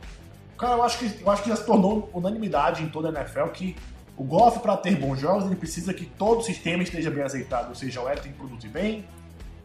Cara, 0.61 0.75
eu 0.75 0.83
acho 0.83 0.99
que, 0.99 1.23
eu 1.23 1.31
acho 1.31 1.43
que 1.43 1.49
já 1.49 1.57
se 1.57 1.65
tornou 1.65 2.11
unanimidade 2.13 2.83
em 2.83 2.89
toda 2.91 3.09
a 3.09 3.23
NFL 3.23 3.47
que 3.47 3.75
o 4.15 4.23
golfe, 4.23 4.61
para 4.61 4.77
ter 4.77 4.95
bons 4.95 5.19
jogos, 5.19 5.47
ele 5.47 5.57
precisa 5.57 5.95
que 5.95 6.05
todo 6.05 6.41
o 6.41 6.43
sistema 6.43 6.83
esteja 6.83 7.11
bem 7.11 7.23
azeitado. 7.23 7.71
Ou 7.71 7.75
seja, 7.75 8.03
o 8.03 8.07
L 8.07 8.21
tem 8.21 8.31
que 8.31 8.37
produzir 8.37 8.69
bem, 8.69 9.07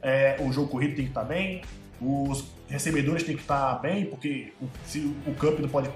é, 0.02 0.38
o 0.40 0.54
jogo 0.54 0.70
corrido 0.70 0.96
tem 0.96 1.04
que 1.04 1.12
estar 1.12 1.26
bem, 1.26 1.62
os 2.00 2.46
recebedores 2.70 3.24
têm 3.24 3.36
que 3.36 3.42
estar 3.42 3.76
bem, 3.82 4.06
porque 4.06 4.54
se 4.86 5.00
o 5.28 5.34
Cup 5.34 5.60
não 5.60 5.68
pode 5.68 5.90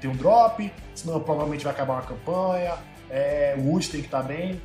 ter 0.00 0.08
um 0.08 0.16
drop, 0.16 0.72
senão 0.94 1.20
provavelmente 1.20 1.64
vai 1.64 1.74
acabar 1.74 1.94
uma 1.96 2.02
campanha, 2.02 2.78
é, 3.10 3.54
o 3.58 3.68
Woods 3.68 3.90
tem 3.90 4.00
que 4.00 4.06
estar 4.06 4.22
bem. 4.22 4.58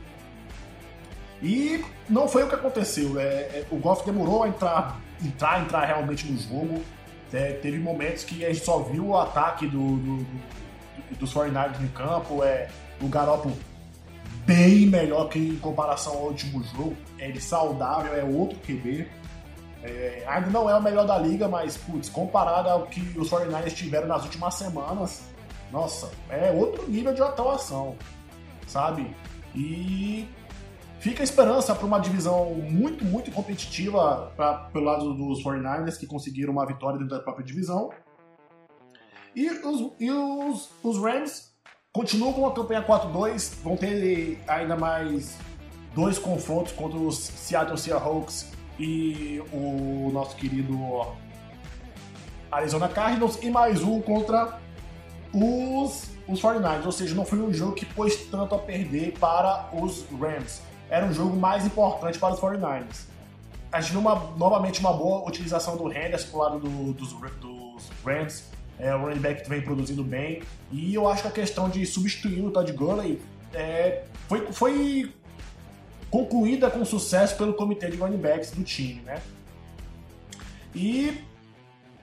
E 1.42 1.84
não 2.10 2.26
foi 2.30 2.44
o 2.44 2.48
que 2.48 2.56
aconteceu. 2.56 3.20
É, 3.20 3.24
é, 3.24 3.66
o 3.70 3.76
Goff 3.76 4.06
demorou 4.06 4.44
a 4.44 4.48
entrar, 4.48 5.02
entrar, 5.22 5.62
entrar 5.62 5.84
realmente 5.84 6.26
no 6.32 6.40
jogo. 6.40 6.82
É, 7.34 7.54
teve 7.54 7.80
momentos 7.80 8.24
que 8.24 8.46
a 8.46 8.54
gente 8.54 8.64
só 8.64 8.80
viu 8.80 9.08
o 9.08 9.18
ataque 9.18 9.66
do, 9.68 9.98
do, 9.98 10.18
do, 10.18 11.16
dos 11.20 11.34
49ers 11.34 11.80
no 11.80 11.90
campo. 11.90 12.44
É, 12.44 12.70
o 13.02 13.08
Garoppolo 13.08 13.58
bem 14.46 14.86
melhor 14.86 15.30
que 15.30 15.40
em 15.40 15.56
comparação 15.58 16.14
ao 16.14 16.28
último 16.28 16.64
jogo. 16.64 16.96
Ele 17.18 17.42
saudável, 17.42 18.14
é 18.14 18.24
outro 18.24 18.58
QB. 18.60 19.08
É, 19.84 20.24
ainda 20.28 20.50
não 20.50 20.70
é 20.70 20.76
o 20.76 20.82
melhor 20.82 21.06
da 21.06 21.18
liga, 21.18 21.48
mas, 21.48 21.76
putz, 21.76 22.08
comparado 22.08 22.70
ao 22.70 22.86
que 22.88 23.02
os 23.18 23.30
49ers 23.30 23.74
tiveram 23.74 24.08
nas 24.08 24.24
últimas 24.24 24.54
semanas, 24.54 25.24
nossa, 25.72 26.10
é 26.30 26.52
outro 26.52 26.90
nível 26.90 27.14
de 27.14 27.22
atuação, 27.22 27.96
sabe? 28.66 29.14
E 29.54 30.28
fica 31.04 31.22
a 31.22 31.26
esperança 31.26 31.76
para 31.76 31.86
uma 31.86 32.00
divisão 32.00 32.54
muito, 32.54 33.04
muito 33.04 33.30
competitiva 33.30 34.32
pra, 34.38 34.54
pelo 34.72 34.86
lado 34.86 35.14
dos 35.14 35.44
49ers, 35.44 35.98
que 36.00 36.08
conseguiram 36.08 36.54
uma 36.54 36.66
vitória 36.66 36.98
dentro 36.98 37.14
da 37.14 37.22
própria 37.22 37.46
divisão. 37.46 37.90
E 39.36 39.50
os, 39.50 39.92
e 40.00 40.10
os, 40.10 40.70
os 40.82 40.98
Rams 40.98 41.52
continuam 41.92 42.32
com 42.32 42.48
a 42.48 42.54
campanha 42.54 42.82
4-2, 42.82 43.54
vão 43.62 43.76
ter 43.76 44.42
ainda 44.48 44.78
mais 44.78 45.38
dois 45.94 46.18
confrontos 46.18 46.72
contra 46.72 46.98
os 46.98 47.18
Seattle 47.18 47.78
Seahawks 47.78 48.54
e 48.80 49.44
o 49.52 50.10
nosso 50.14 50.38
querido 50.38 50.74
Arizona 52.50 52.88
Cardinals 52.88 53.38
e 53.44 53.50
mais 53.50 53.84
um 53.84 54.02
contra 54.02 54.58
os, 55.34 56.12
os 56.30 56.42
49ers. 56.42 56.86
Ou 56.86 56.92
seja, 56.94 57.14
não 57.14 57.26
foi 57.26 57.40
um 57.40 57.54
jogo 57.54 57.74
que 57.74 57.86
pôs 57.86 58.16
tanto 58.28 58.56
a 58.56 58.60
perder 58.60 59.20
para 59.20 59.70
os 59.74 60.06
Rams. 60.12 60.73
Era 60.94 61.08
um 61.08 61.12
jogo 61.12 61.36
mais 61.36 61.66
importante 61.66 62.20
para 62.20 62.36
os 62.36 62.40
49ers. 62.40 63.08
A 63.72 63.82
gente 63.82 63.94
viu 63.94 64.00
uma, 64.00 64.14
novamente 64.38 64.80
uma 64.80 64.94
boa 64.94 65.28
utilização 65.28 65.76
do 65.76 65.92
Henderson 65.92 66.30
pro 66.30 66.38
lado 66.38 66.60
do, 66.60 66.94
dos, 66.94 67.14
dos 67.14 67.90
Rams. 68.06 68.44
É, 68.78 68.94
o 68.94 69.00
running 69.00 69.20
back 69.20 69.50
vem 69.50 69.60
produzindo 69.60 70.04
bem. 70.04 70.44
E 70.72 70.94
eu 70.94 71.08
acho 71.08 71.24
que 71.24 71.28
a 71.30 71.32
questão 71.32 71.68
de 71.68 71.84
substituir 71.84 72.46
o 72.46 72.52
Todd 72.52 72.72
Gurley 72.74 73.20
é, 73.56 74.04
foi, 74.28 74.52
foi 74.52 75.12
concluída 76.12 76.70
com 76.70 76.86
sucesso 76.86 77.36
pelo 77.38 77.56
comitê 77.56 77.90
de 77.90 77.98
running 77.98 78.18
backs 78.18 78.52
do 78.52 78.64
time, 78.64 79.02
né? 79.02 79.20
E 80.76 81.24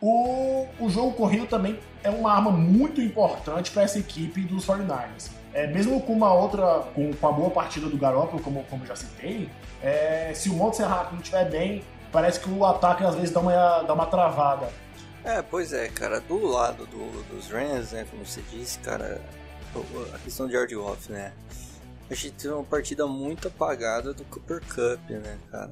o, 0.01 0.67
o 0.81 0.91
jogo 0.91 1.13
corrido 1.13 1.47
também 1.47 1.79
é 2.03 2.11
uma 2.11 2.33
arma 2.33 2.51
muito 2.51 3.01
importante 3.01 3.71
para 3.71 3.83
essa 3.83 4.01
equipe 4.01 4.41
dos 4.41 4.67
49ers. 4.67 5.31
É, 5.53 5.67
mesmo 5.67 6.01
com 6.03 6.13
uma 6.13 6.33
outra, 6.33 6.81
com, 6.95 7.13
com 7.13 7.29
a 7.29 7.33
boa 7.33 7.51
partida 7.51 7.89
do 7.89 7.97
Garoppolo, 7.97 8.43
como, 8.43 8.63
como 8.65 8.87
já 8.87 8.95
citei, 8.95 9.51
é, 9.83 10.33
se 10.35 10.49
o 10.49 10.55
Montserrat 10.55 11.11
não 11.13 11.19
estiver 11.19 11.51
bem, 11.51 11.83
parece 12.13 12.39
que 12.39 12.49
o 12.49 12.65
ataque 12.65 13.05
às 13.05 13.15
vezes 13.15 13.31
dá 13.31 13.41
uma, 13.41 13.83
dá 13.83 13.93
uma 13.93 14.07
travada. 14.07 14.69
É, 15.25 15.43
pois 15.43 15.73
é, 15.73 15.89
cara, 15.89 16.21
do 16.21 16.47
lado 16.47 16.87
do, 16.87 17.25
dos 17.35 17.51
Rams, 17.51 17.93
né, 17.93 18.07
como 18.11 18.25
você 18.25 18.43
disse, 18.51 18.79
cara, 18.79 19.21
a 20.15 20.19
questão 20.19 20.47
de 20.47 20.53
George 20.53 20.75
Goff, 20.75 21.11
né, 21.11 21.33
a 22.11 22.15
gente 22.15 22.33
teve 22.33 22.53
uma 22.53 22.65
partida 22.65 23.07
muito 23.07 23.47
apagada 23.47 24.13
do 24.13 24.25
Cooper 24.25 24.61
Cup, 24.61 25.11
né, 25.11 25.39
cara? 25.51 25.71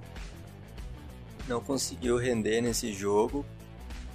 Não 1.48 1.60
conseguiu 1.60 2.16
render 2.16 2.60
nesse 2.60 2.92
jogo. 2.92 3.44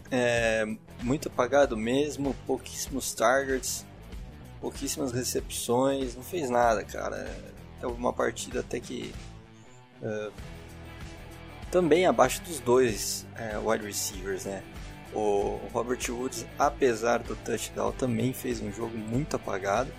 É, 0.10 0.66
muito 1.02 1.28
apagado 1.28 1.76
mesmo, 1.76 2.34
pouquíssimos 2.46 3.14
targets, 3.14 3.86
pouquíssimas 4.64 5.12
recepções, 5.12 6.16
não 6.16 6.24
fez 6.24 6.50
nada, 6.50 6.86
cara. 6.86 7.30
É 7.82 7.86
uma 7.86 8.14
partida 8.14 8.62
até 8.62 8.80
que 8.80 9.14
uh, 10.02 10.32
também 11.70 12.06
abaixo 12.06 12.42
dos 12.44 12.62
dois 12.62 13.28
uh, 13.34 13.70
wide 13.70 13.86
receivers, 13.86 14.46
né? 14.46 14.64
O 15.14 15.60
Robert 15.74 16.00
Woods, 16.10 16.46
apesar 16.58 17.20
do 17.20 17.36
touchdown, 17.36 17.92
também 17.92 18.32
fez 18.32 18.62
um 18.62 18.72
jogo 18.72 18.98
muito 18.98 19.36
apagado. 19.36 19.92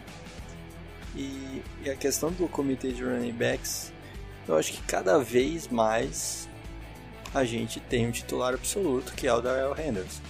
E, 1.14 1.62
e, 1.84 1.90
a 1.90 1.94
questão 1.94 2.32
do 2.32 2.48
comitê 2.48 2.90
de 2.90 3.04
running 3.04 3.34
backs, 3.34 3.92
eu 4.48 4.56
acho 4.56 4.72
que 4.72 4.82
cada 4.84 5.18
vez 5.18 5.68
mais 5.68 6.48
a 7.34 7.44
gente 7.44 7.80
tem 7.80 8.08
um 8.08 8.10
titular 8.10 8.54
absoluto 8.54 9.12
que 9.12 9.26
é 9.26 9.32
o 9.32 9.42
Darrell 9.42 9.76
Henderson. 9.78 10.22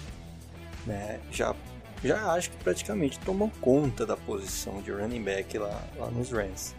Né? 0.85 1.21
Já, 1.31 1.55
já 2.03 2.31
acho 2.33 2.51
que 2.51 2.57
praticamente 2.57 3.19
tomou 3.19 3.51
conta 3.61 4.05
da 4.05 4.15
posição 4.15 4.81
de 4.81 4.91
running 4.91 5.23
back 5.23 5.57
lá, 5.57 5.83
lá 5.97 6.09
nos 6.11 6.31
Rams. 6.31 6.75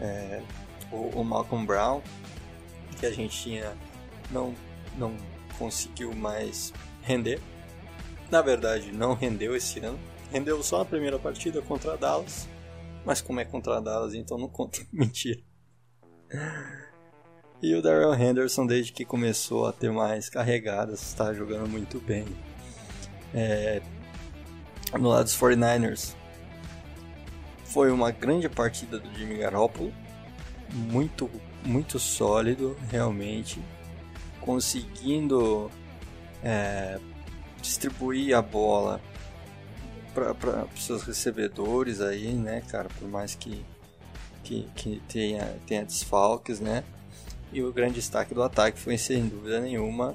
É, 0.00 0.42
o, 0.90 1.20
o, 1.20 1.24
Malcolm 1.24 1.66
Brown, 1.66 2.00
que 2.98 3.06
a 3.06 3.10
gente 3.10 3.36
tinha, 3.42 3.76
não, 4.30 4.54
não 4.96 5.16
conseguiu 5.58 6.14
mais 6.14 6.72
render. 7.02 7.40
Na 8.30 8.40
verdade, 8.40 8.90
não 8.92 9.14
rendeu 9.14 9.54
esse 9.54 9.80
ano. 9.80 9.98
Rendeu 10.32 10.62
só 10.62 10.80
a 10.80 10.84
primeira 10.84 11.18
partida 11.18 11.60
contra 11.60 11.92
a 11.92 11.96
Dallas 11.96 12.48
mas 13.04 13.20
como 13.20 13.40
é 13.40 13.44
contra 13.44 13.80
Dallas, 13.80 14.14
então 14.14 14.38
não 14.38 14.48
conta. 14.48 14.80
Mentira. 14.92 15.40
E 17.60 17.74
o 17.74 17.82
Darrell 17.82 18.14
Henderson, 18.14 18.66
desde 18.66 18.92
que 18.92 19.04
começou 19.04 19.66
a 19.66 19.72
ter 19.72 19.90
mais 19.90 20.28
carregadas, 20.28 21.02
está 21.02 21.32
jogando 21.32 21.68
muito 21.68 22.00
bem. 22.00 22.24
É... 23.34 23.80
No 24.98 25.08
lado 25.08 25.24
dos 25.24 25.36
49ers, 25.36 26.14
foi 27.64 27.90
uma 27.90 28.10
grande 28.10 28.48
partida 28.48 28.98
do 28.98 29.12
Jimmy 29.18 29.38
Garoppolo. 29.38 29.92
Muito, 30.70 31.30
muito 31.64 31.98
sólido, 31.98 32.76
realmente. 32.90 33.60
Conseguindo 34.40 35.70
é, 36.42 36.98
distribuir 37.60 38.36
a 38.36 38.42
bola 38.42 39.00
para 40.12 40.66
os 40.74 40.84
seus 40.84 41.02
recebedores 41.02 42.00
aí, 42.00 42.32
né, 42.32 42.62
cara, 42.68 42.88
por 42.98 43.08
mais 43.08 43.34
que, 43.34 43.64
que, 44.44 44.68
que 44.74 45.02
tenha, 45.08 45.56
tenha 45.66 45.84
desfalques, 45.84 46.60
né, 46.60 46.84
e 47.50 47.62
o 47.62 47.72
grande 47.72 47.94
destaque 47.94 48.34
do 48.34 48.42
ataque 48.42 48.78
foi, 48.78 48.98
sem 48.98 49.26
dúvida 49.26 49.60
nenhuma, 49.60 50.14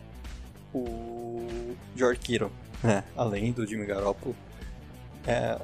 o 0.71 1.75
George 1.95 2.19
Kittle, 2.19 2.51
né, 2.83 3.03
além 3.15 3.51
do 3.51 3.65
Jimmy 3.65 3.87
Garoppolo, 3.87 4.35
é, 5.27 5.59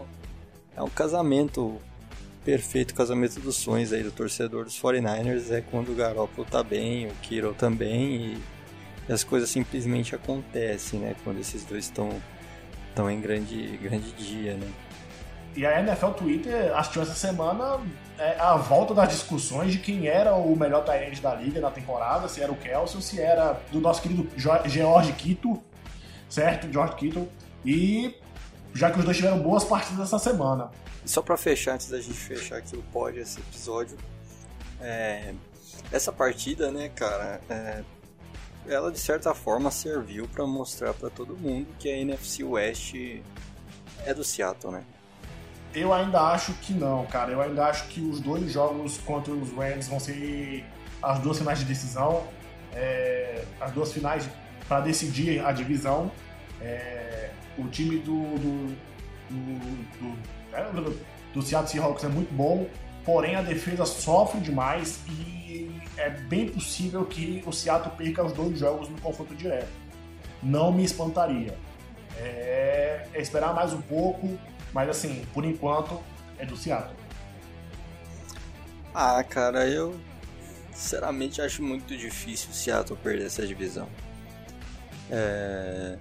é 0.75 0.83
um 0.83 0.89
casamento 0.89 1.79
perfeito, 2.43 2.93
casamento 2.93 3.39
dos 3.39 3.55
sonhos 3.55 3.93
aí 3.93 4.03
do 4.03 4.11
torcedor 4.11 4.65
dos 4.65 4.79
49ers, 4.79 5.49
é 5.51 5.61
quando 5.61 5.93
o 5.93 5.95
Garoppolo 5.95 6.45
tá 6.49 6.61
bem, 6.61 7.07
o 7.07 7.13
Kittle 7.21 7.53
também, 7.53 8.15
e, 8.15 8.43
e 9.07 9.13
as 9.13 9.23
coisas 9.23 9.49
simplesmente 9.49 10.13
acontecem, 10.13 10.99
né, 10.99 11.15
quando 11.23 11.39
esses 11.39 11.63
dois 11.63 11.85
estão 11.85 12.09
estão 12.89 13.09
em 13.09 13.19
grande, 13.19 13.77
grande 13.77 14.11
dia, 14.11 14.53
né? 14.53 14.71
E 15.55 15.65
a 15.65 15.79
NFL 15.79 16.09
Twitter 16.11 16.75
assistiu 16.75 17.01
essa 17.01 17.13
semana 17.13 17.79
é, 18.17 18.39
a 18.39 18.55
volta 18.55 18.93
das 18.93 19.09
discussões 19.09 19.71
de 19.71 19.79
quem 19.79 20.07
era 20.07 20.35
o 20.35 20.55
melhor 20.55 20.83
tight 20.83 21.21
da 21.21 21.33
liga 21.35 21.59
na 21.59 21.69
temporada, 21.69 22.27
se 22.27 22.41
era 22.41 22.51
o 22.51 22.55
Kelsey, 22.55 23.01
se 23.01 23.21
era 23.21 23.59
do 23.71 23.79
nosso 23.79 24.01
querido 24.01 24.27
George 24.37 25.11
Kittle, 25.13 25.63
certo? 26.29 26.71
George 26.71 26.95
Kittle. 26.95 27.27
E 27.65 28.15
já 28.73 28.91
que 28.91 28.99
os 28.99 29.05
dois 29.05 29.17
tiveram 29.17 29.39
boas 29.39 29.63
partidas 29.63 30.07
essa 30.07 30.19
semana. 30.19 30.71
E 31.05 31.09
só 31.09 31.21
para 31.21 31.37
fechar, 31.37 31.75
antes 31.75 31.89
da 31.89 31.99
gente 31.99 32.13
fechar 32.13 32.57
aqui 32.57 32.75
o 32.75 32.83
pódio, 32.83 33.21
esse 33.21 33.39
episódio, 33.39 33.97
é, 34.81 35.33
essa 35.91 36.11
partida, 36.11 36.71
né, 36.71 36.89
cara, 36.89 37.39
é, 37.49 37.83
ela 38.67 38.91
de 38.91 38.99
certa 38.99 39.33
forma 39.33 39.69
serviu 39.69 40.27
para 40.27 40.45
mostrar 40.45 40.93
para 40.93 41.09
todo 41.09 41.35
mundo 41.37 41.67
que 41.77 41.89
a 41.89 41.97
NFC 41.97 42.43
West 42.43 42.95
é 44.05 44.13
do 44.13 44.23
Seattle, 44.23 44.73
né? 44.73 44.83
Eu 45.73 45.91
ainda 45.91 46.21
acho 46.21 46.53
que 46.53 46.71
não, 46.73 47.05
cara. 47.07 47.31
Eu 47.31 47.41
ainda 47.41 47.65
acho 47.65 47.87
que 47.87 47.99
os 47.99 48.19
dois 48.19 48.51
jogos 48.51 48.97
contra 48.99 49.33
os 49.33 49.51
Rams 49.51 49.87
vão 49.87 49.99
ser 49.99 50.63
as 51.01 51.19
duas 51.19 51.39
finais 51.39 51.59
de 51.59 51.65
decisão, 51.65 52.23
é, 52.73 53.43
as 53.59 53.71
duas 53.71 53.91
finais 53.91 54.27
para 54.67 54.81
decidir 54.81 55.43
a 55.43 55.51
divisão. 55.51 56.11
É, 56.61 57.31
o 57.57 57.67
time 57.67 57.99
do 57.99 58.13
do, 58.37 58.75
do, 59.29 59.99
do, 59.99 60.19
é, 60.53 60.63
do, 60.71 60.99
do 61.33 61.41
Seattle 61.41 61.69
Seahawks 61.69 62.03
é 62.03 62.07
muito 62.07 62.33
bom, 62.33 62.67
porém 63.03 63.35
a 63.35 63.41
defesa 63.41 63.85
sofre 63.85 64.39
demais 64.39 64.99
e 65.09 65.71
é 65.97 66.09
bem 66.09 66.49
possível 66.49 67.05
que 67.05 67.43
o 67.45 67.51
Seattle 67.51 67.95
perca 67.95 68.23
os 68.23 68.33
dois 68.33 68.59
jogos 68.59 68.89
no 68.89 68.99
confronto 68.99 69.35
direto. 69.35 69.69
Não 70.41 70.71
me 70.71 70.83
espantaria. 70.83 71.57
É, 72.17 73.07
é 73.13 73.21
esperar 73.21 73.53
mais 73.53 73.73
um 73.73 73.81
pouco, 73.81 74.37
mas 74.73 74.89
assim, 74.89 75.25
por 75.33 75.45
enquanto 75.45 75.99
é 76.37 76.45
do 76.45 76.55
Seattle. 76.55 76.95
Ah, 78.93 79.23
cara, 79.23 79.67
eu 79.67 79.99
sinceramente 80.71 81.41
acho 81.41 81.63
muito 81.63 81.95
difícil 81.97 82.49
o 82.51 82.53
Seattle 82.53 82.97
perder 83.01 83.25
essa 83.25 83.45
divisão. 83.45 83.87
É, 85.09 85.97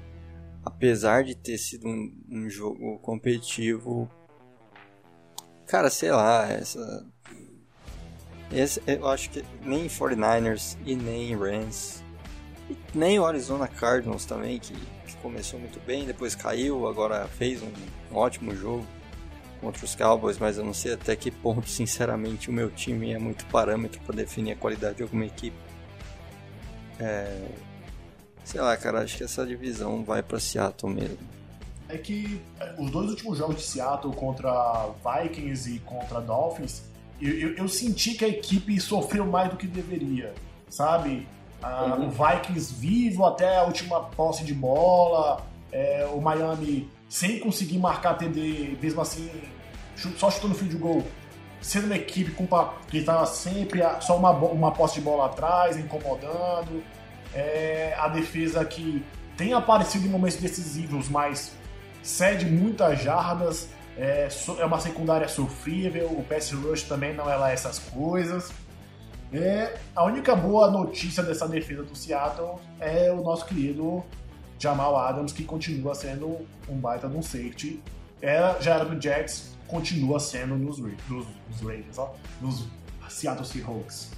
apesar 0.65 1.25
de 1.25 1.35
ter 1.35 1.59
sido 1.59 1.89
um, 1.89 2.25
um, 2.31 2.49
jogo 2.49 2.99
competitivo, 3.01 4.09
cara, 5.67 5.91
sei 5.91 6.13
lá, 6.13 6.51
essa, 6.51 7.07
esse, 8.53 8.83
eu 8.87 9.09
acho 9.09 9.31
que 9.31 9.45
nem 9.63 9.87
49ers 9.87 10.77
e 10.85 10.95
nem 10.95 11.37
Rams, 11.37 12.03
e 12.71 12.77
nem 12.95 13.19
o 13.19 13.27
Arizona 13.27 13.67
Cardinals 13.67 14.25
também, 14.25 14.59
que, 14.59 14.73
que, 14.73 15.17
começou 15.17 15.59
muito 15.59 15.81
bem, 15.81 16.05
depois 16.05 16.35
caiu, 16.35 16.87
agora 16.87 17.27
fez 17.27 17.63
um, 17.63 17.73
um 18.11 18.17
ótimo 18.17 18.55
jogo 18.55 18.87
contra 19.61 19.85
os 19.85 19.95
Cowboys, 19.95 20.39
mas 20.39 20.59
eu 20.59 20.65
não 20.65 20.75
sei 20.75 20.95
até 20.95 21.15
que 21.15 21.31
ponto, 21.31 21.69
sinceramente, 21.71 22.51
o 22.51 22.53
meu 22.53 22.71
time 22.71 23.13
é 23.13 23.19
muito 23.19 23.47
parâmetro 23.47 24.01
para 24.03 24.17
definir 24.17 24.53
a 24.53 24.57
qualidade 24.57 24.97
de 24.97 25.03
alguma 25.03 25.25
equipe. 25.25 25.57
É... 27.01 27.72
Sei 28.45 28.61
lá, 28.61 28.76
cara, 28.76 29.03
acho 29.03 29.16
que 29.16 29.24
essa 29.24 29.47
divisão 29.47 30.05
vai 30.05 30.22
para 30.22 30.38
Seattle 30.40 30.93
mesmo. 30.93 31.18
É 31.88 31.97
que 31.97 32.40
é, 32.59 32.74
os 32.78 32.90
dois 32.90 33.11
últimos 33.11 33.38
jogos 33.38 33.57
de 33.57 33.62
Seattle 33.62 34.14
contra 34.14 34.88
Vikings 35.05 35.76
e 35.76 35.78
contra 35.80 36.20
Dolphins, 36.20 36.82
eu, 37.20 37.32
eu, 37.38 37.55
eu 37.57 37.68
senti 37.68 38.14
que 38.14 38.24
a 38.24 38.28
equipe 38.28 38.80
sofreu 38.80 39.26
mais 39.26 39.51
do 39.51 39.57
que 39.57 39.66
deveria, 39.66 40.34
sabe? 40.68 41.26
Ah, 41.62 41.97
uhum. 41.97 42.09
O 42.09 42.11
Vikings 42.11 42.74
vivo 42.74 43.24
até 43.24 43.59
a 43.59 43.62
última 43.62 44.01
posse 44.01 44.45
de 44.45 44.53
bola, 44.53 45.47
é, 45.70 46.09
o 46.12 46.20
Miami 46.20 46.90
sem 47.09 47.38
conseguir 47.38 47.78
marcar 47.78 48.14
TD, 48.14 48.78
mesmo 48.80 49.01
assim, 49.01 49.30
só 50.16 50.30
chutando 50.30 50.55
fio 50.55 50.66
de 50.66 50.76
gol, 50.76 51.05
sendo 51.61 51.86
uma 51.86 51.97
equipe 51.97 52.34
que 52.88 52.99
estava 52.99 53.26
sempre 53.26 53.80
só 54.01 54.16
uma, 54.16 54.30
uma 54.30 54.72
posse 54.72 54.95
de 54.95 55.03
bola 55.03 55.26
atrás, 55.26 55.76
incomodando. 55.76 56.82
É, 57.35 57.95
a 57.99 58.09
defesa 58.09 58.64
que 58.64 59.05
tem 59.37 59.53
aparecido 59.53 60.07
em 60.07 60.11
momentos 60.11 60.37
decisivos, 60.37 61.09
mas 61.09 61.53
cede 62.03 62.47
muitas 62.47 63.03
jardas. 63.03 63.68
É, 63.97 64.28
é 64.59 64.64
uma 64.64 64.80
secundária 64.80 65.28
sofrível, 65.28 66.07
o 66.07 66.24
pass 66.24 66.51
rush 66.51 66.85
também 66.85 67.14
não 67.14 67.30
é 67.30 67.37
lá 67.37 67.51
essas 67.51 67.78
coisas. 67.78 68.51
É, 69.33 69.78
a 69.95 70.05
única 70.05 70.37
boa 70.37 70.70
notícia 70.70 71.22
dessa 71.22 71.49
defesa 71.49 71.83
do 71.83 71.97
Seattle 71.97 72.59
é 72.78 73.11
o 73.11 73.22
nosso 73.22 73.47
querido 73.47 74.05
Jamal 74.59 74.97
Adams, 74.97 75.33
que 75.33 75.45
continua 75.45 75.95
sendo 75.95 76.47
um 76.68 76.76
baita 76.76 77.09
de 77.09 77.16
um 77.16 77.22
safety. 77.22 77.83
Era, 78.20 78.61
já 78.61 78.74
era 78.74 78.85
do 78.85 79.01
Jets, 79.01 79.57
continua 79.66 80.20
sendo 80.20 80.55
nos, 80.57 80.78
nos, 80.78 80.93
nos 81.09 81.61
Raiders, 81.62 81.99
ó, 81.99 82.14
nos 82.41 82.66
Seattle 83.09 83.47
Seahawks. 83.47 84.11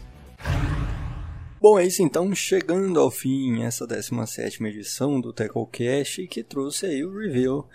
Bom, 1.64 1.78
é 1.78 1.86
isso 1.86 2.02
então, 2.02 2.34
chegando 2.34 3.00
ao 3.00 3.10
fim 3.10 3.62
essa 3.62 3.86
17 3.86 4.62
edição 4.64 5.18
do 5.18 5.32
TackleCast, 5.32 6.26
que 6.26 6.42
trouxe 6.42 6.84
aí 6.84 7.02
o 7.02 7.18
review 7.18 7.66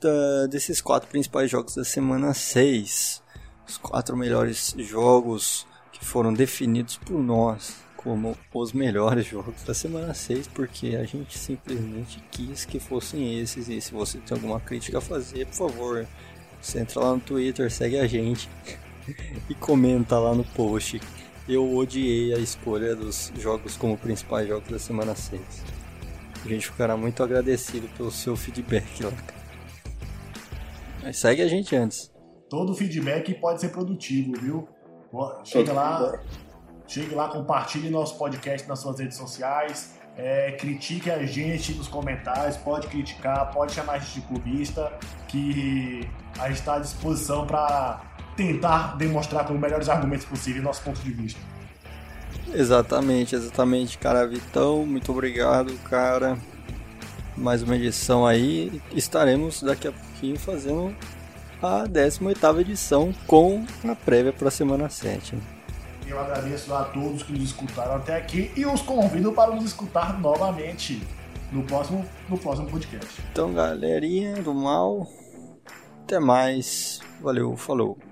da, 0.00 0.48
desses 0.48 0.80
quatro 0.80 1.08
principais 1.08 1.48
jogos 1.48 1.76
da 1.76 1.84
semana 1.84 2.34
6. 2.34 3.22
Os 3.64 3.78
quatro 3.78 4.16
melhores 4.16 4.74
jogos 4.76 5.64
que 5.92 6.04
foram 6.04 6.34
definidos 6.34 6.96
por 6.96 7.22
nós 7.22 7.76
como 7.96 8.36
os 8.52 8.72
melhores 8.72 9.24
jogos 9.24 9.62
da 9.62 9.72
semana 9.72 10.12
6, 10.12 10.48
porque 10.48 10.96
a 10.96 11.04
gente 11.04 11.38
simplesmente 11.38 12.20
quis 12.28 12.64
que 12.64 12.80
fossem 12.80 13.38
esses. 13.38 13.68
E 13.68 13.80
se 13.80 13.92
você 13.92 14.18
tem 14.18 14.36
alguma 14.36 14.58
crítica 14.58 14.98
a 14.98 15.00
fazer, 15.00 15.46
por 15.46 15.70
favor, 15.70 16.08
você 16.60 16.80
entra 16.80 16.98
lá 16.98 17.14
no 17.14 17.20
Twitter, 17.20 17.70
segue 17.70 18.00
a 18.00 18.06
gente 18.08 18.50
e 19.48 19.54
comenta 19.54 20.18
lá 20.18 20.34
no 20.34 20.42
post. 20.42 21.00
Eu 21.48 21.74
odiei 21.76 22.32
a 22.34 22.38
escolha 22.38 22.94
dos 22.94 23.32
jogos 23.36 23.76
como 23.76 23.98
principais 23.98 24.46
jogos 24.46 24.68
da 24.68 24.78
semana 24.78 25.14
6. 25.14 25.40
A 26.44 26.48
gente 26.48 26.66
ficará 26.66 26.96
muito 26.96 27.22
agradecido 27.22 27.88
pelo 27.96 28.10
seu 28.10 28.36
feedback 28.36 29.02
lá. 29.02 29.12
Mas 31.02 31.18
segue 31.18 31.42
a 31.42 31.48
gente 31.48 31.74
antes. 31.74 32.12
Todo 32.48 32.74
feedback 32.74 33.34
pode 33.34 33.60
ser 33.60 33.70
produtivo, 33.70 34.32
viu? 34.40 34.68
Chega 35.44 35.72
lá, 35.72 36.22
chegue 36.86 37.14
lá, 37.14 37.28
compartilhe 37.28 37.90
nosso 37.90 38.16
podcast 38.16 38.68
nas 38.68 38.78
suas 38.78 39.00
redes 39.00 39.16
sociais. 39.16 39.98
É, 40.16 40.52
critique 40.52 41.10
a 41.10 41.24
gente 41.24 41.72
nos 41.74 41.88
comentários, 41.88 42.56
pode 42.58 42.86
criticar, 42.86 43.50
pode 43.50 43.72
chamar 43.72 43.94
a 43.94 43.98
gente 43.98 44.20
de 44.20 44.26
clubista, 44.26 44.92
que 45.26 46.08
a 46.38 46.48
gente 46.48 46.58
está 46.58 46.74
à 46.74 46.78
disposição 46.78 47.46
para 47.46 48.11
tentar 48.36 48.96
demonstrar 48.96 49.46
com 49.46 49.54
os 49.54 49.60
melhores 49.60 49.88
argumentos 49.88 50.26
possíveis 50.26 50.64
nosso 50.64 50.82
ponto 50.82 51.00
de 51.00 51.10
vista. 51.10 51.40
Exatamente, 52.54 53.34
exatamente, 53.34 53.98
cara 53.98 54.26
Vitão, 54.26 54.84
muito 54.84 55.10
obrigado, 55.12 55.72
cara. 55.84 56.36
Mais 57.36 57.62
uma 57.62 57.76
edição 57.76 58.26
aí. 58.26 58.82
Estaremos 58.92 59.62
daqui 59.62 59.88
a 59.88 59.92
pouquinho 59.92 60.38
fazendo 60.38 60.94
a 61.62 61.86
18 61.86 62.60
edição 62.60 63.14
com 63.26 63.64
a 63.88 63.94
prévia 63.94 64.32
para 64.32 64.48
a 64.48 64.50
semana 64.50 64.88
7. 64.88 65.38
Eu 66.06 66.20
agradeço 66.20 66.74
a 66.74 66.84
todos 66.84 67.22
que 67.22 67.32
nos 67.32 67.42
escutaram 67.42 67.96
até 67.96 68.16
aqui 68.16 68.50
e 68.54 68.66
os 68.66 68.82
convido 68.82 69.32
para 69.32 69.54
nos 69.54 69.64
escutar 69.64 70.20
novamente 70.20 71.02
no 71.50 71.62
próximo, 71.62 72.04
no 72.28 72.36
próximo 72.36 72.68
podcast. 72.68 73.22
Então, 73.30 73.52
galerinha 73.52 74.42
do 74.42 74.52
mal, 74.52 75.06
até 76.02 76.18
mais. 76.18 77.00
Valeu, 77.20 77.56
falou. 77.56 78.11